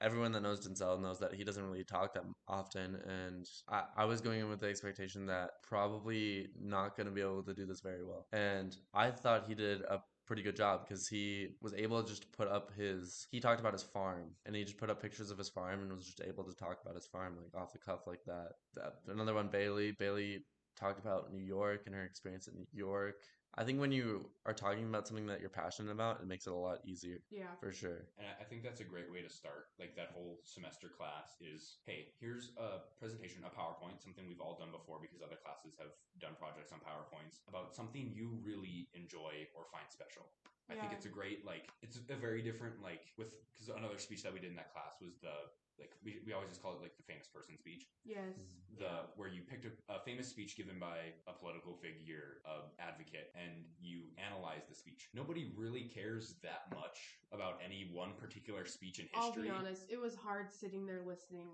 everyone 0.00 0.32
that 0.32 0.42
knows 0.42 0.66
Denzel 0.66 1.00
knows 1.00 1.18
that 1.20 1.34
he 1.34 1.44
doesn't 1.44 1.64
really 1.64 1.84
talk 1.84 2.14
that 2.14 2.24
often. 2.48 2.96
And 3.06 3.48
I, 3.68 3.82
I 3.96 4.04
was 4.04 4.20
going 4.20 4.40
in 4.40 4.48
with 4.48 4.60
the 4.60 4.68
expectation 4.68 5.26
that 5.26 5.50
probably 5.62 6.48
not 6.60 6.96
going 6.96 7.06
to 7.06 7.12
be 7.12 7.20
able 7.20 7.42
to 7.42 7.54
do 7.54 7.66
this 7.66 7.80
very 7.80 8.04
well. 8.04 8.26
And 8.32 8.76
I 8.94 9.10
thought 9.10 9.44
he 9.46 9.54
did 9.54 9.82
a 9.82 10.00
pretty 10.26 10.42
good 10.42 10.56
job 10.56 10.80
because 10.86 11.06
he 11.06 11.48
was 11.62 11.72
able 11.74 12.02
to 12.02 12.08
just 12.08 12.30
put 12.32 12.48
up 12.48 12.72
his 12.76 13.28
he 13.30 13.38
talked 13.40 13.60
about 13.60 13.72
his 13.72 13.82
farm 13.84 14.30
and 14.44 14.56
he 14.56 14.64
just 14.64 14.76
put 14.76 14.90
up 14.90 15.00
pictures 15.00 15.30
of 15.30 15.38
his 15.38 15.48
farm 15.48 15.80
and 15.80 15.92
was 15.92 16.04
just 16.04 16.20
able 16.26 16.42
to 16.42 16.54
talk 16.54 16.78
about 16.82 16.96
his 16.96 17.06
farm 17.06 17.36
like 17.36 17.62
off 17.62 17.72
the 17.72 17.78
cuff 17.78 18.06
like 18.06 18.24
that, 18.26 18.52
that 18.74 18.94
another 19.08 19.34
one 19.34 19.46
bailey 19.46 19.92
bailey 19.92 20.44
talked 20.76 20.98
about 20.98 21.32
new 21.32 21.42
york 21.42 21.82
and 21.86 21.94
her 21.94 22.04
experience 22.04 22.48
in 22.48 22.54
new 22.54 22.66
york 22.72 23.22
i 23.56 23.64
think 23.64 23.80
when 23.80 23.90
you 23.92 24.28
are 24.44 24.52
talking 24.52 24.84
about 24.84 25.06
something 25.08 25.26
that 25.26 25.40
you're 25.40 25.48
passionate 25.50 25.90
about 25.90 26.20
it 26.20 26.26
makes 26.26 26.46
it 26.46 26.52
a 26.52 26.56
lot 26.56 26.78
easier 26.84 27.18
yeah. 27.30 27.52
for 27.60 27.72
sure 27.72 28.06
And 28.18 28.26
I- 28.28 28.42
I 28.42 28.44
think 28.44 28.62
that's 28.62 28.80
a 28.80 28.84
great 28.84 29.10
way 29.10 29.20
to 29.22 29.28
start. 29.28 29.70
Like 29.78 29.96
that 29.96 30.10
whole 30.14 30.38
semester 30.44 30.88
class 30.88 31.34
is, 31.40 31.78
hey, 31.84 32.14
here's 32.20 32.52
a 32.56 32.80
presentation, 32.98 33.42
a 33.44 33.50
PowerPoint, 33.50 34.00
something 34.02 34.24
we've 34.28 34.40
all 34.40 34.56
done 34.56 34.70
before 34.70 34.98
because 35.00 35.20
other 35.20 35.36
classes 35.42 35.74
have 35.78 35.92
done 36.20 36.34
projects 36.38 36.70
on 36.72 36.78
PowerPoints 36.80 37.40
about 37.48 37.74
something 37.74 38.12
you 38.14 38.38
really 38.42 38.88
enjoy 38.94 39.48
or 39.54 39.66
find 39.72 39.86
special. 39.90 40.26
I 40.70 40.74
think 40.74 40.92
it's 40.92 41.06
a 41.06 41.08
great 41.08 41.44
like 41.46 41.68
it's 41.82 41.96
a 42.10 42.14
very 42.16 42.42
different 42.42 42.82
like 42.82 43.02
with 43.16 43.28
because 43.52 43.68
another 43.68 43.98
speech 43.98 44.22
that 44.22 44.32
we 44.32 44.40
did 44.40 44.50
in 44.50 44.56
that 44.56 44.72
class 44.72 44.94
was 45.00 45.14
the 45.22 45.30
like 45.78 45.92
we, 46.02 46.16
we 46.26 46.32
always 46.32 46.48
just 46.48 46.62
call 46.62 46.72
it 46.72 46.80
like 46.80 46.96
the 46.96 47.02
famous 47.04 47.28
person 47.28 47.56
speech 47.58 47.84
Yes. 48.04 48.32
the 48.78 49.04
where 49.16 49.28
you 49.28 49.42
picked 49.42 49.66
a, 49.66 49.72
a 49.92 50.00
famous 50.00 50.26
speech 50.26 50.56
given 50.56 50.78
by 50.80 51.12
a 51.28 51.32
political 51.32 51.74
figure, 51.74 52.40
a 52.46 52.64
advocate, 52.82 53.30
and 53.36 53.64
you 53.78 54.04
analyze 54.16 54.62
the 54.68 54.74
speech. 54.74 55.08
Nobody 55.14 55.52
really 55.56 55.82
cares 55.94 56.34
that 56.42 56.64
much 56.74 57.18
about 57.32 57.60
any 57.64 57.90
one 57.92 58.12
particular 58.18 58.64
speech 58.64 58.98
in 59.00 59.06
history. 59.12 59.50
I'll 59.50 59.60
be 59.60 59.66
honest, 59.66 59.82
it 59.90 60.00
was 60.00 60.14
hard 60.16 60.50
sitting 60.50 60.86
there 60.86 61.02
listening 61.06 61.48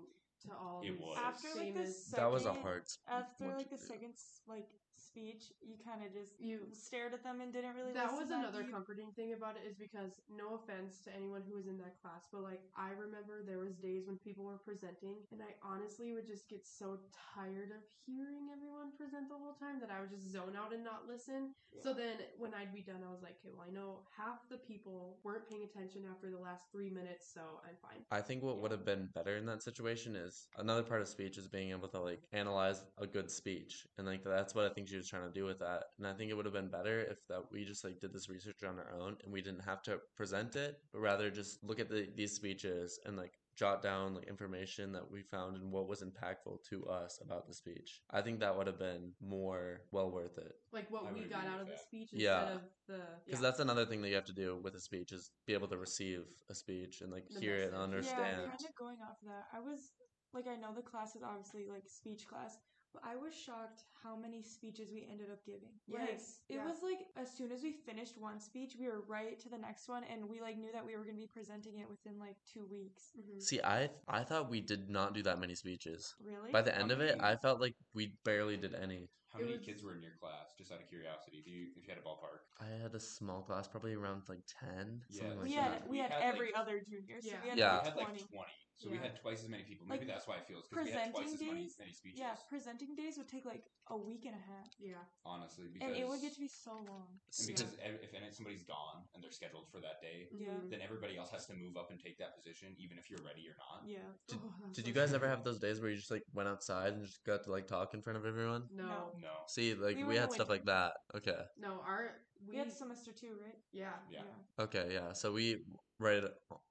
to 0.47 0.49
all 0.53 0.81
It 0.83 0.91
these 0.91 0.99
was. 1.01 1.17
After 1.21 1.47
like 1.59 1.73
the 1.73 1.79
famous 1.83 2.05
that 2.15 2.31
was 2.31 2.43
a 2.43 2.45
second- 2.45 2.61
hard 2.61 2.83
After 3.09 3.47
like 3.57 3.69
the 3.69 3.75
do. 3.77 3.83
second 3.83 4.13
like 4.47 4.67
speech, 5.13 5.53
you 5.61 5.77
kind 5.85 6.01
of 6.01 6.09
just 6.09 6.33
You- 6.41 6.65
stared 6.73 7.13
at 7.13 7.21
them 7.23 7.37
and 7.41 7.53
didn't 7.53 7.75
really. 7.77 7.93
that 7.93 8.09
was 8.09 8.29
that 8.33 8.41
was 8.41 8.49
another 8.49 8.63
deep. 8.65 8.73
comforting 8.73 9.11
thing 9.13 9.33
about 9.37 9.55
it 9.57 9.63
is 9.69 9.77
because 9.77 10.17
no 10.33 10.55
offense 10.57 11.01
to 11.05 11.13
anyone 11.13 11.43
who 11.45 11.53
was 11.55 11.67
in 11.69 11.77
that 11.77 12.01
class 12.01 12.25
but 12.33 12.41
like 12.41 12.61
i 12.75 12.89
remember 12.97 13.43
there 13.45 13.59
was 13.59 13.75
days 13.77 14.07
when 14.07 14.17
people 14.25 14.43
were 14.43 14.57
presenting 14.57 15.17
and 15.31 15.41
i 15.41 15.51
honestly 15.61 16.13
would 16.13 16.25
just 16.25 16.49
get 16.49 16.65
so 16.65 16.97
tired 17.35 17.69
of 17.69 17.81
hearing 18.05 18.49
everyone 18.51 18.89
present 18.97 19.29
the 19.29 19.35
whole 19.37 19.53
time 19.53 19.77
that 19.79 19.91
i 19.93 19.99
would 20.01 20.09
just 20.09 20.25
zone 20.31 20.55
out 20.57 20.73
and 20.73 20.83
not 20.83 21.05
listen 21.07 21.53
so 21.83 21.93
then 21.93 22.17
when 22.39 22.53
i'd 22.55 22.73
be 22.73 22.81
done 22.81 23.01
i 23.07 23.11
was 23.11 23.21
like 23.21 23.35
okay 23.45 23.53
well 23.53 23.65
i 23.67 23.71
know 23.71 24.01
half 24.17 24.39
the 24.49 24.57
people 24.57 25.17
weren't 25.23 25.47
paying 25.49 25.63
attention 25.63 26.01
after 26.09 26.31
the 26.31 26.39
last 26.39 26.65
three 26.71 26.89
minutes 26.89 27.29
so 27.33 27.41
i'm 27.67 27.77
fine 27.81 28.01
I 28.11 28.21
think 28.21 28.43
what 28.43 28.57
would 28.61 28.71
have 28.71 28.85
been 28.85 29.09
better 29.13 29.37
in 29.37 29.45
that 29.47 29.61
situation 29.63 30.15
is 30.15 30.47
another 30.57 30.83
part 30.83 31.01
of 31.01 31.07
speech 31.07 31.37
is 31.37 31.47
being 31.47 31.71
able 31.71 31.87
to 31.89 31.99
like 31.99 32.21
analyze 32.31 32.83
a 32.99 33.07
good 33.07 33.29
speech, 33.31 33.85
and 33.97 34.05
like 34.05 34.23
that's 34.23 34.53
what 34.53 34.65
I 34.65 34.69
think 34.73 34.87
she 34.87 34.97
was 34.97 35.02
trying 35.09 35.27
to 35.27 35.33
do 35.33 35.45
with 35.45 35.59
that. 35.59 35.83
And 35.97 36.07
I 36.07 36.13
think 36.13 36.29
it 36.31 36.35
would 36.35 36.45
have 36.45 36.53
been 36.53 36.69
better 36.69 37.01
if 37.01 37.17
that 37.29 37.43
we 37.51 37.65
just 37.65 37.83
like 37.83 37.99
did 37.99 38.13
this 38.13 38.29
research 38.29 38.63
on 38.63 38.77
our 38.79 38.93
own 38.99 39.17
and 39.23 39.31
we 39.33 39.41
didn't 39.41 39.61
have 39.63 39.81
to 39.83 39.99
present 40.15 40.55
it, 40.55 40.77
but 40.91 40.99
rather 40.99 41.29
just 41.29 41.63
look 41.63 41.79
at 41.79 41.89
the, 41.89 42.07
these 42.15 42.33
speeches 42.33 42.99
and 43.05 43.17
like 43.17 43.33
jot 43.55 43.83
down 43.83 44.15
like 44.15 44.27
information 44.27 44.91
that 44.93 45.11
we 45.11 45.21
found 45.21 45.55
and 45.57 45.71
what 45.71 45.87
was 45.87 46.01
impactful 46.03 46.57
to 46.67 46.85
us 46.87 47.19
about 47.23 47.47
the 47.47 47.53
speech. 47.53 48.01
I 48.09 48.21
think 48.21 48.39
that 48.39 48.57
would 48.57 48.65
have 48.65 48.79
been 48.79 49.11
more 49.21 49.81
well 49.91 50.09
worth 50.09 50.37
it. 50.39 50.53
like 50.71 50.89
what 50.89 51.05
I 51.07 51.11
we 51.13 51.21
got 51.25 51.45
out 51.45 51.59
with 51.59 51.61
of 51.61 51.67
the 51.67 51.73
that. 51.73 51.81
speech 51.81 52.09
Yeah. 52.11 52.39
instead 52.39 52.55
of 52.55 52.61
the 52.87 52.99
Because 53.25 53.41
yeah. 53.41 53.47
that's 53.49 53.59
another 53.59 53.85
thing 53.85 54.01
that 54.01 54.09
you 54.09 54.15
have 54.15 54.25
to 54.25 54.33
do 54.33 54.59
with 54.63 54.73
a 54.73 54.79
speech 54.81 55.11
is 55.11 55.29
be 55.45 55.53
able 55.53 55.67
to 55.67 55.77
receive 55.77 56.21
a 56.49 56.55
speech 56.55 57.01
and 57.01 57.11
like 57.11 57.29
The 57.29 57.39
hear 57.39 57.55
it 57.57 57.73
and 57.73 57.91
message. 57.91 58.07
Yeah, 58.07 58.17
understand. 58.17 58.37
kind 58.49 58.65
of 58.69 58.75
going 58.75 58.97
off 59.03 59.17
of 59.21 59.27
that. 59.27 59.45
I 59.53 59.59
was 59.59 59.91
like, 60.33 60.47
I 60.47 60.55
know 60.55 60.73
the 60.75 60.81
class 60.81 61.15
is 61.15 61.21
obviously 61.21 61.67
like 61.69 61.83
speech 61.87 62.25
class, 62.27 62.57
but 62.57 62.72
I 63.03 63.15
was 63.15 63.33
shocked 63.33 63.83
how 64.03 64.15
many 64.15 64.43
speeches 64.43 64.91
we 64.93 65.07
ended 65.09 65.27
up 65.31 65.39
giving. 65.45 65.71
Like, 65.87 66.09
Yes, 66.11 66.39
it 66.49 66.55
yeah. 66.55 66.65
was 66.65 66.83
like 66.83 66.99
as 67.17 67.31
soon 67.35 67.51
as 67.51 67.63
we 67.63 67.71
finished 67.71 68.17
one 68.17 68.39
speech, 68.39 68.75
we 68.79 68.87
were 68.87 69.01
right 69.07 69.39
to 69.39 69.49
the 69.49 69.57
next 69.57 69.87
one, 69.89 70.03
and 70.03 70.27
we 70.29 70.41
like 70.41 70.57
knew 70.57 70.71
that 70.71 70.85
we 70.85 70.95
were 70.95 71.03
gonna 71.03 71.17
be 71.17 71.27
presenting 71.31 71.79
it 71.79 71.89
within 71.89 72.19
like 72.19 72.35
two 72.51 72.65
weeks. 72.65 73.11
Mhm. 73.17 73.41
See, 73.41 73.61
I 73.61 73.89
I 74.07 74.23
thought 74.23 74.49
we 74.49 74.61
did 74.61 74.89
not 74.89 75.13
do 75.13 75.23
that 75.23 75.39
many 75.39 75.55
speeches. 75.55 76.13
Really? 76.21 76.51
By 76.51 76.61
the 76.61 76.75
end 76.77 76.91
of 76.91 77.01
it. 77.01 77.19
I 77.21 77.35
felt 77.37 77.59
like 77.59 77.75
we 77.93 78.07
barely 78.23 78.57
did 78.57 78.75
any. 78.75 79.09
How 79.31 79.39
It 79.39 79.45
many 79.45 79.57
was- 79.57 79.65
kids 79.65 79.83
were 79.83 79.95
in 79.95 80.01
your 80.03 80.13
class? 80.21 80.53
Just 80.59 80.71
out 80.71 80.79
of 80.81 80.87
curiosity, 80.87 81.41
do 81.43 81.49
you 81.49 81.71
if 81.75 81.87
you 81.87 81.89
had 81.89 81.97
a 81.97 82.05
ballpark? 82.05 82.41
I 82.59 82.67
had 82.67 82.93
a 82.93 82.99
small 82.99 83.41
class, 83.41 83.67
probably 83.67 83.93
around 83.95 84.29
like 84.29 84.45
ten. 84.45 85.01
Yeah, 85.09 85.17
something 85.21 85.37
like 85.39 85.47
we 85.47 85.53
so 85.55 85.61
had 85.61 85.71
that. 85.73 85.83
we 85.87 85.91
we 85.91 85.97
had, 85.97 86.11
had, 86.11 86.21
every 86.35 86.51
like- 86.51 86.61
other 86.61 86.81
junior, 86.87 87.19
so 87.21 87.29
Yeah. 87.29 87.41
we 87.41 87.49
had 87.49 87.57
Yeah. 87.57 87.71
we 87.71 87.77
like 87.77 87.85
had 87.85 87.95
like 87.95 88.07
twenty. 88.29 88.53
Twenty, 88.81 88.97
so 88.97 89.01
we 89.01 89.01
had 89.01 89.15
twice 89.21 89.43
as 89.43 89.49
many 89.49 89.63
people. 89.63 89.85
Maybe 89.87 90.05
Like, 90.05 90.15
that's 90.15 90.27
why 90.27 90.37
it 90.37 90.47
feels 90.47 90.67
because 90.67 90.85
we 90.85 90.91
had 90.91 91.11
twice 91.11 91.31
presenting 91.31 91.47
as 91.47 91.53
many, 91.53 91.63
days- 91.63 91.75
many 91.79 91.93
speeches. 91.93 92.19
Yeah, 92.19 92.35
presenting 92.49 92.95
days 92.95 93.17
would 93.17 93.27
take 93.29 93.45
like 93.45 93.63
a 93.89 93.97
week 93.97 94.25
and 94.25 94.35
a 94.35 94.39
half, 94.39 94.67
yeah 94.79 94.95
honestly, 95.25 95.67
because 95.71 95.87
and 95.87 95.97
it 95.97 96.07
would 96.07 96.21
get 96.21 96.33
to 96.33 96.39
be 96.39 96.47
so 96.47 96.71
long. 96.87 97.19
and 97.39 97.47
because 97.47 97.75
ev- 97.83 97.99
if 98.01 98.13
any- 98.13 98.31
somebody's 98.31 98.63
gone 98.63 99.03
and 99.13 99.23
they're 99.23 99.31
scheduled 99.31 99.67
for 99.69 99.79
that 99.81 100.01
day, 100.01 100.27
Yeah. 100.31 100.47
Mhm. 100.55 100.69
then 100.71 100.81
everybody 100.81 101.17
else 101.17 101.31
has 101.31 101.45
to 101.47 101.53
move 101.53 101.75
up 101.77 101.91
and 101.91 101.99
take 101.99 102.17
that 102.17 102.35
position, 102.35 102.75
even 102.79 102.97
if 102.97 103.09
you're 103.09 103.21
ready 103.21 103.47
or 103.49 103.55
not. 103.57 103.85
Yeah. 103.85 103.99
Did- 104.27 104.39
Oh, 104.43 104.67
Did 104.71 104.85
so 104.85 104.87
you 104.87 104.93
guys 104.93 105.13
ever 105.13 105.27
have 105.27 105.43
those 105.43 105.59
days 105.59 105.79
where 105.81 105.89
you 105.89 105.97
just 105.97 106.11
like 106.11 106.23
went 106.33 106.47
outside 106.49 106.93
and 106.93 107.03
just 107.05 107.23
got 107.23 107.43
to 107.43 107.51
like 107.51 107.67
talk 107.67 107.93
in 107.93 108.01
front 108.01 108.17
of 108.17 108.25
everyone? 108.25 108.67
no 108.71 109.13
No. 109.19 109.43
See, 109.47 109.73
like 109.75 109.97
We 109.97 110.03
we, 110.03 110.15
had 110.15 110.31
stuff 110.31 110.49
like 110.49 110.65
that. 110.65 110.93
Okay. 111.15 111.41
no 111.57 111.81
our 111.81 112.21
We, 112.41 112.51
we, 112.51 112.57
had 112.57 112.71
semester 112.73 113.13
two, 113.13 113.37
right? 113.41 113.57
yeah 113.71 113.99
Yeah. 114.09 114.23
Okay, 114.59 114.93
yeah. 114.93 115.13
So 115.13 115.31
we 115.31 115.63
right 115.99 116.23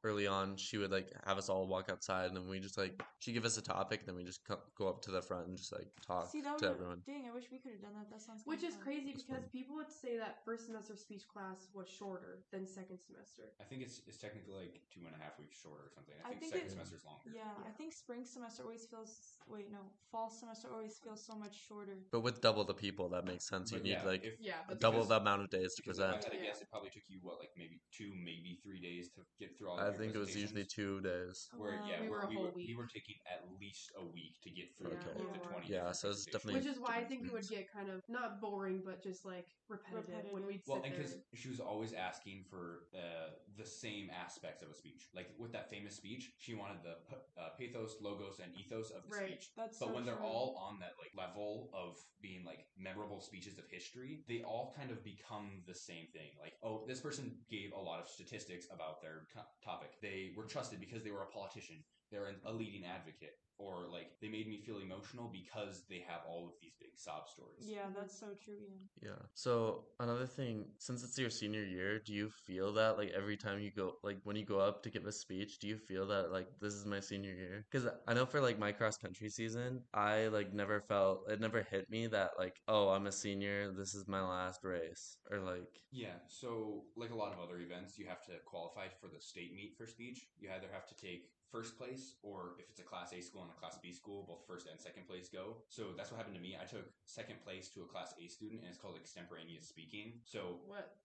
early 0.04 0.26
on, 0.26 0.56
she 0.56 0.76
would 0.78 0.90
like 0.90 1.08
have 1.26 1.38
us 1.38 1.48
all 1.48 1.66
walk 1.66 1.88
outside, 1.90 2.26
and 2.26 2.37
then 2.37 2.48
we 2.48 2.61
just 2.61 2.76
like 2.78 3.00
she 3.18 3.32
give 3.32 3.44
us 3.44 3.56
a 3.56 3.62
topic, 3.62 4.00
and 4.00 4.08
then 4.08 4.16
we 4.16 4.24
just 4.24 4.44
co- 4.46 4.61
go 4.76 4.88
up 4.88 5.00
to 5.02 5.11
the 5.11 5.22
front 5.22 5.46
and 5.48 5.56
just 5.56 5.72
like 5.72 5.87
talk 6.06 6.28
See, 6.30 6.40
that 6.42 6.58
to 6.58 6.66
would 6.66 6.74
everyone. 6.74 7.02
dang. 7.06 7.26
I 7.30 7.35
wish 7.35 7.44
we 7.50 7.58
could 7.58 7.72
have 7.72 7.82
done 7.82 7.94
that. 7.94 8.11
That 8.11 8.20
sounds. 8.20 8.42
Which 8.44 8.61
kinda 8.61 8.68
is 8.68 8.74
fun. 8.76 8.85
crazy 8.85 9.11
It's 9.11 9.22
because 9.24 9.42
fun. 9.42 9.50
people 9.52 9.76
would 9.76 9.90
say 9.92 10.16
that 10.18 10.44
first 10.44 10.66
semester 10.66 10.96
speech 10.96 11.22
class 11.32 11.68
was 11.72 11.88
shorter 11.88 12.44
than 12.52 12.66
second 12.66 12.98
semester. 12.98 13.42
I 13.61 13.64
think 13.64 13.82
it's 13.82 14.02
it's 14.06 14.18
technically 14.18 14.54
like 14.54 14.80
two 14.92 15.00
and 15.06 15.14
a 15.14 15.22
half 15.22 15.38
weeks 15.38 15.56
shorter 15.62 15.85
or 15.87 15.90
something. 15.94 16.14
I 16.24 16.28
I 16.28 16.30
think, 16.35 16.40
think 16.40 16.52
second 16.52 16.66
it- 16.68 16.72
semester's 16.72 17.04
longer. 17.04 17.30
Yeah, 17.35 17.54
I 17.66 17.70
think 17.70 17.92
spring 17.92 18.24
semester 18.24 18.62
always 18.64 18.87
feels. 18.87 19.38
Wait, 19.48 19.70
no, 19.70 19.78
fall 20.11 20.30
semester 20.30 20.68
always 20.72 20.98
feels 20.98 21.24
so 21.24 21.35
much 21.35 21.54
shorter. 21.68 21.98
But 22.11 22.20
with 22.20 22.40
double 22.40 22.64
the 22.64 22.74
people, 22.74 23.08
that 23.11 23.24
makes 23.24 23.46
sense. 23.48 23.70
You 23.70 23.78
But 23.78 23.85
need 23.85 23.90
yeah, 23.92 24.04
like 24.04 24.24
if, 24.24 24.35
Yeah, 24.40 24.54
but 24.68 24.80
double 24.80 24.98
because- 24.98 25.08
the 25.08 25.16
amount 25.20 25.42
of 25.42 25.50
days 25.50 25.74
to 25.76 25.82
because 25.82 25.98
if 25.98 26.04
I 26.04 26.08
present. 26.12 26.24
had 26.24 26.32
to 26.32 26.38
Yeah. 26.38 26.50
guess, 26.52 26.61
it 26.62 26.68
probably 26.70 26.90
took 26.90 27.02
you 27.08 27.20
what, 27.22 27.38
like 27.38 27.50
maybe 27.56 27.80
two, 27.92 28.12
maybe 28.14 28.58
three 28.62 28.80
days 28.80 29.11
to 29.14 29.21
get 29.38 29.56
through 29.56 29.70
all. 29.70 29.80
I 29.80 29.90
think 29.92 30.14
it 30.14 30.18
was 30.18 30.35
usually 30.37 30.64
two 30.64 31.00
days. 31.00 31.48
Where 31.56 31.80
yeah, 31.88 32.00
We 32.02 32.08
where 32.08 32.18
were 32.20 32.24
a 32.24 32.28
we 32.28 32.35
whole 32.35 32.44
were 32.44 32.50
week. 32.52 32.68
we 32.68 32.74
were 32.76 32.87
taking 32.87 33.16
at 33.30 33.44
least 33.61 33.92
a 33.98 34.04
week 34.04 34.40
to 34.44 34.50
get 34.50 34.76
through 34.76 34.92
Okay. 34.92 35.18
the, 35.18 35.38
the 35.38 35.44
twenty. 35.46 35.68
Yeah, 35.72 35.92
so 35.92 36.11
it's 36.11 36.24
definitely- 36.26 36.61
which 36.61 36.66
is 36.66 36.78
why 36.78 36.96
I 36.96 37.04
think 37.04 37.26
it 37.26 37.32
would 37.32 37.48
get 37.48 37.72
kind 37.72 37.90
of 37.90 38.00
not 38.08 38.40
boring, 38.40 38.82
but 38.85 39.02
just 39.02 39.24
like 39.24 39.46
repetitive, 39.68 40.24
when 40.30 40.46
we'd 40.46 40.62
Well, 40.66 40.82
sit 40.82 40.87
and 40.90 40.94
there. 40.94 41.02
because 41.02 41.18
she 41.35 41.48
was 41.48 41.61
always 41.61 41.92
asking 41.92 42.44
for 42.50 42.88
uh, 42.94 43.30
the 43.56 43.66
same 43.66 44.11
aspects 44.11 44.62
of 44.62 44.70
a 44.70 44.74
speech. 44.74 45.08
Like 45.14 45.28
with 45.38 45.52
that 45.52 45.70
famous 45.70 45.96
speech, 45.96 46.32
she 46.38 46.54
wanted 46.54 46.78
the 46.82 46.96
uh, 47.40 47.50
pathos, 47.58 47.96
logos, 48.00 48.40
and 48.42 48.52
ethos 48.56 48.90
of 48.90 49.02
the 49.08 49.16
Right. 49.16 49.28
speech. 49.28 49.50
That's 49.56 49.78
But 49.78 49.87
so 49.88 49.94
when 49.94 50.04
they're 50.04 50.22
all 50.22 50.56
on 50.56 50.78
that 50.80 50.92
like 50.98 51.11
level 51.16 51.70
of 51.74 51.98
being 52.20 52.44
like 52.44 52.66
memorable 52.78 53.20
speeches 53.20 53.58
of 53.58 53.64
history, 53.70 54.24
they 54.28 54.42
all 54.42 54.72
kind 54.76 54.90
of 54.90 55.02
become 55.04 55.62
the 55.66 55.74
same 55.74 56.06
thing. 56.12 56.30
Like, 56.40 56.54
oh, 56.62 56.85
this 56.87 57.00
person 57.00 57.37
gave 57.50 57.72
a 57.72 57.80
lot 57.80 58.00
of 58.00 58.08
statistics 58.08 58.66
about 58.72 59.01
their 59.02 59.26
co- 59.34 59.50
topic. 59.64 59.90
They 60.00 60.32
were 60.36 60.44
trusted 60.44 60.80
because 60.80 61.02
they 61.02 61.10
were 61.10 61.22
a 61.22 61.26
politician. 61.26 61.76
They're 62.12 62.27
an, 62.27 62.37
a 62.46 62.53
leading 62.53 62.85
advocate, 62.85 63.37
or 63.59 63.87
like 63.90 64.12
they 64.20 64.29
made 64.29 64.46
me 64.48 64.59
feel 64.59 64.79
emotional 64.79 65.31
because 65.33 65.85
they 65.88 66.05
have 66.07 66.20
all 66.29 66.46
of 66.46 66.53
these 66.61 66.75
big 66.81 66.90
sob 66.96 67.29
stories. 67.29 67.66
Yeah, 67.66 67.87
that's 67.96 68.18
so 68.18 68.27
true, 68.44 68.55
Ian. 68.61 68.88
Yeah. 69.03 69.22
So 69.35 69.85
another 69.98 70.27
thing, 70.27 70.66
since 70.79 71.03
it's 71.03 71.18
your 71.18 71.31
senior 71.31 71.64
year, 71.64 71.98
do 71.98 72.12
you 72.12 72.31
feel 72.46 72.72
that 72.75 72.98
like 72.98 73.11
every 73.16 73.37
time 73.37 73.61
you 73.61 73.70
go, 73.75 73.94
like 74.03 74.18
when 74.25 74.37
you 74.37 74.44
go 74.44 74.59
up 74.61 74.83
to 74.83 74.90
give 74.90 75.07
a 75.07 75.12
speech, 75.12 75.59
do 75.59 75.68
you 75.68 75.79
feel 75.79 76.07
that 76.09 76.31
like 76.31 76.48
this 76.61 76.75
is 76.75 76.85
my 76.87 77.01
senior 77.01 77.33
year? 77.33 77.64
Because 77.70 77.88
I 78.07 78.14
know 78.14 78.27
for 78.27 78.40
like 78.40 78.59
my 78.59 78.72
cross 78.72 78.96
country 78.96 79.29
season, 79.31 79.81
I 79.94 80.27
like 80.29 80.53
never 80.53 80.81
felt 80.81 81.31
it 81.31 81.40
never 81.40 81.62
hit 81.62 81.88
me 81.90 82.07
that 82.09 82.31
like 82.38 82.57
oh 82.68 82.90
I'm 82.90 83.07
a 83.07 83.12
senior, 83.12 83.72
this 83.72 83.94
is 83.94 84.07
my 84.07 84.20
last 84.22 84.61
race, 84.64 85.16
or 85.31 85.38
like 85.40 85.81
Yeah, 85.90 86.18
so 86.27 86.85
like 86.96 87.11
a 87.11 87.16
lot 87.16 87.33
of 87.33 87.40
other 87.40 87.59
events, 87.61 87.98
you 87.98 88.07
have 88.07 88.22
to 88.27 88.33
qualify 88.44 88.88
for 89.01 89.09
the 89.09 89.20
state 89.20 89.55
meet 89.55 89.75
for 89.77 89.87
speech. 89.87 90.27
You 90.38 90.51
either 90.51 90.68
have 90.72 90.87
to 90.88 90.96
take 90.96 91.31
first 91.52 91.76
place, 91.76 92.16
or 92.22 92.56
if 92.58 92.70
it's 92.70 92.80
a 92.80 92.82
Class 92.82 93.12
A 93.12 93.20
school 93.20 93.42
and 93.42 93.50
a 93.52 93.58
Class 93.60 93.78
B 93.82 93.92
school, 93.92 94.24
both 94.26 94.42
first 94.48 94.66
and 94.66 94.80
second 94.80 95.06
place 95.06 95.28
go. 95.28 95.60
So 95.68 95.92
that's 95.96 96.10
what 96.10 96.16
happened 96.16 96.36
to 96.36 96.42
me. 96.42 96.56
I 96.56 96.64
took 96.64 96.88
second 97.04 97.44
place 97.44 97.68
to 97.76 97.82
a 97.82 97.86
Class 97.86 98.14
A 98.16 98.26
student, 98.26 98.62
and 98.62 98.70
it's 98.70 98.80
called 98.80 98.96
extemporaneous 98.96 99.68
speaking. 99.68 100.24
So 100.24 100.58
What? 100.66 100.96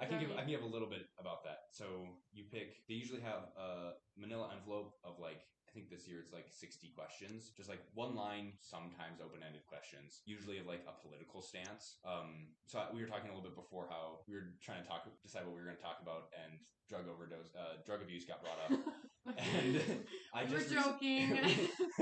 I 0.00 0.06
can 0.06 0.18
give 0.18 0.30
I 0.32 0.42
can 0.42 0.50
give 0.50 0.62
a 0.62 0.66
little 0.66 0.88
bit 0.88 1.06
about 1.18 1.44
that. 1.44 1.70
So 1.72 1.84
you 2.32 2.44
pick. 2.50 2.86
They 2.88 2.94
usually 2.94 3.20
have 3.20 3.52
a 3.56 3.94
Manila 4.18 4.50
envelope 4.56 4.98
of 5.04 5.18
like. 5.20 5.40
I 5.70 5.72
think 5.72 5.86
this 5.88 6.08
year 6.08 6.18
it's 6.18 6.32
like 6.34 6.50
60 6.50 6.90
questions, 6.98 7.52
just 7.56 7.68
like 7.68 7.78
one 7.94 8.16
line, 8.16 8.58
sometimes 8.58 9.22
open 9.22 9.38
ended 9.46 9.62
questions, 9.70 10.18
usually 10.26 10.58
of 10.58 10.66
like 10.66 10.82
a 10.82 10.98
political 10.98 11.40
stance. 11.40 12.02
Um, 12.02 12.50
so 12.66 12.82
we 12.92 13.00
were 13.00 13.06
talking 13.06 13.30
a 13.30 13.34
little 13.34 13.46
bit 13.46 13.54
before 13.54 13.86
how 13.88 14.26
we 14.26 14.34
were 14.34 14.58
trying 14.60 14.82
to 14.82 14.88
talk, 14.88 15.06
decide 15.22 15.46
what 15.46 15.54
we 15.54 15.62
were 15.62 15.70
going 15.70 15.78
to 15.78 15.82
talk 15.82 16.02
about, 16.02 16.26
and 16.34 16.58
drug 16.90 17.06
overdose, 17.06 17.54
uh, 17.54 17.78
drug 17.86 18.02
abuse 18.02 18.26
got 18.26 18.42
brought 18.42 18.58
up. 18.66 18.74
and 19.38 19.78
I 20.34 20.42
We're 20.42 20.58
just 20.58 20.74
rec- 20.74 20.84
joking. 20.84 21.38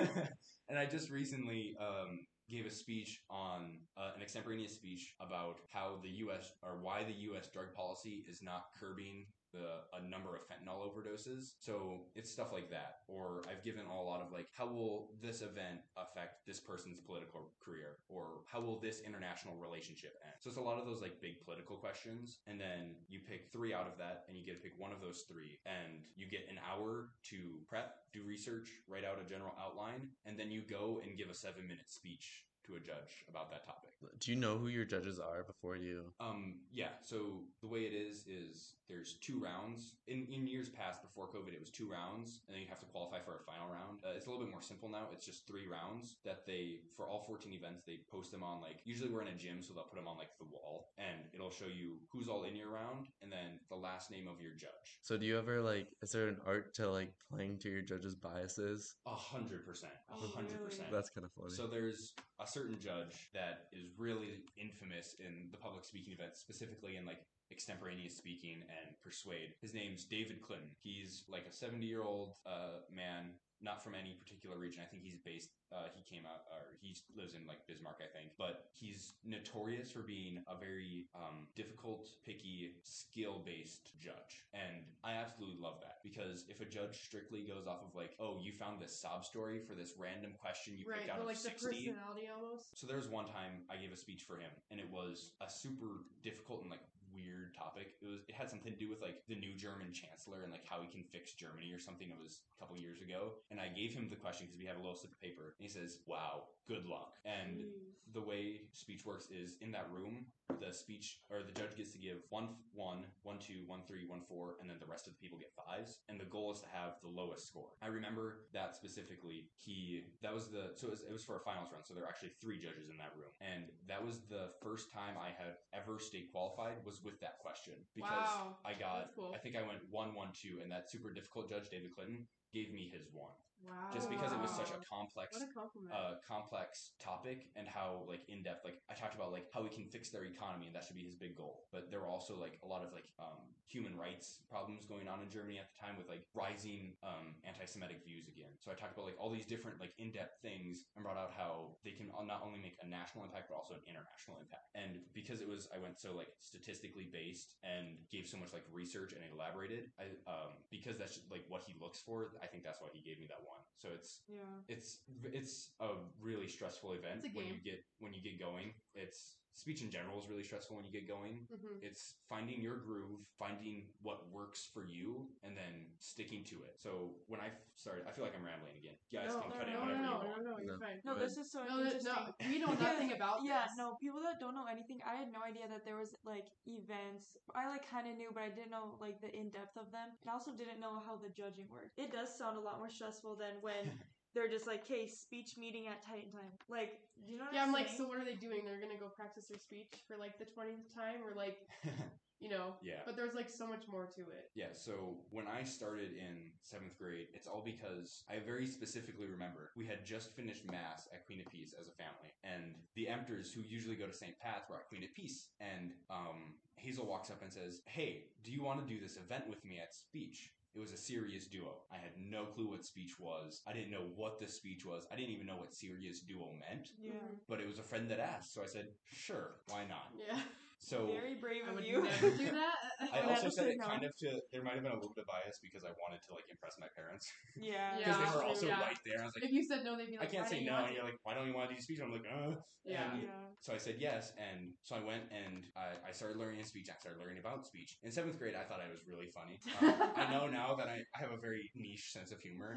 and 0.73 0.79
I 0.79 0.87
just 0.87 1.11
recently 1.11 1.77
um, 1.77 2.25
gave 2.49 2.65
a 2.65 2.71
speech 2.71 3.21
on 3.29 3.85
uh, 3.99 4.17
an 4.17 4.23
extemporaneous 4.23 4.73
speech 4.75 5.13
about 5.21 5.61
how 5.71 6.01
the 6.03 6.09
U.S. 6.25 6.53
or 6.63 6.81
why 6.81 7.05
the 7.05 7.13
U.S. 7.29 7.49
drug 7.53 7.75
policy 7.77 8.25
is 8.27 8.41
not 8.41 8.73
curbing 8.81 9.27
the 9.53 9.85
a 9.97 10.03
number 10.09 10.37
of 10.37 10.43
fentanyl 10.43 10.81
overdoses. 10.85 11.53
So 11.61 12.03
it's 12.15 12.31
stuff 12.31 12.53
like 12.53 12.71
that. 12.71 13.01
Or 13.09 13.43
I've 13.51 13.65
given 13.65 13.87
a 13.87 14.03
lot 14.03 14.21
of 14.21 14.33
like, 14.33 14.49
how 14.57 14.67
will 14.67 15.11
this 15.23 15.41
event 15.43 15.81
affect 15.97 16.47
this 16.47 16.61
person's 16.61 16.99
political 17.01 17.53
career, 17.65 17.97
or 18.09 18.43
how 18.47 18.61
will 18.61 18.79
this 18.79 19.01
international 19.01 19.57
relationship 19.57 20.17
end? 20.25 20.35
So 20.41 20.49
it's 20.49 20.59
a 20.59 20.63
lot 20.63 20.79
of 20.79 20.87
those 20.87 21.01
like 21.01 21.21
big 21.21 21.45
political 21.45 21.77
questions, 21.77 22.39
and 22.47 22.61
then 22.61 22.97
you 23.09 23.21
pick 23.21 23.49
three 23.53 23.75
out 23.75 23.87
of 23.87 23.99
that, 23.99 24.25
and 24.29 24.37
you 24.37 24.45
get 24.45 24.57
to 24.57 24.63
pick 24.63 24.79
one 24.79 24.93
of 24.93 25.01
those 25.01 25.25
three, 25.31 25.59
and 25.67 26.05
you 26.17 26.27
get 26.29 26.47
an 26.51 26.59
hour 26.71 27.11
to 27.31 27.37
prep, 27.69 27.97
do 28.13 28.23
research, 28.27 28.69
write 28.89 29.05
out 29.05 29.19
a 29.25 29.29
general 29.29 29.53
outline, 29.61 30.09
and 30.27 30.39
then 30.39 30.51
you 30.51 30.63
go 30.63 31.01
and 31.05 31.17
give 31.17 31.31
a 31.31 31.35
seven 31.35 31.63
minute 31.63 31.91
speech 31.91 32.45
to 32.69 32.77
a 32.77 32.81
judge 32.81 33.25
about 33.29 33.51
that 33.51 33.65
topic. 33.65 33.91
do 34.21 34.31
you 34.31 34.37
know 34.37 34.59
who 34.59 34.69
your 34.69 34.85
judges 34.85 35.19
are 35.19 35.43
before 35.43 35.77
you? 35.77 36.13
Um, 36.21 36.61
yeah. 36.73 37.01
So 37.03 37.49
the 37.63 37.69
way 37.69 37.81
it 37.81 37.95
is 37.97 38.27
is 38.29 38.75
there's 38.89 39.15
two 39.21 39.41
rounds. 39.41 39.95
In 40.07 40.27
in 40.31 40.47
years 40.47 40.69
past, 40.69 41.03
before 41.03 41.29
COVID, 41.29 41.53
it 41.53 41.61
was 41.61 41.71
two 41.71 41.89
rounds, 41.89 42.41
and 42.47 42.55
then 42.55 42.63
you 42.63 42.69
have 42.69 42.81
to 42.81 42.87
qualify 42.87 43.21
for 43.21 43.37
a 43.37 43.43
final 43.45 43.69
round. 43.69 44.01
Uh, 44.05 44.13
it's 44.17 44.27
a 44.27 44.31
little 44.31 44.45
bit 44.45 44.53
more 44.53 44.63
simple 44.63 44.89
now. 44.89 45.09
It's 45.13 45.25
just 45.25 45.47
three 45.47 45.67
rounds 45.67 46.17
that 46.25 46.47
they 46.47 46.81
for 46.97 47.09
all 47.09 47.25
14 47.25 47.53
events 47.53 47.83
they 47.87 48.01
post 48.11 48.31
them 48.33 48.43
on 48.43 48.61
like 48.61 48.81
usually 48.85 49.11
we're 49.11 49.23
in 49.23 49.29
a 49.29 49.39
gym, 49.39 49.63
so 49.63 49.73
they'll 49.73 49.89
put 49.89 49.97
them 49.97 50.09
on 50.09 50.17
like 50.17 50.37
the 50.39 50.47
wall, 50.47 50.93
and 50.99 51.25
it'll 51.33 51.51
show 51.51 51.67
you 51.67 51.97
who's 52.13 52.29
all 52.29 52.45
in 52.45 52.55
your 52.55 52.69
round, 52.69 53.09
and 53.23 53.33
then 53.33 53.61
the 53.71 53.77
last 53.77 54.11
name 54.11 54.29
of 54.29 54.41
your 54.41 54.53
judge. 54.53 55.01
So 55.03 55.17
do 55.17 55.25
you 55.25 55.39
ever 55.39 55.61
like 55.61 55.89
is 56.03 56.13
there 56.13 56.29
an 56.29 56.39
art 56.47 56.75
to 56.75 56.91
like 56.91 57.13
playing 57.33 57.59
to 57.61 57.69
your 57.69 57.83
judges' 57.83 58.15
biases? 58.15 58.97
A 59.07 59.15
hundred 59.15 59.65
percent. 59.67 59.93
A 60.11 60.15
hundred 60.15 60.53
really? 60.53 60.65
percent. 60.65 60.89
That's 60.93 61.11
kind 61.11 61.25
of 61.25 61.33
funny. 61.33 61.55
So 61.55 61.67
there's 61.67 62.13
a 62.41 62.47
certain 62.47 62.79
judge 62.79 63.31
that 63.35 63.67
is 63.73 63.91
really 63.99 64.45
infamous 64.57 65.17
in 65.19 65.51
the 65.51 65.59
public 65.59 65.85
speaking 65.85 66.13
events, 66.13 66.41
specifically 66.41 66.97
in 66.97 67.05
like 67.05 67.21
extemporaneous 67.51 68.17
speaking 68.17 68.63
and 68.69 68.95
persuade. 69.03 69.55
His 69.61 69.75
name's 69.75 70.05
David 70.05 70.43
Clinton. 70.43 70.71
He's 70.83 71.25
like 71.29 71.47
a 71.49 71.53
70 71.53 71.85
year 71.85 72.03
old 72.03 72.37
uh, 72.47 72.85
man, 72.95 73.35
not 73.61 73.83
from 73.83 73.95
any 73.95 74.15
particular 74.15 74.57
region. 74.59 74.83
I 74.85 74.89
think 74.91 75.03
he's 75.03 75.19
based. 75.19 75.51
Uh, 75.73 75.89
he 75.95 76.03
came 76.05 76.27
out, 76.27 76.47
or 76.53 76.77
he 76.81 76.95
lives 77.17 77.35
in 77.35 77.47
like 77.47 77.67
Bismarck, 77.67 77.99
I 78.01 78.11
think. 78.17 78.33
But 78.39 78.58
he's 78.79 79.15
notorious 79.25 79.91
for 79.91 80.01
being 80.01 80.39
a 80.47 80.59
very 80.59 81.07
um, 81.15 81.47
difficult, 81.57 82.09
picky, 82.25 82.73
skill 82.83 83.43
based 83.45 83.91
judge, 83.99 84.47
and 84.55 84.85
I 85.03 85.13
absolutely 85.15 85.59
love 85.61 85.81
that 85.81 85.99
because 86.03 86.45
if 86.49 86.61
a 86.61 86.65
judge 86.65 87.03
strictly 87.05 87.43
goes 87.43 87.67
off 87.67 87.83
of 87.83 87.95
like, 87.95 88.15
oh, 88.21 88.39
you 88.41 88.53
found 88.53 88.81
this 88.81 88.95
sob 88.95 89.25
story 89.25 89.61
for 89.67 89.75
this 89.75 89.95
random 89.99 90.33
question 90.41 90.75
you 90.79 90.87
right, 90.89 91.01
picked 91.01 91.11
out 91.11 91.17
but 91.17 91.23
of 91.23 91.29
like 91.29 91.37
the 91.37 91.51
60. 91.51 91.67
personality 91.67 92.29
almost. 92.35 92.79
So 92.79 92.87
there 92.87 92.97
was 92.97 93.09
one 93.09 93.27
time 93.27 93.67
I 93.71 93.77
gave 93.77 93.93
a 93.93 93.97
speech 93.97 94.23
for 94.23 94.37
him, 94.37 94.51
and 94.71 94.79
it 94.79 94.89
was 94.93 95.33
a 95.41 95.51
super 95.51 96.07
difficult 96.23 96.63
and 96.63 96.71
like 96.71 96.85
weird 97.19 97.55
topic. 97.55 97.99
It 98.03 98.07
was 98.07 98.21
it 98.29 98.35
had 98.35 98.51
something 98.51 98.73
to 98.73 98.79
do 98.79 98.89
with 98.89 99.03
like 99.03 99.27
the 99.29 99.35
new 99.35 99.55
German 99.55 99.93
chancellor 99.93 100.43
and 100.43 100.53
like 100.53 100.65
how 100.65 100.81
he 100.81 100.89
can 100.89 101.03
fix 101.03 101.33
Germany 101.35 101.73
or 101.75 101.79
something. 101.79 102.09
It 102.11 102.21
was 102.21 102.47
a 102.55 102.63
couple 102.63 102.77
years 102.77 103.01
ago, 103.03 103.43
and 103.51 103.61
I 103.61 103.69
gave 103.69 103.95
him 103.95 104.09
the 104.09 104.17
question 104.17 104.47
because 104.47 104.59
we 104.59 104.67
had 104.67 104.77
a 104.77 104.83
little 104.83 104.97
slip 104.97 105.13
of 105.13 105.21
paper, 105.21 105.55
and 105.59 105.63
he 105.67 105.73
says, 105.73 105.99
"Wow, 106.07 106.55
good 106.67 106.87
luck." 106.87 107.19
And 107.25 107.59
Jeez. 107.59 108.15
the 108.15 108.23
way 108.23 108.63
speech 108.73 109.05
works 109.05 109.29
is 109.31 109.57
in 109.61 109.73
that 109.73 109.91
room, 109.91 110.27
the 110.61 110.73
speech 110.73 111.21
or 111.31 111.43
the 111.43 111.53
judge 111.53 111.77
gets 111.77 111.93
to 111.93 111.99
give 111.99 112.19
one, 112.31 112.49
one, 112.73 113.05
one, 113.23 113.39
two, 113.39 113.65
one, 113.67 113.83
three, 113.87 114.07
one, 114.07 114.23
four, 114.29 114.57
and 114.61 114.69
then 114.69 114.79
the 114.81 114.87
rest 114.87 115.07
of 115.07 115.13
the 115.15 115.21
people 115.21 115.39
get 115.39 115.53
fives. 115.55 115.99
And 116.09 116.19
the 116.19 116.25
goal 116.25 116.53
is 116.53 116.61
to 116.61 116.69
have 116.73 116.97
the 117.03 117.09
lowest 117.09 117.47
score. 117.47 117.77
I 117.83 117.89
remember 117.89 118.49
that 118.53 118.75
specifically. 118.75 119.51
He 119.57 120.05
that 120.23 120.35
was 120.35 120.49
the 120.49 120.73
so 120.77 120.89
it 120.89 120.91
was, 120.91 121.03
it 121.03 121.13
was 121.13 121.25
for 121.25 121.37
a 121.37 121.41
finals 121.41 121.69
run. 121.73 121.85
So 121.85 121.95
there 121.95 122.03
were 122.05 122.09
actually 122.09 122.33
three 122.41 122.59
judges 122.59 122.89
in 122.91 122.97
that 122.99 123.13
room, 123.17 123.31
and 123.41 123.65
that 123.89 124.05
was 124.05 124.21
the 124.29 124.51
first 124.63 124.93
time 124.93 125.15
I 125.21 125.29
had 125.29 125.57
ever 125.75 125.99
state 125.99 126.31
qualified 126.33 126.85
was 126.85 127.01
with 127.09 127.21
that 127.21 127.39
question 127.41 127.75
because 127.97 128.13
Wow, 128.13 128.57
I 128.65 128.77
got 128.79 129.17
cool. 129.17 129.33
I 129.35 129.39
think 129.39 129.57
I 129.57 129.63
went 129.63 129.81
one, 129.91 130.15
one, 130.15 130.29
two, 130.37 130.61
and 130.63 130.71
that 130.71 130.91
super 130.91 131.11
difficult 131.11 131.49
judge 131.49 131.71
David 131.71 131.95
Clinton 131.97 132.27
gave 132.53 132.71
me 132.73 132.93
his 132.93 133.09
one 133.13 133.33
Wow. 133.65 133.91
just 133.93 134.11
because 134.11 134.33
it 134.33 134.41
was 134.41 134.51
such 134.51 134.71
a 134.71 134.79
complex 134.85 135.37
a 135.37 135.95
uh, 135.95 136.13
complex 136.27 136.93
topic 137.01 137.49
and 137.57 137.67
how 137.67 138.05
like 138.07 138.21
in 138.29 138.43
depth 138.43 138.65
like 138.65 138.81
I 138.91 138.95
talked 138.95 139.15
about 139.15 139.33
like 139.33 139.49
how 139.53 139.63
we 139.63 139.69
can 139.69 139.85
fix 139.89 140.11
their 140.11 140.25
economy 140.25 140.67
and 140.67 140.75
that 140.77 140.85
should 140.85 140.97
be 140.97 141.03
his 141.03 141.17
big 141.17 141.37
goal. 141.37 141.65
But 141.73 141.91
there 141.91 142.01
were 142.01 142.09
also 142.13 142.37
like 142.39 142.61
a 142.63 142.69
lot 142.69 142.85
of 142.85 142.93
like 142.93 143.09
um, 143.19 143.57
human 143.67 143.97
rights 143.97 144.45
problems 144.53 144.85
going 144.85 145.09
on 145.09 145.21
in 145.25 145.29
Germany 145.29 145.59
at 145.59 145.69
the 145.73 145.79
time 145.81 145.97
with 145.97 146.09
like 146.09 146.25
rising 146.37 146.97
um, 147.03 147.37
anti-Semitic 147.49 148.05
views 148.05 148.29
again. 148.29 148.53
So 148.61 148.71
I 148.71 148.77
talked 148.77 148.93
about 148.93 149.09
like 149.09 149.17
all 149.19 149.33
these 149.33 149.49
different 149.49 149.81
like 149.81 149.97
in-depth 149.97 150.41
things 150.45 150.85
and 150.97 151.05
brought 151.05 151.17
out 151.17 151.33
how 151.33 151.77
they 151.85 151.93
can 151.97 152.13
not 152.29 152.45
only 152.45 152.61
make 152.61 152.77
a 152.85 152.87
national 152.87 153.25
impact 153.25 153.49
but 153.49 153.57
also 153.57 153.75
an 153.75 153.85
international 153.89 154.37
impact. 154.41 154.69
And 154.77 155.01
because 155.17 155.41
it 155.41 155.49
was 155.49 155.69
I 155.73 155.81
went 155.81 155.97
so 155.97 156.13
like 156.13 156.29
statistically 156.45 157.09
based 157.09 157.57
and 157.65 157.97
gave 158.13 158.29
so 158.29 158.37
much 158.37 158.53
like 158.53 158.69
research 158.69 159.17
and 159.17 159.25
elaborated, 159.33 159.89
I 159.97 160.13
um, 160.29 160.61
because 160.69 161.01
that's 161.01 161.21
like 161.33 161.49
what 161.49 161.65
he 161.65 161.73
looks 161.81 162.05
for. 162.05 162.37
I 162.45 162.47
think 162.47 162.65
that's 162.65 162.81
why 162.85 162.93
he 162.93 163.01
gave 163.01 163.17
me 163.17 163.25
that 163.33 163.41
one. 163.49 163.65
So 163.83 163.89
it's 163.97 164.23
Yeah. 164.29 164.55
it's 164.69 165.01
it's 165.25 165.73
a 165.81 165.91
really 166.21 166.49
stressful 166.49 166.93
event 166.93 167.25
when 167.33 167.47
you 167.47 167.57
get 167.65 167.81
when 167.99 168.13
you 168.13 168.23
get 168.23 168.39
going. 168.39 168.75
It's 168.95 169.39
speech 169.55 169.83
in 169.83 169.91
general 169.91 170.21
is 170.21 170.29
really 170.29 170.45
stressful 170.45 170.77
when 170.77 170.85
you 170.85 170.93
get 170.93 171.07
going. 171.09 171.47
Mhm. 171.51 171.83
It's 171.83 172.15
finding 172.29 172.61
your 172.61 172.77
groove, 172.77 173.27
finding 173.39 173.89
what 174.03 174.29
works 174.31 174.67
for 174.73 174.85
you, 174.85 175.29
and 175.43 175.57
then 175.57 175.93
sticking 175.99 176.45
to 176.45 176.63
it. 176.63 176.81
So 176.81 177.17
when 177.27 177.41
I 177.41 177.51
started, 177.75 178.07
I 178.07 178.13
feel 178.13 178.25
like 178.25 178.35
I'm 178.37 178.45
rambling 178.45 178.77
again. 178.77 178.97
You 179.11 179.19
guys 179.19 179.29
no, 179.35 179.41
can 179.41 179.51
no, 179.51 179.57
cut 179.57 179.67
no, 179.67 179.73
in 179.73 179.75
no, 179.75 179.81
whatever 179.81 180.03
no, 180.03 180.09
you 180.09 180.11
no, 180.11 180.29
want. 180.31 180.45
no, 180.45 180.59
you're 180.59 180.79
No. 180.79 180.87
fine. 180.87 181.01
No, 181.05 181.15
this 181.19 181.37
is 181.37 181.51
so 181.51 181.65
No, 181.65 181.79
interesting. 181.81 182.13
no, 182.13 182.35
we 182.49 182.59
know 182.59 182.73
nothing 182.75 183.13
about 183.13 183.43
yeah, 183.43 183.67
this. 183.67 183.77
no, 183.77 183.97
people 183.97 184.21
that 184.23 184.39
don't 184.39 184.55
know 184.55 184.67
anything, 184.67 185.01
I 185.05 185.15
had 185.17 185.33
no 185.33 185.43
idea 185.43 185.67
that 185.69 185.85
there 185.85 185.97
was 185.97 186.15
like 186.25 186.47
events. 186.67 187.37
I 187.55 187.69
like 187.69 187.87
kind 187.89 188.07
of 188.09 188.17
knew, 188.17 188.31
but 188.33 188.43
I 188.43 188.51
didn't 188.51 188.71
know 188.71 188.97
like 189.01 189.21
the 189.21 189.35
in 189.35 189.51
depth 189.51 189.77
of 189.77 189.91
them. 189.91 190.09
And 190.21 190.31
I 190.31 190.33
also 190.35 190.53
didn't 190.53 190.81
know 190.81 191.01
how 191.05 191.17
the 191.17 191.31
judging 191.31 191.69
worked. 191.69 191.99
It 191.99 192.13
does 192.13 192.37
sound 192.37 192.57
a 192.59 192.61
lot 192.61 192.79
more 192.79 192.91
stressful 192.91 193.37
than 193.37 193.61
when 193.61 193.91
they're 194.35 194.49
just 194.49 194.67
like, 194.67 194.87
"Hey, 194.87 195.07
speech 195.09 195.57
meeting 195.59 195.87
at 195.89 196.03
Titan 196.03 196.31
time." 196.31 196.53
Like, 196.69 197.01
do 197.25 197.33
you 197.33 197.39
know 197.39 197.45
what 197.45 197.55
Yeah, 197.55 197.63
I'm, 197.63 197.69
I'm 197.69 197.75
like, 197.75 197.87
saying? 197.89 197.99
so 197.99 198.09
what 198.09 198.19
are 198.19 198.25
they 198.25 198.35
doing? 198.35 198.63
They're 198.65 198.81
gonna 198.81 198.99
go 199.01 199.09
practice 199.09 199.47
their 199.47 199.59
speech 199.59 199.93
for 200.07 200.17
like 200.17 200.39
the 200.39 200.45
twentieth 200.45 200.95
time, 200.95 201.17
or 201.27 201.35
like, 201.35 201.59
you 202.41 202.49
know? 202.49 202.75
yeah. 202.83 203.01
But 203.05 203.17
there's 203.17 203.35
like 203.35 203.49
so 203.49 203.67
much 203.67 203.89
more 203.89 204.07
to 204.15 204.21
it. 204.21 204.51
Yeah, 204.55 204.73
so 204.75 205.17
when 205.31 205.47
I 205.49 205.65
started 205.65 206.13
in 206.13 206.53
seventh 206.63 206.97
grade, 206.99 207.29
it's 207.35 207.49
all 207.49 207.63
because 207.65 208.23
I 208.31 208.39
very 208.45 208.67
specifically 208.67 209.27
remember 209.27 209.71
we 209.77 209.87
had 209.87 210.05
just 210.07 210.37
finished 210.37 210.65
Mass 210.71 211.09
at 211.13 211.27
Queen 211.27 211.41
of 211.41 211.47
Peace 211.51 211.75
as 211.81 211.89
a 211.89 211.93
family, 211.93 212.31
and 212.45 212.75
the 212.95 213.09
Empters, 213.09 213.53
who 213.53 213.63
usually 213.63 213.97
go 213.97 214.07
to 214.07 214.13
St. 214.15 214.39
Pat's, 214.39 214.69
were 214.69 214.77
at 214.77 214.89
Queen 214.89 215.03
of 215.05 215.13
Peace, 215.15 215.49
and 215.61 215.93
um, 216.11 216.55
Hazel 216.77 217.07
walks 217.07 217.31
up 217.31 217.43
and 217.43 217.53
says, 217.53 217.81
"Hey, 217.87 218.27
do 218.45 218.53
you 218.53 218.63
want 218.63 218.87
to 218.87 218.95
do 218.95 219.01
this 219.01 219.17
event 219.17 219.49
with 219.49 219.65
me 219.65 219.79
at 219.83 219.95
speech?" 219.95 220.53
It 220.75 220.79
was 220.79 220.93
a 220.93 220.97
serious 220.97 221.47
duo. 221.47 221.83
I 221.91 221.97
had 221.97 222.13
no 222.19 222.45
clue 222.47 222.69
what 222.69 222.85
speech 222.85 223.19
was. 223.19 223.63
I 223.67 223.73
didn't 223.73 223.91
know 223.91 224.07
what 224.15 224.39
the 224.39 224.47
speech 224.47 224.85
was. 224.85 225.07
I 225.11 225.17
didn't 225.17 225.31
even 225.31 225.47
know 225.47 225.57
what 225.57 225.75
serious 225.75 226.21
duo 226.21 226.53
meant. 226.69 226.93
Yeah. 227.03 227.13
Mhm. 227.13 227.41
But 227.49 227.61
it 227.61 227.67
was 227.67 227.79
a 227.79 227.83
friend 227.83 228.09
that 228.11 228.21
asked, 228.21 228.53
so 228.55 228.63
I 228.63 228.67
said, 228.67 228.95
"Sure, 229.05 229.57
why 229.69 229.87
not?" 229.87 230.13
Yeah. 230.17 230.41
So 230.81 231.11
Very 231.11 231.35
brave 231.35 231.67
I 231.67 231.75
of 231.75 231.83
you. 231.85 232.03
never 232.07 232.31
do 232.31 232.47
that. 232.55 232.79
I 233.13 233.21
also 233.27 233.51
said 233.51 233.65
say 233.65 233.71
it 233.75 233.79
no. 233.79 233.87
kind 233.87 234.05
of 234.05 234.15
to. 234.23 234.39
There 234.53 234.63
might 234.63 234.75
have 234.75 234.83
been 234.87 234.93
a 234.93 235.01
little 235.01 235.13
bit 235.13 235.27
of 235.27 235.29
bias 235.29 235.59
because 235.61 235.83
I 235.85 235.91
wanted 235.99 236.23
to 236.27 236.31
like 236.33 236.47
impress 236.49 236.79
my 236.79 236.87
parents 236.95 237.27
yeah. 237.59 237.99
because 237.99 238.15
Yeah, 238.15 238.31
they 238.31 238.37
were 238.39 238.45
also 238.45 238.67
yeah. 238.71 238.81
right 238.81 238.97
there. 239.05 239.21
I 239.21 239.27
was 239.27 239.35
like, 239.35 239.45
if 239.45 239.53
you 239.53 239.65
said 239.67 239.83
no, 239.85 239.97
they'd 239.99 240.07
be 240.07 240.17
like, 240.17 240.21
I 240.21 240.25
like, 240.25 240.33
can't 240.33 240.45
"Why 240.47 240.51
say 240.51 240.57
don't 240.63 240.65
you 240.65 240.71
no, 240.71 240.85
and 240.87 240.95
you're 240.95 241.05
like, 241.05 241.19
why 241.25 241.35
don't 241.35 241.47
you 241.51 241.55
want 241.55 241.69
to 241.71 241.75
do 241.77 241.83
speech? 241.83 241.99
I'm 242.03 242.13
like, 242.13 242.25
uh. 242.31 242.55
Yeah. 242.87 243.13
And 243.13 243.23
Yeah. 243.23 243.29
so 243.61 243.75
I 243.75 243.77
said 243.77 243.97
yes, 243.99 244.33
and 244.39 244.71
so 244.87 244.95
I 244.97 245.03
went 245.05 245.25
and 245.35 245.67
I, 245.77 245.99
I 246.09 246.13
started 246.15 246.39
learning 246.39 246.65
speech. 246.65 246.89
I 246.89 246.97
started 246.99 247.19
learning 247.21 247.39
about 247.43 247.67
speech. 247.67 247.99
In 248.03 248.11
seventh 248.11 248.39
grade, 248.39 248.55
I 248.55 248.65
thought 248.65 248.81
I 248.81 248.89
was 248.89 249.03
really 249.05 249.29
funny. 249.35 249.59
Um, 249.83 249.93
I 250.17 250.31
know 250.33 250.47
now 250.63 250.75
that 250.79 250.87
I, 250.89 251.03
I 251.13 251.19
have 251.21 251.33
a 251.35 251.41
very 251.43 251.69
niche 251.75 252.13
sense 252.15 252.31
of 252.33 252.41
humor, 252.41 252.77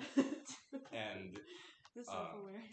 and 0.91 1.37
The 1.95 2.01
uh, 2.01 2.11
self-aware. 2.11 2.65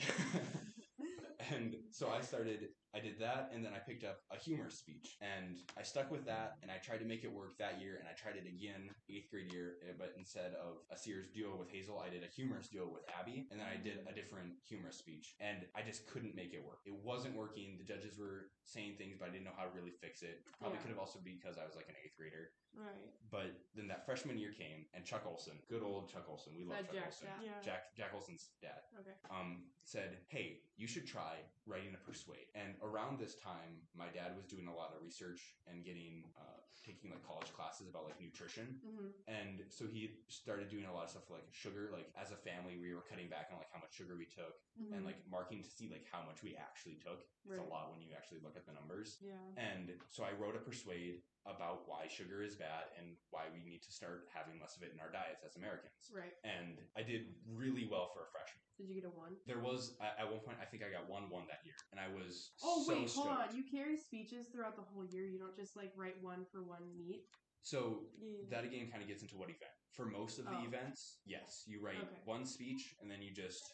and 1.53 1.77
so 1.93 2.09
I 2.11 2.21
started. 2.23 2.69
I 2.95 3.01
did 3.01 3.19
that, 3.21 3.51
and 3.55 3.63
then 3.65 3.73
I 3.77 3.79
picked 3.79 4.03
up 4.03 4.21
a 4.33 4.39
humor 4.39 4.71
speech, 4.71 5.17
and 5.21 5.59
I 5.77 5.83
stuck 5.83 6.11
with 6.11 6.25
that, 6.25 6.57
and 6.63 6.71
I 6.71 6.79
tried 6.79 6.99
to 7.01 7.05
make 7.05 7.23
it 7.23 7.31
work 7.33 7.59
that 7.59 7.81
year, 7.81 7.97
and 8.01 8.09
I 8.09 8.13
tried 8.17 8.37
it 8.41 8.49
again 8.49 8.89
eighth 9.11 9.31
grade 9.31 9.53
year, 9.53 9.77
eh, 9.85 9.93
but 9.99 10.15
instead 10.17 10.55
of 10.57 10.81
a 10.91 10.97
serious 10.97 11.29
duo 11.29 11.57
with 11.57 11.71
Hazel, 11.71 12.01
I 12.01 12.09
did 12.09 12.25
a 12.25 12.33
humorous 12.33 12.69
duo 12.69 12.89
with 12.89 13.05
Abby, 13.13 13.47
and 13.51 13.61
then 13.61 13.67
I 13.69 13.77
did 13.77 14.01
a 14.09 14.15
different 14.15 14.57
humorous 14.65 14.97
speech, 14.97 15.37
and 15.39 15.67
I 15.77 15.83
just 15.83 16.07
couldn't 16.09 16.35
make 16.35 16.55
it 16.55 16.65
work. 16.65 16.81
It 16.87 16.95
wasn't 17.05 17.37
working. 17.37 17.77
The 17.77 17.85
judges 17.85 18.17
were 18.19 18.49
saying 18.65 18.97
things, 18.97 19.17
but 19.21 19.29
I 19.29 19.33
didn't 19.33 19.45
know 19.45 19.57
how 19.57 19.65
to 19.69 19.75
really 19.77 19.93
fix 20.01 20.23
it. 20.23 20.41
Probably 20.59 20.77
Yeah. 20.79 20.83
could 20.89 20.91
have 20.91 20.99
also 20.99 21.21
been 21.21 21.37
because 21.37 21.59
I 21.59 21.67
was 21.67 21.77
like 21.77 21.89
an 21.89 21.97
eighth 22.03 22.17
grader. 22.17 22.53
right. 22.75 23.11
But 23.31 23.59
then 23.75 23.89
that 23.89 24.05
freshman 24.07 24.39
year 24.39 24.53
came, 24.53 24.87
and 24.95 25.05
Chuck 25.05 25.25
Olson, 25.27 25.59
good 25.69 25.83
old 25.83 26.09
Chuck 26.09 26.29
Olson, 26.29 26.55
we 26.57 26.65
love 26.65 26.79
Chuck 26.87 26.93
Jack, 26.95 27.05
Olson, 27.07 27.29
yeah. 27.43 27.45
Yeah. 27.53 27.61
Jack 27.65 27.83
Jack 27.97 28.11
Olson's 28.15 28.51
dad 28.63 28.83
Okay. 29.01 29.11
um, 29.31 29.65
said, 29.85 30.19
"Hey, 30.29 30.63
you 30.77 30.87
should 30.87 31.07
try 31.07 31.43
writing 31.67 31.95
a 31.95 31.99
persuade." 31.99 32.47
And 32.55 32.77
around 32.83 33.19
this 33.19 33.35
time, 33.37 33.83
my 33.97 34.09
dad 34.13 34.37
was 34.37 34.47
doing 34.47 34.67
a 34.69 34.75
lot 34.75 34.95
of 34.95 35.03
research 35.03 35.55
and 35.67 35.85
getting 35.85 36.25
uh, 36.39 36.61
taking 36.85 37.11
like 37.11 37.23
college 37.27 37.51
classes 37.53 37.89
about 37.89 38.07
like 38.07 38.21
nutrition, 38.21 38.81
hmm 38.85 39.11
and 39.29 39.61
so 39.69 39.85
he 39.85 40.17
started 40.29 40.73
doing 40.73 40.87
a 40.89 40.93
lot 40.93 41.05
of 41.05 41.11
stuff 41.11 41.29
like 41.29 41.45
sugar. 41.53 41.91
Like 41.93 42.09
as 42.17 42.33
a 42.33 42.41
family, 42.41 42.81
we 42.81 42.95
were 42.95 43.05
cutting 43.05 43.29
back 43.29 43.53
on 43.53 43.59
like 43.61 43.69
how 43.73 43.81
much 43.81 43.93
sugar 43.93 44.17
we 44.17 44.25
took 44.25 44.57
and 44.95 45.05
like 45.05 45.21
marking 45.29 45.61
to 45.63 45.69
see 45.69 45.91
like 45.93 46.07
how 46.09 46.25
much 46.25 46.41
we 46.43 46.57
actually 46.57 46.97
took. 46.97 47.29
It's 47.45 47.61
a 47.61 47.69
lot 47.69 47.93
when 47.93 48.01
you 48.01 48.13
actually 48.17 48.41
look 48.41 48.57
at 48.57 48.65
the 48.65 48.73
numbers. 48.73 49.21
Yeah. 49.21 49.37
And 49.57 49.93
so 50.09 50.25
I 50.25 50.33
wrote 50.37 50.57
a 50.57 50.63
persuade 50.65 51.21
about 51.49 51.89
why 51.89 52.07
sugar 52.07 52.45
is 52.45 52.55
bad 52.55 52.93
and 53.01 53.17
why 53.33 53.49
we 53.53 53.65
need 53.65 53.81
to 53.83 53.93
start 53.93 54.29
having 54.33 54.61
less 54.61 54.77
of 54.77 54.83
it 54.85 54.93
in 54.93 55.01
our 55.01 55.09
diets 55.11 55.41
as 55.45 55.57
Americans. 55.57 56.13
Right. 56.13 56.37
And 56.45 56.79
I 56.97 57.03
did 57.03 57.33
really 57.49 57.89
well 57.89 58.13
for 58.13 58.29
a 58.29 58.31
freshman. 58.31 58.61
Did 58.77 58.87
you 58.93 58.95
get 59.01 59.09
a 59.09 59.13
one? 59.13 59.35
There 59.49 59.59
was 59.59 59.97
at 59.99 60.23
one 60.29 60.39
point 60.45 60.59
I 60.63 60.69
think 60.69 60.85
I 60.87 60.93
got 60.93 61.09
one 61.11 61.27
one 61.33 61.49
that 61.51 61.65
year, 61.67 61.75
and 61.91 61.99
I 61.99 62.07
was 62.07 62.53
Oh 62.63 62.85
so 62.87 62.95
wait, 62.95 63.11
hold 63.11 63.33
stoked. 63.35 63.51
on. 63.51 63.57
You 63.57 63.65
carry 63.67 63.97
speeches 63.99 64.47
throughout 64.53 64.77
the 64.77 64.87
whole 64.87 65.03
year. 65.09 65.27
You 65.27 65.41
don't 65.41 65.57
just 65.57 65.75
like 65.75 65.91
write 65.97 66.21
one 66.23 66.47
for 66.53 66.63
one 66.63 66.87
meet. 66.95 67.27
So 67.67 68.07
Yeah. 68.21 68.47
that 68.55 68.63
again 68.65 68.87
kind 68.89 69.03
of 69.03 69.09
gets 69.09 69.23
into 69.23 69.35
what 69.37 69.51
event. 69.51 69.75
For 69.91 70.07
most 70.07 70.39
of 70.39 70.45
the 70.47 70.55
Oh. 70.55 70.65
events, 70.65 71.19
yes, 71.27 71.65
you 71.67 71.81
write 71.83 71.99
Okay. 71.99 72.23
one 72.25 72.47
speech 72.47 72.95
and 73.03 73.11
then 73.11 73.21
you 73.21 73.35
just 73.35 73.73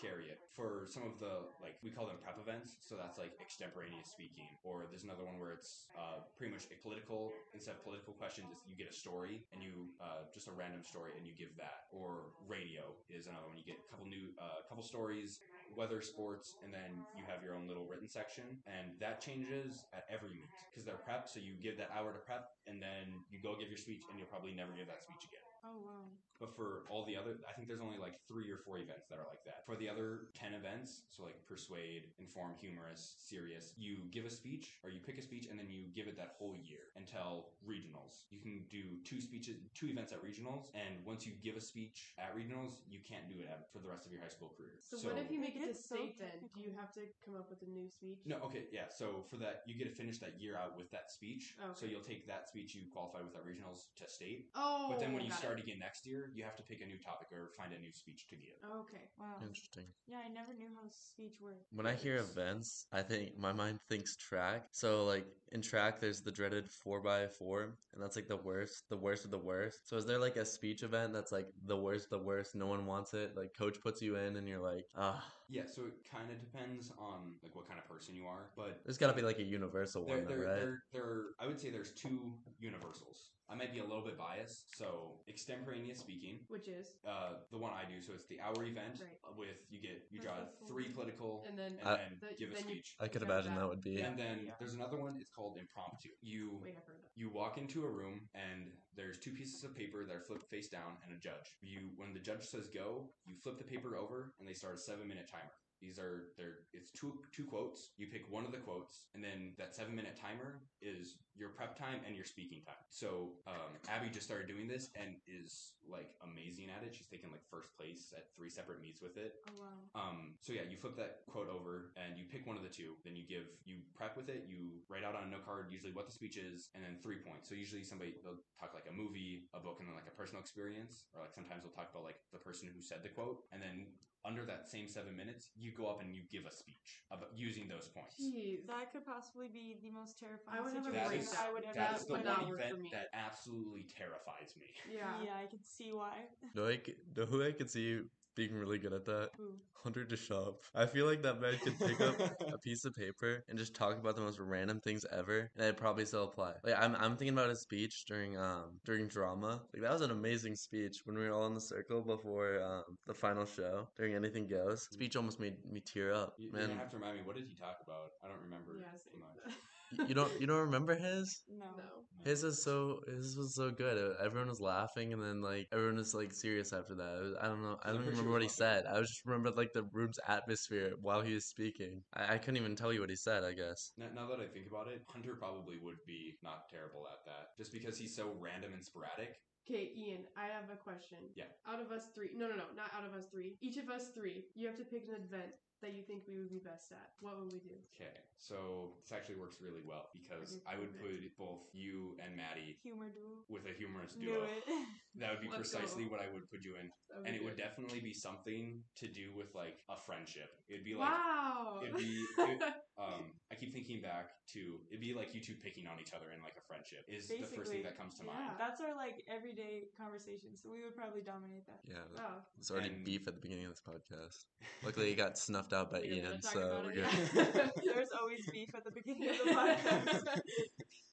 carry 0.00 0.28
it. 0.28 0.40
For 0.54 0.88
some 0.88 1.04
of 1.04 1.18
the 1.20 1.48
like 1.60 1.76
we 1.82 1.90
call 1.90 2.06
them 2.06 2.16
prep 2.22 2.38
events, 2.40 2.76
so 2.80 2.96
that's 2.96 3.18
like 3.18 3.32
extemporaneous 3.40 4.08
speaking. 4.08 4.48
Or 4.64 4.86
there's 4.88 5.04
another 5.04 5.24
one 5.24 5.38
where 5.40 5.52
it's 5.52 5.88
uh, 5.96 6.24
pretty 6.36 6.52
much 6.52 6.68
a 6.72 6.76
political 6.80 7.32
instead 7.52 7.76
of 7.76 7.84
political 7.84 8.12
questions, 8.14 8.48
you 8.68 8.76
get 8.76 8.88
a 8.88 8.96
story 8.96 9.44
and 9.52 9.62
you 9.62 9.92
uh, 10.00 10.28
just 10.32 10.48
a 10.48 10.54
random 10.54 10.82
story 10.84 11.12
and 11.16 11.26
you 11.26 11.32
give 11.36 11.52
that. 11.56 11.88
Or 11.92 12.32
radio 12.48 12.92
is 13.08 13.26
another 13.26 13.48
one. 13.48 13.56
You 13.56 13.64
get 13.64 13.80
a 13.80 13.88
couple 13.90 14.06
new 14.06 14.32
uh, 14.36 14.64
couple 14.68 14.84
stories, 14.84 15.40
weather, 15.76 16.00
sports, 16.00 16.56
and 16.64 16.72
then 16.72 17.04
you 17.16 17.24
have 17.28 17.42
your 17.44 17.56
own 17.56 17.68
little 17.68 17.84
written 17.84 18.08
section, 18.08 18.44
and 18.68 18.96
that 19.00 19.20
changes 19.20 19.84
at 19.92 20.06
every 20.12 20.30
meet 20.30 20.48
because 20.72 20.84
they're 20.84 21.00
prep. 21.00 21.28
So 21.28 21.40
you 21.40 21.56
give 21.60 21.76
that 21.80 21.90
hour 21.96 22.12
to 22.12 22.20
prep, 22.20 22.52
and 22.66 22.80
then 22.80 23.24
you 23.30 23.40
go 23.40 23.56
give 23.58 23.68
your 23.68 23.80
speech, 23.80 24.04
and 24.08 24.18
you'll 24.18 24.30
probably 24.32 24.52
never 24.52 24.72
give 24.76 24.86
that 24.88 25.02
speech 25.02 25.24
again. 25.28 25.55
Oh 25.66 25.82
wow. 25.82 26.06
But 26.38 26.54
for 26.54 26.84
all 26.90 27.04
the 27.06 27.16
other, 27.16 27.40
I 27.48 27.52
think 27.52 27.66
there's 27.68 27.80
only 27.80 27.96
like 27.96 28.20
three 28.28 28.50
or 28.52 28.58
four 28.58 28.78
events 28.78 29.08
that 29.08 29.16
are 29.16 29.28
like 29.28 29.40
that. 29.48 29.64
For 29.64 29.74
the 29.74 29.88
other 29.88 30.28
10 30.36 30.52
events, 30.52 31.08
so 31.08 31.24
like 31.24 31.40
persuade, 31.48 32.12
inform, 32.18 32.52
humorous, 32.60 33.16
serious, 33.18 33.72
you 33.78 34.04
give 34.12 34.26
a 34.26 34.30
speech 34.30 34.76
or 34.84 34.90
you 34.90 35.00
pick 35.00 35.16
a 35.16 35.24
speech 35.24 35.48
and 35.48 35.58
then 35.58 35.72
you 35.72 35.88
give 35.94 36.06
it 36.06 36.16
that 36.20 36.36
whole 36.38 36.54
year 36.54 36.92
until 36.94 37.56
regionals. 37.64 38.28
You 38.28 38.40
can 38.40 38.68
do 38.68 39.00
two 39.04 39.20
speeches, 39.20 39.56
two 39.74 39.88
events 39.88 40.12
at 40.12 40.20
regionals. 40.20 40.68
And 40.76 41.00
once 41.06 41.24
you 41.24 41.32
give 41.42 41.56
a 41.56 41.60
speech 41.60 42.12
at 42.20 42.36
regionals, 42.36 42.84
you 42.84 43.00
can't 43.00 43.28
do 43.32 43.40
it 43.40 43.48
at, 43.48 43.72
for 43.72 43.80
the 43.80 43.88
rest 43.88 44.04
of 44.04 44.12
your 44.12 44.20
high 44.20 44.32
school 44.32 44.52
career. 44.56 44.76
So, 44.84 45.00
what 45.08 45.16
if 45.16 45.32
you 45.32 45.40
make 45.40 45.56
it 45.56 45.64
to 45.64 45.72
It's 45.72 45.88
so 45.88 45.96
state 45.96 46.20
then? 46.20 46.36
Do 46.52 46.60
you 46.60 46.72
have 46.76 46.92
to 47.00 47.08
come 47.24 47.36
up 47.36 47.48
with 47.48 47.64
a 47.64 47.70
new 47.70 47.88
speech? 47.88 48.20
No, 48.26 48.36
okay, 48.44 48.68
yeah. 48.72 48.92
So 48.92 49.24
for 49.30 49.36
that, 49.40 49.64
you 49.64 49.74
get 49.74 49.88
to 49.88 49.96
finish 49.96 50.18
that 50.18 50.36
year 50.38 50.56
out 50.56 50.76
with 50.76 50.90
that 50.90 51.10
speech. 51.10 51.56
Oh, 51.56 51.70
okay. 51.70 51.80
So 51.80 51.86
you'll 51.86 52.04
take 52.04 52.26
that 52.28 52.48
speech 52.48 52.74
you 52.74 52.82
qualify 52.92 53.24
with 53.24 53.34
at 53.34 53.46
regionals 53.48 53.88
to 53.96 54.04
state. 54.08 54.52
Oh. 54.54 54.88
But 54.90 55.00
then 55.00 55.14
when 55.14 55.24
you 55.24 55.30
got 55.30 55.40
start 55.56 55.68
again 55.68 55.80
next 55.80 56.06
year, 56.06 56.30
you 56.34 56.44
have 56.44 56.56
to 56.56 56.62
pick 56.62 56.80
a 56.80 56.86
new 56.86 56.98
topic 56.98 57.28
or 57.32 57.50
find 57.56 57.72
a 57.72 57.78
new 57.78 57.92
speech 57.92 58.26
to 58.28 58.36
give. 58.36 58.56
It. 58.62 58.66
Okay. 58.66 59.04
Wow. 59.18 59.36
Interesting. 59.42 59.84
Yeah, 60.06 60.18
I 60.24 60.28
never 60.28 60.52
knew 60.52 60.68
how 60.74 60.88
speech 60.90 61.36
worked. 61.40 61.66
When 61.72 61.86
I 61.86 61.94
hear 61.94 62.18
events, 62.18 62.86
I 62.92 63.02
think 63.02 63.38
my 63.38 63.52
mind 63.52 63.78
thinks 63.88 64.16
track. 64.16 64.66
So 64.72 65.04
like 65.04 65.26
in 65.52 65.62
track, 65.62 66.00
there's 66.00 66.20
the 66.20 66.32
dreaded 66.32 66.70
four 66.70 67.00
by 67.00 67.26
four, 67.28 67.76
and 67.94 68.02
that's 68.02 68.16
like 68.16 68.28
the 68.28 68.36
worst, 68.36 68.84
the 68.90 68.96
worst 68.96 69.24
of 69.24 69.30
the 69.30 69.38
worst. 69.38 69.88
So 69.88 69.96
is 69.96 70.06
there 70.06 70.18
like 70.18 70.36
a 70.36 70.44
speech 70.44 70.82
event 70.82 71.12
that's 71.12 71.32
like 71.32 71.46
the 71.66 71.76
worst, 71.76 72.10
the 72.10 72.18
worst? 72.18 72.54
No 72.54 72.66
one 72.66 72.86
wants 72.86 73.14
it. 73.14 73.32
Like 73.36 73.50
coach 73.56 73.80
puts 73.80 74.02
you 74.02 74.16
in, 74.16 74.36
and 74.36 74.48
you're 74.48 74.60
like, 74.62 74.84
ah, 74.96 75.24
Yeah, 75.48 75.62
so 75.66 75.82
it 75.82 75.94
kind 76.10 76.30
of 76.30 76.40
depends 76.40 76.92
on 76.98 77.34
like 77.42 77.54
what 77.54 77.66
kind 77.68 77.78
of 77.78 77.88
person 77.88 78.14
you 78.14 78.26
are, 78.26 78.50
but 78.56 78.80
there's 78.84 78.98
got 78.98 79.08
to 79.08 79.14
be 79.14 79.22
like 79.22 79.38
a 79.38 79.44
universal 79.44 80.04
there, 80.04 80.16
one, 80.16 80.24
though, 80.24 80.30
there, 80.30 80.46
right? 80.46 80.54
there, 80.56 80.82
there, 80.92 81.22
I 81.40 81.46
would 81.46 81.60
say 81.60 81.70
there's 81.70 81.92
two 81.92 82.34
universals. 82.58 83.30
I 83.48 83.54
might 83.54 83.72
be 83.72 83.78
a 83.78 83.84
little 83.84 84.02
bit 84.02 84.18
biased. 84.18 84.76
So 84.76 85.20
extemporaneous 85.28 85.98
speaking, 86.00 86.40
Which 86.48 86.66
is 86.68 86.86
uh, 87.06 87.34
the 87.50 87.58
one 87.58 87.72
I 87.72 87.88
do. 87.88 88.02
So 88.02 88.12
it's 88.12 88.26
the 88.26 88.40
hour 88.40 88.64
event 88.64 89.00
Right. 89.00 89.36
with 89.36 89.58
you 89.70 89.80
get 89.80 90.02
you 90.10 90.20
draw 90.20 90.34
three 90.66 90.88
political 90.88 91.44
and 91.48 91.56
then 91.58 91.78
and 91.80 91.88
I- 91.88 91.96
then 91.96 92.18
the- 92.20 92.34
give 92.38 92.50
a 92.50 92.54
then 92.54 92.68
you- 92.68 92.74
speech. 92.74 92.96
I 92.98 93.08
could 93.08 93.22
imagine 93.22 93.54
that. 93.54 93.60
that 93.60 93.68
would 93.68 93.82
be. 93.82 94.00
And 94.00 94.18
then 94.18 94.46
Yeah. 94.46 94.54
there's 94.58 94.74
another 94.74 94.96
one. 94.96 95.16
It's 95.20 95.30
called 95.30 95.58
impromptu. 95.58 96.08
You 96.20 96.58
wait, 96.62 96.76
I've 96.76 96.84
heard 96.86 97.02
that. 97.02 97.10
you 97.14 97.30
walk 97.30 97.56
into 97.58 97.84
a 97.84 97.90
room 97.90 98.28
and 98.34 98.72
there's 98.94 99.18
two 99.18 99.32
pieces 99.32 99.62
of 99.62 99.74
paper 99.76 100.04
that 100.06 100.16
are 100.16 100.22
flipped 100.22 100.48
face 100.50 100.68
down 100.68 100.96
and 101.04 101.12
a 101.12 101.16
judge. 101.18 101.56
You 101.60 101.92
when 101.96 102.12
the 102.14 102.20
judge 102.20 102.42
says 102.42 102.66
go, 102.68 103.12
you 103.24 103.36
flip 103.36 103.58
the 103.58 103.64
paper 103.64 103.96
over 103.96 104.34
and 104.40 104.48
they 104.48 104.54
start 104.54 104.74
a 104.74 104.78
seven 104.78 105.06
minute 105.06 105.28
timer. 105.28 105.52
These 105.80 105.98
are 105.98 106.32
they're 106.36 106.64
it's 106.72 106.90
two 106.90 107.20
two 107.32 107.44
quotes. 107.44 107.90
You 107.98 108.06
pick 108.06 108.24
one 108.30 108.44
of 108.44 108.52
the 108.52 108.58
quotes, 108.58 109.04
and 109.14 109.22
then 109.22 109.52
that 109.58 109.74
seven 109.74 109.94
minute 109.94 110.18
timer 110.20 110.62
is 110.80 111.16
your 111.36 111.50
prep 111.50 111.76
time 111.76 112.00
and 112.06 112.16
your 112.16 112.24
speaking 112.24 112.62
time. 112.64 112.80
So 112.88 113.36
um, 113.46 113.76
Abby 113.88 114.08
just 114.08 114.24
started 114.24 114.48
doing 114.48 114.66
this 114.66 114.88
and 114.96 115.16
is 115.28 115.76
like 115.84 116.16
amazing 116.24 116.72
at 116.72 116.82
it. 116.82 116.94
She's 116.96 117.06
taken 117.06 117.30
like 117.30 117.44
first 117.50 117.76
place 117.76 118.12
at 118.16 118.32
three 118.34 118.48
separate 118.48 118.80
meets 118.80 119.02
with 119.02 119.16
it. 119.20 119.36
Oh 119.52 119.60
wow. 119.60 119.78
Um, 119.94 120.40
so 120.40 120.52
yeah, 120.52 120.64
you 120.68 120.76
flip 120.76 120.96
that 120.96 121.28
quote 121.28 121.52
over 121.52 121.92
and 122.00 122.16
you 122.16 122.24
pick 122.24 122.46
one 122.46 122.56
of 122.56 122.64
the 122.64 122.72
two. 122.72 122.96
Then 123.04 123.14
you 123.14 123.28
give 123.28 123.46
you 123.64 123.84
prep 123.94 124.16
with 124.16 124.28
it. 124.28 124.48
You 124.48 124.80
write 124.88 125.04
out 125.04 125.14
on 125.14 125.28
a 125.28 125.30
note 125.30 125.44
card 125.44 125.68
usually 125.70 125.92
what 125.92 126.06
the 126.08 126.12
speech 126.16 126.36
is, 126.40 126.72
and 126.74 126.82
then 126.82 126.96
three 127.02 127.20
points. 127.20 127.48
So 127.48 127.54
usually 127.54 127.84
somebody 127.84 128.16
they'll 128.24 128.40
talk 128.56 128.72
like 128.72 128.88
a 128.88 128.94
movie, 128.96 129.52
a 129.52 129.60
book, 129.60 129.78
and 129.80 129.88
then 129.88 129.94
like 129.94 130.08
a 130.08 130.16
personal 130.16 130.40
experience, 130.40 131.04
or 131.12 131.20
like 131.20 131.36
sometimes 131.36 131.62
they'll 131.62 131.76
talk 131.76 131.92
about 131.92 132.04
like 132.04 132.18
the 132.32 132.40
person 132.40 132.68
who 132.72 132.80
said 132.80 133.04
the 133.04 133.12
quote, 133.12 133.44
and 133.52 133.60
then 133.60 133.92
under 134.26 134.44
that 134.44 134.68
same 134.68 134.88
seven 134.88 135.16
minutes, 135.16 135.50
you 135.56 135.70
go 135.70 135.86
up 135.86 136.00
and 136.02 136.14
you 136.14 136.22
give 136.30 136.44
a 136.46 136.52
speech 136.52 137.00
about 137.10 137.30
using 137.36 137.68
those 137.68 137.86
points. 137.88 138.16
Jeez. 138.20 138.66
That 138.66 138.92
could 138.92 139.06
possibly 139.06 139.48
be 139.48 139.78
the 139.82 139.90
most 139.90 140.18
terrifying 140.18 140.58
I 140.58 140.60
would 140.62 140.74
have 140.74 140.86
a 140.86 140.86
situation 140.86 141.24
That 141.24 141.32
is- 141.32 141.34
I 141.38 141.52
would 141.52 141.64
ever 141.64 141.74
That's 141.78 142.00
That 142.02 142.06
the 142.08 142.12
one 142.14 142.24
not 142.24 142.48
work 142.48 142.58
for 142.60 142.64
event 142.74 142.90
that 142.92 143.08
absolutely 143.14 143.84
terrifies 143.84 144.56
me. 144.58 144.74
yeah. 144.92 145.22
Yeah, 145.22 145.36
I 145.42 145.46
can 145.46 145.62
see 145.62 145.92
why. 145.92 146.26
No, 146.54 146.66
I 146.66 146.76
c- 146.84 146.96
know 147.14 147.26
who 147.26 147.44
I 147.44 147.52
could 147.52 147.70
see 147.70 147.82
you 147.82 148.10
being 148.36 148.54
really 148.54 148.78
good 148.78 148.92
at 148.92 149.04
that? 149.06 149.30
Who? 149.38 149.54
Hunter 149.86 150.04
Deschamps. 150.04 150.68
I 150.74 150.86
feel 150.86 151.06
like 151.06 151.22
that 151.22 151.40
man 151.40 151.54
could 151.62 151.78
pick 151.78 152.00
up 152.00 152.18
a 152.52 152.58
piece 152.58 152.84
of 152.84 152.92
paper 152.92 153.44
and 153.48 153.56
just 153.56 153.72
talk 153.74 153.96
about 153.96 154.16
the 154.16 154.22
most 154.22 154.40
random 154.40 154.80
things 154.80 155.06
ever, 155.12 155.48
and 155.54 155.64
it'd 155.64 155.76
probably 155.76 156.04
still 156.04 156.24
apply. 156.24 156.54
Like 156.64 156.74
I'm, 156.76 156.96
I'm 156.96 157.16
thinking 157.16 157.34
about 157.34 157.50
his 157.50 157.60
speech 157.60 158.04
during 158.06 158.36
um 158.36 158.80
during 158.84 159.06
drama. 159.06 159.62
Like 159.72 159.82
that 159.82 159.92
was 159.92 160.02
an 160.02 160.10
amazing 160.10 160.56
speech 160.56 161.02
when 161.04 161.16
we 161.16 161.24
were 161.24 161.32
all 161.32 161.46
in 161.46 161.54
the 161.54 161.60
circle 161.60 162.02
before 162.02 162.60
um 162.60 162.98
the 163.06 163.14
final 163.14 163.46
show 163.46 163.86
during 163.96 164.14
Anything 164.14 164.48
Goes. 164.48 164.88
Speech 164.90 165.14
almost 165.14 165.38
made 165.38 165.54
me 165.70 165.80
tear 165.80 166.12
up, 166.12 166.34
You, 166.36 166.50
man. 166.50 166.70
You're 166.70 166.78
have 166.78 166.90
to 166.90 166.96
remind 166.96 167.18
me. 167.18 167.22
What 167.24 167.36
did 167.36 167.46
he 167.46 167.54
talk 167.54 167.78
about? 167.86 168.10
I 168.24 168.28
don't 168.28 168.42
remember. 168.42 168.72
Yeah, 168.80 168.98
same. 168.98 169.20
much. 169.20 169.54
Y- 169.98 170.06
you 170.08 170.14
don't 170.14 170.40
you 170.40 170.46
don't 170.46 170.60
remember 170.60 170.94
his? 170.94 171.42
No. 171.48 171.66
no. 171.76 171.82
His 172.24 172.42
is 172.42 172.62
so 172.64 173.00
his 173.06 173.36
was 173.36 173.54
so 173.54 173.70
good. 173.70 173.96
Uh, 173.96 174.24
Everyone 174.24 174.48
was 174.48 174.60
laughing, 174.60 175.12
and 175.12 175.22
then 175.22 175.42
like 175.42 175.68
everyone 175.72 175.96
was 175.96 176.12
like 176.14 176.32
serious 176.32 176.72
after 176.72 176.94
that. 176.96 177.12
Was, 177.22 177.34
I 177.40 177.46
don't 177.46 177.62
know. 177.62 177.76
I 177.84 177.90
don't 177.92 178.00
remember 178.00 178.22
sure 178.22 178.32
what 178.32 178.42
he 178.42 178.46
it 178.46 178.50
was 178.50 178.56
funny. 178.56 178.82
said. 178.82 178.86
I 178.86 179.00
just 179.00 179.24
remember 179.24 179.50
like 179.50 179.72
the 179.72 179.84
room's 179.92 180.18
atmosphere 180.26 180.92
while 181.00 181.22
he 181.22 181.34
was 181.34 181.46
speaking. 181.46 182.02
I, 182.14 182.34
I 182.34 182.38
couldn't 182.38 182.56
even 182.56 182.74
tell 182.74 182.92
you 182.92 183.00
what 183.00 183.10
he 183.10 183.16
said. 183.16 183.44
I 183.44 183.52
guess. 183.52 183.92
Now, 183.96 184.06
now 184.14 184.26
that 184.28 184.40
I 184.40 184.46
think 184.48 184.66
about 184.66 184.88
it, 184.88 185.02
Hunter 185.06 185.34
probably 185.38 185.78
would 185.80 185.98
be 186.06 186.34
not 186.42 186.68
terrible 186.70 187.06
at 187.06 187.24
that, 187.26 187.54
just 187.56 187.72
because 187.72 187.96
he's 187.96 188.16
so 188.16 188.34
random 188.40 188.72
and 188.74 188.82
sporadic. 188.84 189.38
Okay, 189.68 189.90
Ian, 189.96 190.22
I 190.36 190.46
have 190.46 190.70
a 190.72 190.76
question. 190.78 191.18
Yeah. 191.34 191.50
Out 191.66 191.80
of 191.82 191.90
us 191.90 192.06
three, 192.14 192.30
no, 192.36 192.46
no, 192.48 192.54
no, 192.54 192.70
not 192.76 192.90
out 192.96 193.04
of 193.04 193.14
us 193.18 193.26
three. 193.32 193.56
Each 193.60 193.76
of 193.78 193.90
us 193.90 194.10
three, 194.14 194.46
you 194.54 194.66
have 194.68 194.76
to 194.78 194.84
pick 194.84 195.08
an 195.08 195.14
event 195.18 195.50
that 195.82 195.94
you 195.94 196.02
think 196.02 196.24
we 196.28 196.38
would 196.38 196.50
be 196.50 196.60
best 196.60 196.92
at, 196.92 197.12
what 197.20 197.38
would 197.38 197.52
we 197.52 197.60
do? 197.60 197.76
Okay, 197.94 198.12
so 198.38 198.96
this 199.02 199.12
actually 199.12 199.36
works 199.36 199.56
really 199.60 199.82
well 199.84 200.08
because 200.12 200.58
I 200.66 200.78
would 200.78 200.92
put 200.96 201.10
both 201.38 201.68
you 201.72 202.16
and 202.22 202.36
Maddie 202.36 202.78
Humor 202.82 203.12
duo. 203.12 203.44
with 203.48 203.66
a 203.66 203.74
humorous 203.76 204.14
duo. 204.14 204.46
That 205.18 205.32
would 205.32 205.40
be 205.40 205.48
Let's 205.48 205.72
precisely 205.72 206.04
go. 206.04 206.10
what 206.12 206.20
I 206.20 206.28
would 206.28 206.44
put 206.50 206.60
you 206.60 206.74
in, 206.76 206.92
and 207.24 207.34
it 207.34 207.42
would 207.42 207.56
definitely 207.56 208.00
be 208.00 208.12
something 208.12 208.82
to 208.98 209.08
do 209.08 209.32
with 209.34 209.48
like 209.54 209.80
a 209.88 209.96
friendship. 209.96 210.50
It'd 210.68 210.84
be 210.84 210.94
like 210.94 211.08
wow. 211.08 211.80
it'd 211.82 211.96
be 211.96 212.26
it, 212.38 212.60
um 212.98 213.28
I 213.52 213.54
keep 213.54 213.72
thinking 213.72 214.00
back 214.00 214.30
to 214.52 214.80
it'd 214.88 215.00
be 215.00 215.14
like 215.14 215.34
you 215.34 215.40
two 215.40 215.54
picking 215.54 215.86
on 215.86 216.00
each 216.00 216.12
other 216.12 216.32
in 216.34 216.42
like 216.42 216.56
a 216.56 216.64
friendship 216.66 217.04
is 217.08 217.28
the 217.28 217.44
first 217.44 217.70
thing 217.70 217.82
that 217.82 217.96
comes 217.96 218.14
to 218.14 218.24
yeah. 218.24 218.32
mind. 218.32 218.50
That's 218.58 218.80
our 218.80 218.96
like 218.96 219.22
everyday 219.28 219.84
conversation, 219.98 220.56
so 220.56 220.70
we 220.72 220.82
would 220.82 220.96
probably 220.96 221.20
dominate 221.20 221.66
that. 221.66 221.80
Yeah, 221.84 222.02
wow. 222.16 222.40
there's 222.56 222.70
already 222.70 222.94
And- 222.94 223.04
beef 223.04 223.28
at 223.28 223.34
the 223.34 223.40
beginning 223.40 223.66
of 223.66 223.72
this 223.72 223.82
podcast. 223.84 224.44
Luckily, 224.84 225.12
it 225.12 225.16
got 225.16 225.38
snuffed 225.38 225.72
out 225.72 225.92
by 225.92 226.02
Ian, 226.02 226.40
so 226.40 226.82
we're 226.84 226.94
good. 226.94 227.70
There's 227.84 228.10
always 228.18 228.46
beef 228.46 228.74
at 228.74 228.84
the 228.84 228.90
beginning 228.90 229.30
of 229.30 229.36
the 229.44 229.52
podcast. 229.52 230.40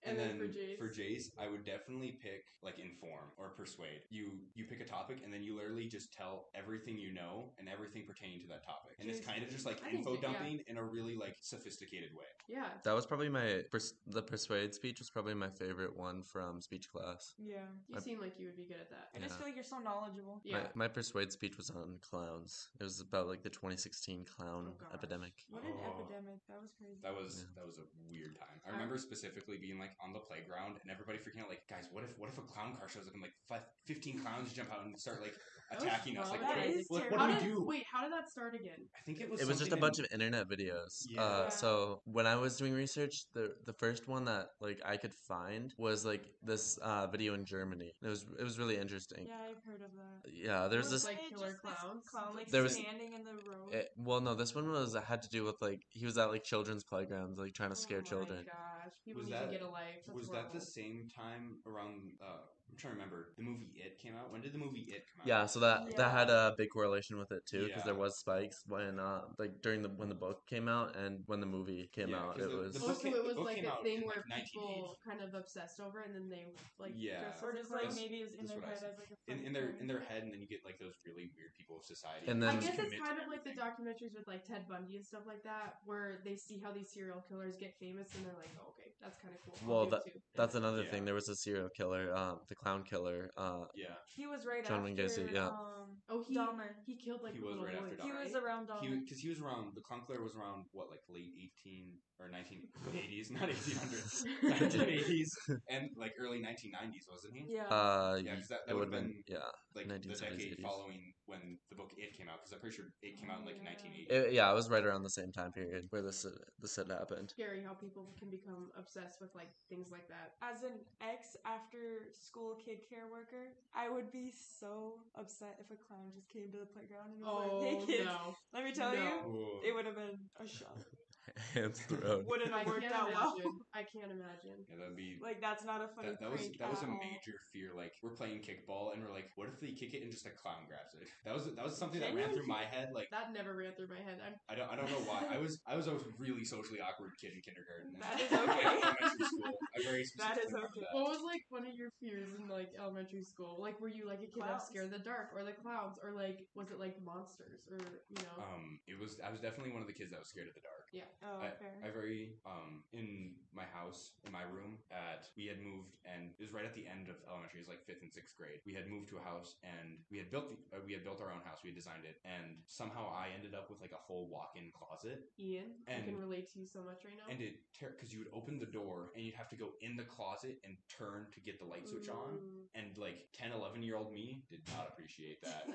And, 0.06 0.18
then, 0.20 0.38
for 0.38 0.48
Jace. 0.48 0.78
for 0.78 0.90
Jace, 0.90 1.30
I 1.40 1.48
would 1.50 1.66
definitely 1.66 2.12
pick 2.22 2.46
like 2.62 2.80
inform 2.80 3.26
or 3.38 3.50
persuade. 3.50 4.02
You 4.10 4.32
you 4.56 4.66
pick 4.66 4.80
a 4.82 4.86
topic 4.86 5.20
and 5.24 5.34
then 5.34 5.44
you 5.44 5.56
literally 5.56 5.88
just 5.88 6.14
tell 6.14 6.48
everything 6.56 6.98
you 6.98 7.12
know 7.14 7.52
and 7.60 7.68
everything 7.70 8.04
pertaining 8.08 8.42
to 8.42 8.48
that 8.48 8.64
topic. 8.66 8.94
And 9.00 9.10
it's 9.10 9.20
kind 9.26 9.44
of 9.44 9.50
just 9.50 9.66
like 9.66 9.82
I 9.82 9.86
think 9.92 9.98
info 10.00 10.16
that- 10.16 10.22
yeah. 10.24 10.34
dumping 10.34 10.60
in 10.68 10.78
a 10.78 10.84
really 10.84 11.16
like 11.16 11.38
sophisticated 11.42 12.10
way. 12.16 12.26
yeah. 12.48 12.68
That 12.84 12.94
was 12.94 13.06
probably 13.06 13.30
my 13.30 13.64
pers- 13.72 13.96
the 14.08 14.22
persuade 14.22 14.74
speech 14.74 15.00
was 15.00 15.10
probably 15.10 15.34
my 15.34 15.50
favorite 15.50 15.96
one 15.98 16.24
from 16.24 16.62
speech 16.62 16.90
class. 16.92 17.34
yeah. 17.38 17.58
You 17.88 17.96
I- 17.98 18.00
seem 18.00 18.20
like 18.20 18.40
you 18.40 18.46
would 18.48 18.58
be 18.58 18.64
good 18.66 18.80
at 18.82 18.90
that. 18.90 19.10
I 19.16 19.20
just 19.20 19.32
Yeah. 19.32 19.38
feel 19.38 19.48
like 19.48 19.56
you're 19.56 19.64
so 19.64 19.80
knowledgeable. 19.80 20.42
Yeah. 20.44 20.68
My, 20.76 20.86
my 20.86 20.88
persuade 20.88 21.32
speech 21.32 21.58
was 21.58 21.70
on 21.70 22.00
clowns. 22.02 22.70
It 22.80 22.84
was 22.84 23.00
about 23.02 23.28
like 23.28 23.42
the 23.44 23.50
2016 23.50 24.26
clown 24.26 24.68
Oh, 24.70 24.74
gosh. 24.80 24.90
epidemic. 24.94 25.34
What 25.50 25.64
an 25.64 25.72
Oh. 25.86 26.02
epidemic. 26.02 26.40
That 26.50 26.62
was 26.62 26.72
crazy. 26.80 27.00
That 27.02 27.16
was 27.16 27.46
Yeah. 27.48 27.62
that 27.62 27.68
was 27.68 27.78
a 27.80 27.86
weird 28.10 28.38
time. 28.40 28.62
I 28.66 28.70
remember 28.72 28.98
specifically 28.98 29.58
being 29.58 29.80
like 29.80 29.93
on 30.04 30.14
the 30.14 30.20
playground 30.20 30.78
and 30.82 30.92
everybody 30.92 31.18
freaking 31.20 31.42
out 31.42 31.50
like, 31.50 31.62
guys, 31.70 31.86
what 31.92 32.04
if 32.04 32.18
what 32.18 32.30
if 32.30 32.38
a 32.38 32.42
clown 32.42 32.76
car 32.78 32.88
shows 32.90 33.08
up 33.08 33.14
and 33.14 33.22
like 33.22 33.34
five, 33.50 33.62
15 33.88 34.20
clowns 34.20 34.54
jump 34.54 34.72
out 34.72 34.86
and 34.86 34.98
start 35.00 35.22
like 35.22 35.34
attacking 35.72 36.18
us? 36.18 36.30
Like, 36.30 36.42
what, 36.42 36.56
do- 36.56 36.70
is 36.70 36.86
what, 36.90 37.12
what 37.12 37.20
do 37.20 37.28
we 37.28 37.34
did, 37.34 37.44
do? 37.44 37.64
Wait, 37.66 37.84
how 37.92 38.04
did 38.04 38.12
that 38.14 38.30
start 38.30 38.56
again? 38.56 38.80
I 38.96 39.02
think 39.06 39.22
it 39.22 39.30
was 39.30 39.42
It 39.42 39.48
was 39.48 39.58
just 39.58 39.68
a 39.68 39.72
something 39.72 39.82
bunch 39.82 40.00
of 40.00 40.08
internet 40.12 40.48
videos. 40.50 41.04
Yeah. 41.08 41.22
Uh, 41.22 41.50
so 41.50 42.02
when 42.06 42.26
I 42.28 42.36
was 42.36 42.58
doing 42.58 42.74
research, 42.74 43.26
the 43.34 43.54
the 43.66 43.74
first 43.74 44.08
one 44.08 44.26
that 44.26 44.48
like 44.62 44.82
I 44.86 44.98
could 44.98 45.14
find 45.28 45.74
was 45.78 46.06
like 46.06 46.24
this 46.42 46.78
uh, 46.82 47.08
video 47.08 47.34
in 47.34 47.46
Germany. 47.46 47.94
It 48.02 48.08
was 48.08 48.26
it 48.40 48.44
was 48.44 48.58
really 48.60 48.78
interesting. 48.78 49.26
yeah, 49.28 49.36
I've 49.50 49.64
heard 49.66 49.82
of 49.84 49.92
that. 49.98 50.32
Yeah, 50.34 50.68
there's 50.68 50.86
was 50.92 51.04
this. 51.04 51.06
like 51.06 51.20
killer 51.30 51.52
just 51.52 51.64
this 51.64 51.74
clowns? 51.82 52.04
Clown 52.12 52.36
like 52.36 52.48
There 52.50 52.64
was- 52.64 52.74
standing 52.76 53.14
in 53.14 53.24
the 53.24 53.32
road. 53.50 53.74
It, 53.74 53.90
well, 53.98 54.22
no, 54.22 54.36
this 54.36 54.54
one 54.54 54.70
was 54.70 54.96
had 55.08 55.22
to 55.24 55.30
do 55.30 55.44
with 55.44 55.56
like 55.62 55.82
he 55.90 56.06
was 56.06 56.18
at 56.18 56.30
like 56.32 56.44
children's 56.44 56.84
playgrounds, 56.84 57.40
like 57.40 57.54
trying 57.54 57.70
to 57.72 57.76
scare 57.76 58.00
oh 58.00 58.02
children. 58.02 58.46
Gosh, 58.46 58.94
people 59.06 59.22
Was 59.22 59.30
need 59.30 59.36
that- 59.36 59.46
to 59.48 59.52
get 59.52 59.62
a 59.62 59.68
life. 59.70 59.83
That's 60.06 60.16
Was 60.16 60.30
that 60.30 60.54
the 60.54 60.62
same 60.62 61.10
time 61.16 61.58
around? 61.66 62.14
Uh, 62.22 62.48
I'm 62.74 62.80
trying 62.80 62.94
to 62.94 63.00
remember. 63.00 63.30
The 63.38 63.44
movie 63.44 63.70
It 63.78 64.00
came 64.02 64.16
out. 64.18 64.32
When 64.32 64.42
did 64.42 64.52
the 64.54 64.58
movie 64.58 64.90
It 64.90 65.06
come 65.14 65.22
out? 65.22 65.28
Yeah, 65.28 65.46
so 65.46 65.60
that 65.60 65.92
Yeah. 65.92 65.98
that 65.98 66.12
had 66.12 66.30
a 66.32 66.56
big 66.58 66.70
correlation 66.74 67.18
with 67.22 67.32
it 67.32 67.46
too, 67.46 67.66
because 67.70 67.82
Yeah. 67.86 67.94
there 67.94 67.96
was 67.96 68.18
spikes 68.18 68.64
when 68.66 69.00
uh 69.00 69.22
like 69.38 69.62
during 69.62 69.84
the 69.84 69.90
when 69.90 70.10
the 70.10 70.16
book 70.18 70.42
came 70.48 70.68
out 70.68 70.96
and 70.96 71.22
when 71.28 71.40
the 71.40 71.46
movie 71.46 71.88
came 71.94 72.10
Yeah, 72.10 72.18
out. 72.26 72.36
'cause 72.36 72.46
It 72.46 72.50
the- 72.50 72.58
was 72.58 72.74
the 72.74 72.80
book 72.80 72.96
so 72.98 73.04
came- 73.04 73.14
it 73.14 73.18
the 73.22 73.24
was 73.30 73.38
like 73.38 73.58
a 73.64 73.78
thing 73.84 74.02
where 74.08 74.26
like, 74.26 74.50
1980. 74.50 74.74
people 74.74 74.98
kind 75.06 75.22
of 75.22 75.34
obsessed 75.36 75.80
over 75.80 76.02
it 76.02 76.08
and 76.10 76.16
then 76.16 76.30
they 76.30 76.48
like 76.80 76.94
Yeah. 76.96 77.22
dress 77.30 77.44
or 77.44 77.54
just 77.54 77.70
like 77.70 77.82
clown. 77.84 77.96
maybe 77.96 78.22
it 78.22 78.26
was 78.26 78.34
in 78.34 78.46
their 78.48 78.62
head 78.62 78.82
as 78.82 78.98
like 78.98 79.12
a 79.12 79.32
in, 79.32 79.46
in 79.46 79.54
their 79.54 79.70
in 79.78 79.86
their 79.88 80.00
head, 80.00 80.24
and 80.24 80.34
then 80.34 80.42
you 80.42 80.48
get 80.48 80.66
like 80.66 80.80
those 80.80 80.96
really 81.06 81.30
weird 81.38 81.54
people 81.54 81.78
of 81.78 81.86
society. 81.86 82.26
And 82.28 82.42
then- 82.42 82.58
I 82.58 82.60
just 82.60 82.76
guess 82.76 82.88
it's 82.92 83.02
kind 83.08 83.20
of 83.22 83.28
like 83.28 83.44
the 83.44 83.52
documentaries 83.54 84.16
with 84.18 84.28
like 84.28 84.46
Ted 84.46 84.68
Bundy 84.68 84.96
and 84.98 85.06
stuff 85.06 85.28
like 85.28 85.44
that, 85.44 85.78
where 85.86 86.22
they 86.26 86.36
see 86.36 86.58
how 86.60 86.72
these 86.72 86.92
serial 86.92 87.22
killers 87.30 87.56
get 87.58 87.78
famous 87.78 88.14
and 88.16 88.26
they're 88.26 88.34
like, 88.34 88.50
oh, 88.60 88.70
okay, 88.74 88.92
that's 89.00 89.18
kind 89.22 89.36
of 89.36 89.42
cool. 89.42 89.54
I'll 89.62 89.68
Well, 89.70 89.86
that- 89.92 90.04
that's 90.34 90.56
another 90.56 90.84
Yeah. 90.84 90.90
thing. 90.92 91.06
There 91.06 91.14
was 91.14 91.30
a 91.30 91.36
serial 91.36 91.70
killer, 91.70 92.16
um, 92.16 92.42
the 92.48 92.56
clown 92.64 92.84
killer. 92.84 93.30
Uh, 93.38 93.66
Yeah, 93.76 93.96
He 94.16 94.26
was 94.26 94.46
right 94.46 94.64
John 94.66 94.84
Wayne 94.84 95.00
after. 95.00 95.22
Gacy, 95.22 95.34
yeah. 95.34 95.48
Um, 95.48 96.02
Oh, 96.10 96.24
he 96.28 96.36
Dahmer. 96.36 96.76
he 96.86 96.96
killed 96.96 97.22
like 97.24 97.34
He 97.34 97.40
was 97.40 97.56
little 97.56 97.66
right 97.66 97.76
after 97.76 97.96
boys, 97.96 98.06
he 98.06 98.12
was 98.12 98.36
around 98.36 98.68
Dahmer. 98.68 99.00
because 99.04 99.20
he 99.20 99.30
was 99.30 99.40
around. 99.40 99.72
The 99.76 99.82
clown 99.82 100.02
killer 100.06 100.22
was 100.22 100.36
around 100.36 100.66
what 100.72 100.90
like 100.90 101.00
late 101.10 101.32
18 101.40 102.00
or 102.20 102.30
1980s, 102.30 103.32
not 103.38 103.50
1800s, 103.50 104.26
1980s, 104.44 105.32
and 105.70 105.90
like 105.98 106.14
early 106.20 106.40
1990s, 106.40 107.08
wasn't 107.10 107.34
he? 107.36 107.46
yeah. 107.56 107.68
uh, 107.68 108.20
Yeah, 108.22 108.36
'cause 108.36 108.48
that, 108.50 108.62
it 108.68 108.68
that 108.68 108.76
would 108.76 108.92
would 108.92 108.94
have 108.94 109.04
have 109.04 109.04
been 109.04 109.24
been 109.26 109.36
yeah. 109.38 109.50
like 109.76 109.86
the 109.86 109.90
1970s, 109.94 110.44
decade 110.44 110.54
80s. 110.60 110.64
following 110.64 111.14
when 111.26 111.58
the 111.70 111.76
book 111.76 111.92
It 111.98 112.18
came 112.18 112.28
out. 112.30 112.40
Because 112.42 112.54
I'm 112.54 112.60
pretty 112.60 112.76
sure 112.76 112.86
It 113.02 113.20
came 113.20 113.30
out 113.30 113.40
in 113.40 113.46
like 113.46 113.58
Yeah. 113.64 113.72
1980. 113.72 114.14
It, 114.14 114.34
yeah, 114.34 114.52
it 114.52 114.56
was 114.56 114.70
right 114.70 114.84
around 114.84 115.04
the 115.04 115.10
same 115.10 115.32
time 115.32 115.52
period 115.52 115.88
where 115.90 116.02
this 116.02 116.26
this 116.60 116.76
had 116.76 116.90
happened. 116.90 117.30
Scary 117.32 117.62
how 117.66 117.74
people 117.74 118.06
can 118.20 118.30
become 118.30 118.72
obsessed 118.78 119.22
with 119.22 119.34
like 119.36 119.52
things 119.70 119.92
like 119.92 120.08
that. 120.10 120.36
As 120.42 120.64
an 120.64 120.76
ex 121.02 121.36
after 121.46 122.12
school 122.12 122.56
kid 122.64 122.80
care 122.90 123.08
worker, 123.12 123.54
I 123.76 123.90
would 123.90 124.12
be 124.12 124.32
so 124.60 125.00
upset 125.16 125.60
if 125.60 125.72
a 125.72 125.80
clown 125.80 126.12
just 126.14 126.30
came 126.30 126.52
to 126.52 126.60
the 126.60 126.66
playground 126.66 127.12
and 127.14 127.20
was 127.22 127.30
Oh 127.32 127.40
like, 127.44 127.56
"Hey 127.70 127.78
oh, 127.82 127.86
kids, 127.86 128.06
no! 128.06 128.36
let 128.54 128.64
me 128.64 128.72
tell 128.72 128.94
No. 128.94 129.02
you, 129.04 129.10
Whoa. 129.32 129.60
it 129.64 129.74
would 129.76 129.86
have 129.86 129.96
been 129.96 130.20
a 130.40 130.48
shock. 130.48 130.78
Hands 131.54 131.80
thrown. 131.88 132.26
Wouldn't 132.28 132.52
I 132.54 132.60
have 132.60 132.68
worked 132.68 132.82
can't 132.84 132.94
out 132.96 133.14
well. 133.14 133.34
imagine. 133.36 133.60
I 133.74 133.84
can't 133.84 134.12
imagine. 134.12 134.60
Yeah, 134.68 134.78
that'd 134.84 134.96
be 134.96 135.18
Like 135.24 135.40
that's 135.40 135.64
not 135.64 135.80
a 135.82 135.88
funny 135.96 136.10
that, 136.12 136.20
that 136.20 136.32
was 136.32 136.50
that 136.60 136.70
was 136.70 136.84
a 136.84 136.90
all. 136.92 137.00
major 137.00 137.40
fear. 137.52 137.72
Like 137.76 137.94
we're 138.04 138.12
playing 138.16 138.44
kickball 138.44 138.92
and 138.94 139.00
we're 139.02 139.14
like, 139.14 139.32
what 139.36 139.48
if 139.48 139.60
they 139.64 139.72
kick 139.72 139.94
it 139.96 140.04
and 140.04 140.12
just 140.12 140.26
a 140.28 140.34
clown 140.36 140.68
grabs 140.68 140.94
it? 141.00 141.08
That 141.26 141.34
was 141.34 141.48
that 141.56 141.64
was 141.64 141.78
something 141.80 142.02
that 142.04 142.14
ran 142.14 142.36
through 142.36 142.48
my 142.48 142.68
head. 142.68 142.92
Like 142.94 143.08
That 143.12 143.32
never 143.32 143.56
ran 143.56 143.72
through 143.80 143.88
my 143.88 144.02
head. 144.04 144.20
I'm 144.20 144.36
I 144.52 144.56
don't 144.60 144.68
I 144.68 144.76
don't 144.76 144.92
know 144.92 145.04
why. 145.08 145.24
I 145.32 145.40
was 145.40 145.60
I 145.66 145.76
was 145.80 145.88
a 145.88 145.96
really 146.20 146.44
socially 146.44 146.82
awkward 146.84 147.16
kid 147.16 147.32
in 147.32 147.40
kindergarten. 147.40 147.96
That 148.04 148.20
is 148.20 148.28
okay. 148.28 148.68
Elementary 148.68 149.24
school. 149.24 149.56
I 149.74 149.80
very 149.88 150.04
That 150.20 150.38
is 150.44 150.52
okay. 150.54 150.84
that. 150.84 150.92
What 150.92 151.08
was 151.16 151.24
like 151.24 151.48
one 151.50 151.64
of 151.64 151.74
your 151.80 151.90
fears 152.04 152.28
in 152.36 152.52
like 152.52 152.76
elementary 152.76 153.24
school? 153.24 153.58
Like, 153.64 153.80
were 153.80 153.88
you 153.88 154.04
like 154.06 154.20
a 154.20 154.28
kid 154.28 154.44
that 154.44 154.60
was 154.60 154.68
scared 154.68 154.92
of 154.92 154.94
the 154.94 155.00
dark, 155.00 155.32
or 155.34 155.44
the 155.48 155.56
clowns, 155.56 155.96
or 156.04 156.12
like 156.12 156.44
was 156.54 156.70
it 156.70 156.80
like 156.80 157.00
monsters, 157.00 157.64
or 157.72 157.80
you 157.80 158.20
know? 158.20 158.36
Um, 158.44 158.80
it 158.88 159.00
was 159.00 159.18
I 159.24 159.32
was 159.32 159.40
definitely 159.40 159.72
one 159.72 159.82
of 159.82 159.88
the 159.88 159.96
kids 159.96 160.12
that 160.12 160.20
was 160.20 160.28
scared 160.28 160.52
of 160.52 160.56
the 160.56 160.62
dark. 160.66 160.92
Oh, 161.22 161.44
I, 161.44 161.54
fair. 161.60 161.76
I 161.86 161.90
very 161.94 162.40
um 162.46 162.84
in 162.94 163.36
my 163.54 163.68
house 163.70 164.18
in 164.26 164.32
my 164.32 164.44
room 164.50 164.82
at 164.90 165.30
we 165.38 165.46
had 165.46 165.62
moved 165.62 165.96
and 166.08 166.34
it 166.40 166.42
was 166.42 166.54
right 166.54 166.66
at 166.66 166.74
the 166.74 166.88
end 166.88 167.10
of 167.10 167.16
elementary. 167.30 167.62
It 167.62 167.66
was 167.68 167.74
like 167.74 167.86
fifth 167.86 168.02
and 168.02 168.12
sixth 168.12 168.34
grade. 168.38 168.64
We 168.66 168.74
had 168.74 168.90
moved 168.90 169.10
to 169.14 169.18
a 169.18 169.24
house 169.24 169.56
and 169.62 170.02
we 170.10 170.18
had 170.18 170.32
built 170.32 170.50
the, 170.50 170.58
uh, 170.74 170.82
we 170.86 170.94
had 170.94 171.04
built 171.04 171.22
our 171.22 171.32
own 171.32 171.44
house. 171.46 171.62
We 171.62 171.70
had 171.70 171.78
designed 171.78 172.06
it 172.06 172.18
and 172.26 172.64
somehow 172.68 173.12
I 173.14 173.30
ended 173.36 173.54
up 173.54 173.70
with 173.70 173.82
like 173.82 173.94
a 173.94 174.02
whole 174.02 174.28
walk-in 174.32 174.72
closet 174.74 175.30
Ian, 175.40 175.86
I 175.88 176.02
can 176.02 176.18
relate 176.18 176.52
to 176.54 176.60
you 176.60 176.68
so 176.68 176.80
much 176.82 177.06
right 177.06 177.18
now. 177.18 177.30
and 177.30 177.42
it 177.42 177.62
because 177.80 178.14
you 178.14 178.20
would 178.20 178.32
open 178.34 178.60
the 178.60 178.66
door 178.70 179.12
and 179.16 179.26
you'd 179.26 179.36
have 179.36 179.50
to 179.50 179.56
go 179.56 179.76
in 179.82 179.96
the 179.98 180.04
closet 180.04 180.60
and 180.64 180.78
turn 180.88 181.28
to 181.34 181.40
get 181.42 181.60
the 181.60 181.66
light 181.66 181.88
switch 181.88 182.08
on. 182.08 182.40
And 182.76 182.98
like 182.98 183.28
10, 183.34 183.52
11 183.52 183.84
year 183.84 183.98
old 183.98 184.14
me 184.14 184.44
did 184.50 184.62
not 184.76 184.88
appreciate 184.88 185.40
that. 185.44 185.68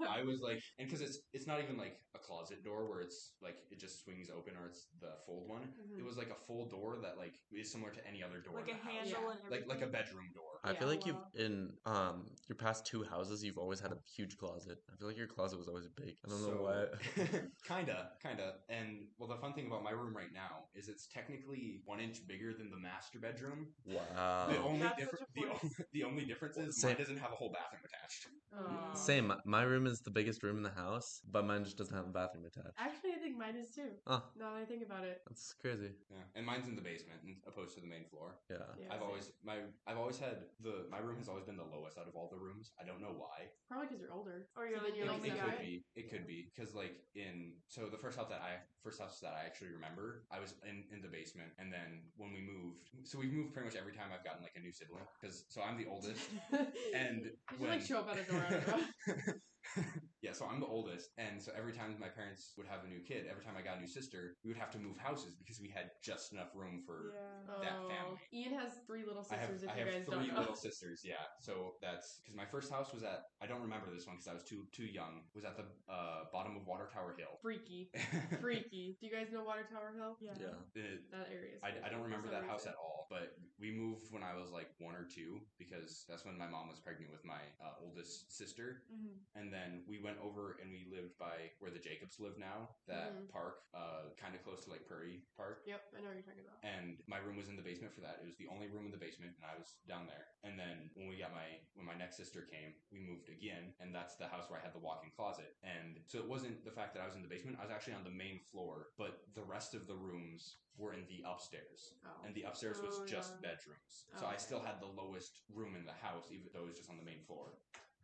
I 0.08 0.22
was 0.22 0.40
like, 0.40 0.60
and 0.78 0.86
because 0.86 1.00
it's 1.00 1.18
it's 1.32 1.46
not 1.46 1.60
even 1.62 1.76
like 1.76 1.98
a 2.14 2.18
closet 2.18 2.62
door 2.64 2.88
where 2.88 3.00
it's 3.00 3.32
like 3.42 3.56
it 3.70 3.80
just 3.80 4.04
swings 4.04 4.28
open 4.30 4.54
or 4.60 4.66
it's 4.68 4.86
the 5.00 5.12
fold 5.26 5.48
one. 5.48 5.62
Mhm. 5.80 5.98
It 5.98 6.04
was 6.04 6.16
like 6.16 6.30
a 6.30 6.34
full 6.46 6.68
door 6.68 6.98
that 7.02 7.16
like 7.16 7.34
is 7.52 7.70
similar 7.70 7.92
to 7.92 8.06
any 8.06 8.22
other 8.22 8.40
door 8.40 8.58
like 8.58 8.68
in 8.68 8.76
a 8.76 8.78
the 8.78 8.84
house. 8.84 8.92
handle 8.92 9.30
Yeah. 9.32 9.50
like 9.50 9.66
like 9.66 9.82
a 9.82 9.86
bedroom 9.86 10.30
door. 10.34 10.60
I 10.62 10.74
feel 10.74 10.88
Yeah, 10.88 10.94
like 10.94 11.06
you've 11.06 11.16
in 11.34 11.72
um 11.86 12.26
your 12.48 12.56
past 12.56 12.84
two 12.86 13.02
houses, 13.04 13.42
you've 13.42 13.58
always 13.58 13.80
had 13.80 13.92
a 13.92 13.98
huge 14.16 14.36
closet. 14.36 14.78
I 14.92 14.96
feel 14.96 15.08
like 15.08 15.16
your 15.16 15.26
closet 15.26 15.58
was 15.58 15.68
always 15.68 15.88
big. 15.88 16.16
I 16.24 16.28
don't 16.28 16.42
know 16.42 16.62
why. 16.62 16.86
kinda, 17.64 18.10
kinda. 18.22 18.54
And 18.68 19.08
well, 19.18 19.28
the 19.28 19.36
fun 19.36 19.54
thing 19.54 19.66
about 19.66 19.82
my 19.82 19.90
room 19.90 20.14
right 20.16 20.32
now 20.32 20.64
is 20.74 20.88
it's 20.88 21.06
technically 21.06 21.80
one 21.84 22.00
inch 22.00 22.26
bigger 22.26 22.52
than 22.52 22.70
the 22.70 22.76
master 22.78 23.18
bedroom. 23.18 23.68
Wow. 23.84 24.46
The 24.48 24.58
only 24.58 24.88
difference, 24.96 25.26
the, 25.34 25.46
only, 25.46 25.60
the 25.92 26.04
only 26.04 26.24
difference 26.24 26.56
is 26.58 26.76
Same. 26.76 26.90
mine 26.90 26.98
doesn't 26.98 27.16
have 27.18 27.32
a 27.32 27.36
whole 27.36 27.52
bathroom 27.52 27.82
attached. 27.84 28.26
Aw. 28.56 28.94
Same. 28.94 29.32
My 29.44 29.62
room 29.62 29.86
is 29.86 30.00
the 30.00 30.10
biggest 30.10 30.42
room 30.42 30.56
in 30.56 30.62
the 30.62 30.70
house, 30.74 31.20
but 31.30 31.46
mine 31.46 31.62
just 31.64 31.78
doesn't 31.78 31.94
have 31.96 32.06
a 32.06 32.10
bathroom 32.12 32.44
attached. 32.44 32.74
Actually, 32.78 33.12
I 33.14 33.18
think 33.22 33.38
mine 33.38 33.54
is 33.56 33.70
too. 33.70 33.94
Oh, 34.06 34.22
Now 34.38 34.52
that 34.54 34.62
I 34.62 34.64
think 34.64 34.82
about 34.84 35.04
it. 35.04 35.22
that's 35.28 35.54
crazy. 35.60 35.90
Yeah, 36.10 36.18
and 36.34 36.44
mine's 36.44 36.66
in 36.66 36.74
the 36.74 36.82
basement 36.82 37.20
in- 37.24 37.36
opposed 37.46 37.74
to 37.76 37.80
the 37.80 37.86
main 37.86 38.04
floor. 38.10 38.34
Yeah. 38.50 38.58
Yeah, 38.78 38.86
I've 38.90 38.98
same. 39.00 39.06
always 39.08 39.30
my 39.44 39.56
I've 39.86 39.98
always 39.98 40.18
had 40.18 40.50
the 40.60 40.86
my 40.90 40.98
room 40.98 41.18
has 41.18 41.28
always 41.28 41.44
been 41.44 41.56
the 41.56 41.64
lowest 41.70 41.96
out 41.98 42.08
of 42.08 42.14
all 42.16 42.28
the 42.32 42.38
rooms. 42.38 42.72
I 42.80 42.84
don't 42.84 43.00
know 43.00 43.14
why. 43.14 43.46
probably 43.70 43.86
because 43.86 44.00
you're 44.02 44.12
older. 44.12 44.48
Or 44.56 44.66
you're 44.66 44.78
So 44.78 44.84
like 44.84 44.96
you're 44.96 45.06
the 45.06 45.12
it, 45.12 45.16
only 45.16 45.28
it 45.30 45.38
guy. 45.38 45.50
could 45.50 45.60
be. 45.62 45.84
It 45.94 46.10
could 46.10 46.26
be 46.26 46.50
because 46.54 46.74
like 46.74 46.98
in 47.14 47.54
so 47.68 47.86
the 47.86 47.98
first 47.98 48.18
house 48.18 48.28
that 48.28 48.42
I 48.42 48.58
first 48.82 48.98
house 48.98 49.20
that 49.22 49.32
I 49.38 49.46
actually 49.46 49.70
remember, 49.70 50.24
I 50.32 50.40
was 50.40 50.54
in 50.66 50.82
in 50.90 51.00
the 51.02 51.08
basement, 51.08 51.54
and 51.62 51.70
then 51.72 52.02
when 52.16 52.32
we 52.34 52.42
moved, 52.42 52.90
so 53.06 53.18
we've 53.18 53.32
moved 53.32 53.54
pretty 53.54 53.68
much 53.70 53.78
every 53.78 53.92
time 53.94 54.10
I've 54.10 54.24
gotten 54.26 54.42
like 54.42 54.56
a 54.58 54.60
new 54.60 54.72
sibling 54.72 55.06
because 55.20 55.44
so 55.48 55.62
I'm 55.62 55.78
the 55.78 55.86
oldest, 55.86 56.18
and 56.94 57.30
you 57.30 57.30
should 57.54 57.60
when 57.60 57.70
like 57.70 57.82
show 57.86 57.98
up 58.02 58.10
at 58.10 58.18
a 58.18 58.24
door. 58.30 58.39
Know. 58.48 59.34
yeah, 60.22 60.32
so 60.32 60.46
I'm 60.50 60.60
the 60.60 60.66
oldest, 60.66 61.10
and 61.18 61.40
so 61.40 61.52
every 61.56 61.72
time 61.72 61.94
my 62.00 62.08
parents 62.08 62.52
would 62.56 62.66
have 62.66 62.80
a 62.84 62.88
new 62.88 63.00
kid, 63.00 63.26
every 63.30 63.44
time 63.44 63.54
I 63.56 63.62
got 63.62 63.76
a 63.76 63.80
new 63.80 63.86
sister, 63.86 64.34
we 64.44 64.50
would 64.50 64.58
have 64.58 64.70
to 64.72 64.78
move 64.78 64.96
houses 64.98 65.36
because 65.36 65.60
we 65.60 65.68
had 65.68 65.90
just 66.02 66.32
enough 66.32 66.50
room 66.54 66.82
for. 66.84 67.12
Yeah. 67.14 67.54
Oh, 67.54 67.60
that 67.62 67.76
family. 67.88 68.18
Ian 68.32 68.54
has 68.58 68.72
three 68.86 69.04
little 69.04 69.24
I 69.30 69.36
have 69.36 69.50
sisters. 69.50 69.68
I 69.68 69.72
if 69.72 69.78
you 69.78 69.84
have 69.84 69.92
guys 69.94 70.04
three 70.06 70.26
don't 70.26 70.34
know. 70.34 70.40
little 70.40 70.56
sisters, 70.56 71.02
yeah. 71.04 71.24
So 71.40 71.74
that's 71.80 72.20
because 72.22 72.34
my 72.36 72.44
first 72.46 72.70
house 72.72 72.92
was 72.92 73.02
at 73.02 73.30
I 73.40 73.46
don't 73.46 73.62
remember 73.62 73.88
this 73.92 74.06
one 74.06 74.16
because 74.16 74.28
I 74.28 74.34
was 74.34 74.44
too 74.44 74.66
too 74.72 74.86
young. 74.88 75.24
Was 75.34 75.44
at 75.44 75.56
the 75.56 75.66
uh, 75.88 76.26
bottom 76.32 76.56
of 76.56 76.66
Water 76.66 76.88
Tower 76.92 77.14
Hill. 77.16 77.38
Freaky, 77.42 77.90
freaky. 78.40 78.96
Do 79.00 79.06
you 79.06 79.12
guys 79.12 79.28
know 79.32 79.44
Water 79.44 79.66
Tower 79.70 79.92
Hill? 79.96 80.16
Yeah. 80.20 80.34
Yeah. 80.40 80.56
It- 80.82 81.10
That 81.12 81.28
area. 81.32 81.56
Is 81.56 81.62
I, 81.62 81.74
I 81.86 81.88
don't 81.90 82.02
remember 82.02 82.28
some 82.28 82.40
that 82.42 82.48
house 82.48 82.66
at 82.66 82.74
all, 82.80 83.06
but 83.10 83.34
we 83.58 83.70
moved 83.70 84.08
when 84.10 84.22
I 84.22 84.34
was 84.38 84.50
like 84.50 84.68
one 84.78 84.94
or 84.94 85.04
two 85.04 85.40
because 85.58 86.04
that's 86.08 86.24
when 86.24 86.38
my 86.38 86.46
mom 86.48 86.68
was 86.68 86.78
pregnant 86.80 87.10
with 87.12 87.24
my 87.24 87.40
uh, 87.60 87.76
oldest 87.84 88.30
sister. 88.36 88.82
Mhm. 88.92 89.18
And 89.34 89.49
then 89.52 89.84
we 89.86 89.98
went 89.98 90.18
over 90.18 90.56
and 90.62 90.70
we 90.70 90.86
lived 90.90 91.18
by 91.18 91.50
where 91.58 91.70
the 91.70 91.78
Jacobs 91.78 92.18
live 92.20 92.38
now, 92.38 92.76
that 92.86 93.12
Mhm. 93.14 93.28
park, 93.30 93.62
uh, 93.74 94.10
kind 94.16 94.34
of 94.34 94.42
close 94.42 94.64
to 94.64 94.70
like 94.70 94.86
Prairie 94.86 95.22
Park. 95.36 95.62
Yep, 95.66 95.92
I 95.96 96.00
know 96.00 96.06
what 96.08 96.14
you're 96.16 96.22
talking 96.22 96.40
about. 96.40 96.58
And 96.62 97.02
my 97.06 97.18
room 97.18 97.36
was 97.36 97.48
in 97.48 97.56
the 97.56 97.62
basement 97.62 97.92
for 97.94 98.00
that. 98.02 98.18
It 98.22 98.26
was 98.26 98.36
the 98.36 98.48
only 98.48 98.68
room 98.68 98.86
in 98.86 98.92
the 98.92 98.98
basement, 98.98 99.36
and 99.36 99.44
I 99.44 99.56
was 99.56 99.76
down 99.86 100.06
there. 100.06 100.26
And 100.42 100.58
then 100.58 100.90
when 100.94 101.08
we 101.08 101.16
got 101.18 101.32
my 101.32 101.60
when 101.74 101.86
my 101.86 101.94
next 101.94 102.16
sister 102.16 102.42
came, 102.42 102.74
we 102.90 103.00
moved 103.00 103.28
again, 103.28 103.74
and 103.80 103.94
that's 103.94 104.16
the 104.16 104.28
house 104.28 104.48
where 104.50 104.58
I 104.60 104.62
had 104.62 104.72
the 104.74 104.78
walk-in 104.78 105.10
closet. 105.10 105.56
And 105.62 106.02
so 106.06 106.18
it 106.18 106.26
wasn't 106.28 106.64
the 106.64 106.72
fact 106.72 106.94
that 106.94 107.02
I 107.02 107.06
was 107.06 107.16
in 107.16 107.22
the 107.22 107.28
basement; 107.28 107.58
I 107.58 107.62
was 107.62 107.70
actually 107.70 107.94
on 107.94 108.04
the 108.04 108.10
main 108.10 108.40
floor. 108.40 108.92
But 108.96 109.32
the 109.34 109.44
rest 109.44 109.74
of 109.74 109.86
the 109.86 109.96
rooms 109.96 110.58
were 110.76 110.94
in 110.94 111.06
the 111.06 111.22
upstairs, 111.26 111.94
Oh. 112.04 112.22
and 112.24 112.34
the 112.34 112.44
upstairs 112.44 112.80
was 112.80 112.98
Oh, 113.00 113.06
just 113.06 113.34
yeah. 113.34 113.40
bedrooms. 113.52 114.06
So 114.16 114.24
I 114.26 114.30
Okay. 114.34 114.38
still 114.38 114.60
had 114.60 114.80
the 114.80 114.86
lowest 114.86 115.42
room 115.50 115.76
in 115.76 115.84
the 115.84 115.92
house, 115.92 116.30
even 116.30 116.48
though 116.52 116.62
it 116.64 116.68
was 116.68 116.78
just 116.78 116.88
on 116.90 116.96
the 116.96 117.02
main 117.02 117.22
floor. 117.24 117.58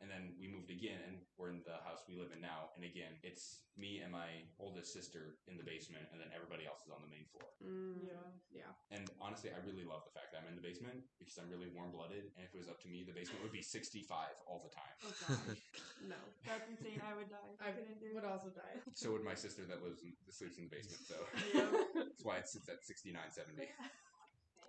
And 0.05 0.13
then 0.13 0.37
we 0.37 0.45
moved 0.47 0.69
again, 0.69 1.01
and 1.09 1.25
we're 1.41 1.49
in 1.49 1.65
the 1.65 1.81
house 1.89 2.05
we 2.05 2.21
live 2.21 2.29
in 2.29 2.45
now. 2.45 2.69
And 2.77 2.85
again, 2.85 3.17
it's 3.25 3.65
me 3.81 4.05
and 4.05 4.13
my 4.13 4.45
oldest 4.61 4.93
sister 4.93 5.41
in 5.49 5.57
the 5.57 5.65
basement, 5.65 6.05
and 6.13 6.21
then 6.21 6.29
everybody 6.37 6.69
else 6.69 6.85
is 6.85 6.93
on 6.93 7.01
the 7.01 7.09
main 7.09 7.25
floor. 7.33 7.49
Mm, 7.65 8.05
Yeah. 8.05 8.29
yeah. 8.53 8.73
And 8.93 9.09
honestly, 9.25 9.51
I 9.57 9.59
really 9.65 9.89
love 9.89 10.05
the 10.05 10.13
fact 10.13 10.37
that 10.37 10.45
I'm 10.45 10.49
in 10.53 10.57
the 10.57 10.65
basement 10.65 11.01
because 11.17 11.41
I'm 11.41 11.49
really 11.49 11.73
warm 11.73 11.97
blooded. 11.97 12.29
And 12.37 12.45
if 12.45 12.53
it 12.53 12.61
was 12.61 12.69
up 12.69 12.77
to 12.85 12.89
me, 12.93 13.09
the 13.09 13.17
basement 13.17 13.41
would 13.41 13.57
be 13.57 13.65
65 13.65 14.05
all 14.45 14.61
the 14.61 14.73
time. 14.73 14.95
Oh 15.01 15.13
gosh, 15.33 15.65
no. 16.05 16.21
That's 16.45 16.69
insane. 16.69 17.01
I 17.01 17.17
would 17.17 17.33
die. 17.33 17.53
I 17.65 17.73
couldn't 17.73 17.97
do 17.97 18.13
would 18.15 18.29
also 18.29 18.53
die. 18.53 18.77
So 18.93 19.17
would 19.17 19.25
my 19.25 19.35
sister 19.35 19.65
that 19.65 19.81
lives 19.81 20.05
in, 20.05 20.13
that 20.29 20.37
sleeps 20.37 20.61
in 20.61 20.69
the 20.69 20.73
basement. 20.77 21.01
So 21.09 21.17
Yeah. 21.57 21.73
that's 22.05 22.21
why 22.25 22.37
it 22.37 22.49
sits 22.49 22.69
at 22.69 22.85
69, 22.85 23.17
70. 23.33 23.65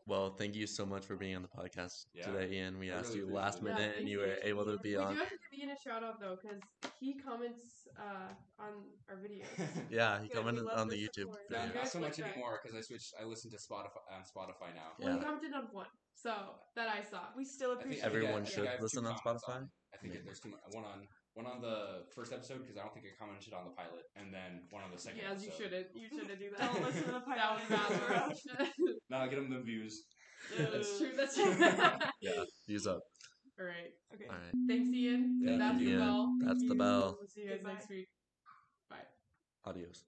Well, 0.08 0.30
thank 0.30 0.56
you 0.56 0.68
so 0.68 0.86
much 0.86 1.04
for 1.04 1.18
being 1.18 1.36
on 1.36 1.42
the 1.42 1.50
podcast 1.50 2.06
Yeah. 2.14 2.32
today, 2.32 2.56
Ian. 2.56 2.80
We 2.80 2.90
I 2.92 2.96
asked 3.00 3.10
really 3.14 3.28
you 3.28 3.36
last 3.36 3.62
minute, 3.62 3.80
Yeah, 3.94 4.00
and 4.00 4.08
you 4.08 4.20
were 4.20 4.28
you. 4.28 4.36
able 4.44 4.64
to 4.64 4.78
be 4.80 4.92
we 4.92 4.96
on. 5.04 5.14
do 5.14 5.20
have 5.20 5.28
to 5.30 5.36
give 5.52 5.60
Ian 5.60 5.76
a 5.76 5.80
shout 5.80 6.02
out 6.02 6.20
though, 6.22 6.38
because 6.42 6.62
he 6.98 7.16
comments 7.20 7.90
uh, 8.00 8.32
on 8.58 8.72
our 9.10 9.18
videos. 9.18 9.44
Yeah, 9.92 10.22
he 10.22 10.30
Good, 10.30 10.38
we 10.38 10.40
commented 10.40 10.68
on 10.70 10.88
the 10.88 10.96
the 10.96 11.04
YouTube 11.04 11.28
support. 11.36 11.40
No, 11.52 11.58
You 11.66 11.74
not 11.76 11.88
so 11.90 12.00
much 12.00 12.16
great. 12.18 12.32
anymore 12.32 12.60
because 12.64 12.78
I 12.78 12.82
switched. 12.82 13.14
I 13.22 13.26
listen 13.26 13.52
to 13.52 13.58
Spotify 13.58 14.00
on 14.10 14.22
Spotify 14.24 14.74
now. 14.74 14.96
Well, 14.98 15.14
he 15.18 15.20
commented 15.22 15.54
on 15.54 15.68
one, 15.74 15.88
so 16.16 16.34
that 16.76 16.88
I 16.88 17.04
saw. 17.04 17.20
We 17.36 17.44
still 17.44 17.74
appreciate 17.74 18.06
I 18.06 18.10
think 18.10 18.16
Everyone 18.24 18.44
I 18.44 18.46
should 18.46 18.68
I 18.68 18.80
listen 18.82 19.06
on 19.06 19.16
comments 19.22 19.44
Spotify? 19.46 19.68
I 19.94 19.98
think 19.98 20.24
there's 20.24 20.40
two. 20.40 20.54
One 20.72 20.86
on 20.86 21.06
one 21.38 21.46
on 21.46 21.62
the 21.62 22.02
first 22.18 22.34
episode 22.34 22.60
because 22.66 22.78
I 22.78 22.82
don't 22.82 22.94
think 22.94 23.06
I 23.06 23.14
commented 23.14 23.54
on 23.54 23.66
the 23.70 23.76
pilot, 23.78 24.10
and 24.18 24.34
then 24.34 24.66
one 24.74 24.82
on 24.84 24.90
the 24.92 24.98
second. 24.98 25.22
Yes, 25.22 25.46
you 25.46 25.52
shouldn't. 25.56 25.88
You 25.94 26.10
shouldn't 26.10 26.40
do 26.40 26.50
that. 26.58 26.74
Don't 26.74 26.84
listen 26.84 27.04
to 27.06 27.12
the 27.12 27.20
pilot. 27.30 27.62
That 27.70 27.80
pilot. 27.86 28.30
was 28.34 28.42
bad, 28.58 28.72
bro. 28.82 28.94
No, 29.14 29.30
get 29.30 29.36
them 29.38 29.50
the 29.54 29.62
views. 29.62 30.04
That's 30.58 30.98
true. 30.98 31.12
That's 31.16 31.36
true. 31.40 31.54
Yeah, 32.22 32.44
use 32.66 32.88
up. 32.88 33.02
All 33.60 33.66
right. 33.66 33.94
Okay. 34.14 34.26
All 34.30 34.36
right. 34.36 34.54
Thanks, 34.68 34.90
Ian. 34.90 35.42
Thank 35.46 35.60
That's 35.60 35.80
you, 35.80 35.86
the 35.86 35.92
Ian. 35.94 36.00
bell. 36.02 36.34
That's 36.42 36.64
the 36.68 36.76
bell. 36.76 37.18
We'll 37.20 37.28
see 37.30 37.42
you 37.42 37.50
guys 37.50 37.58
Goodbye. 37.58 37.74
next 37.74 37.90
week. 37.90 38.08
Bye. 38.90 39.06
Adios. 39.66 40.06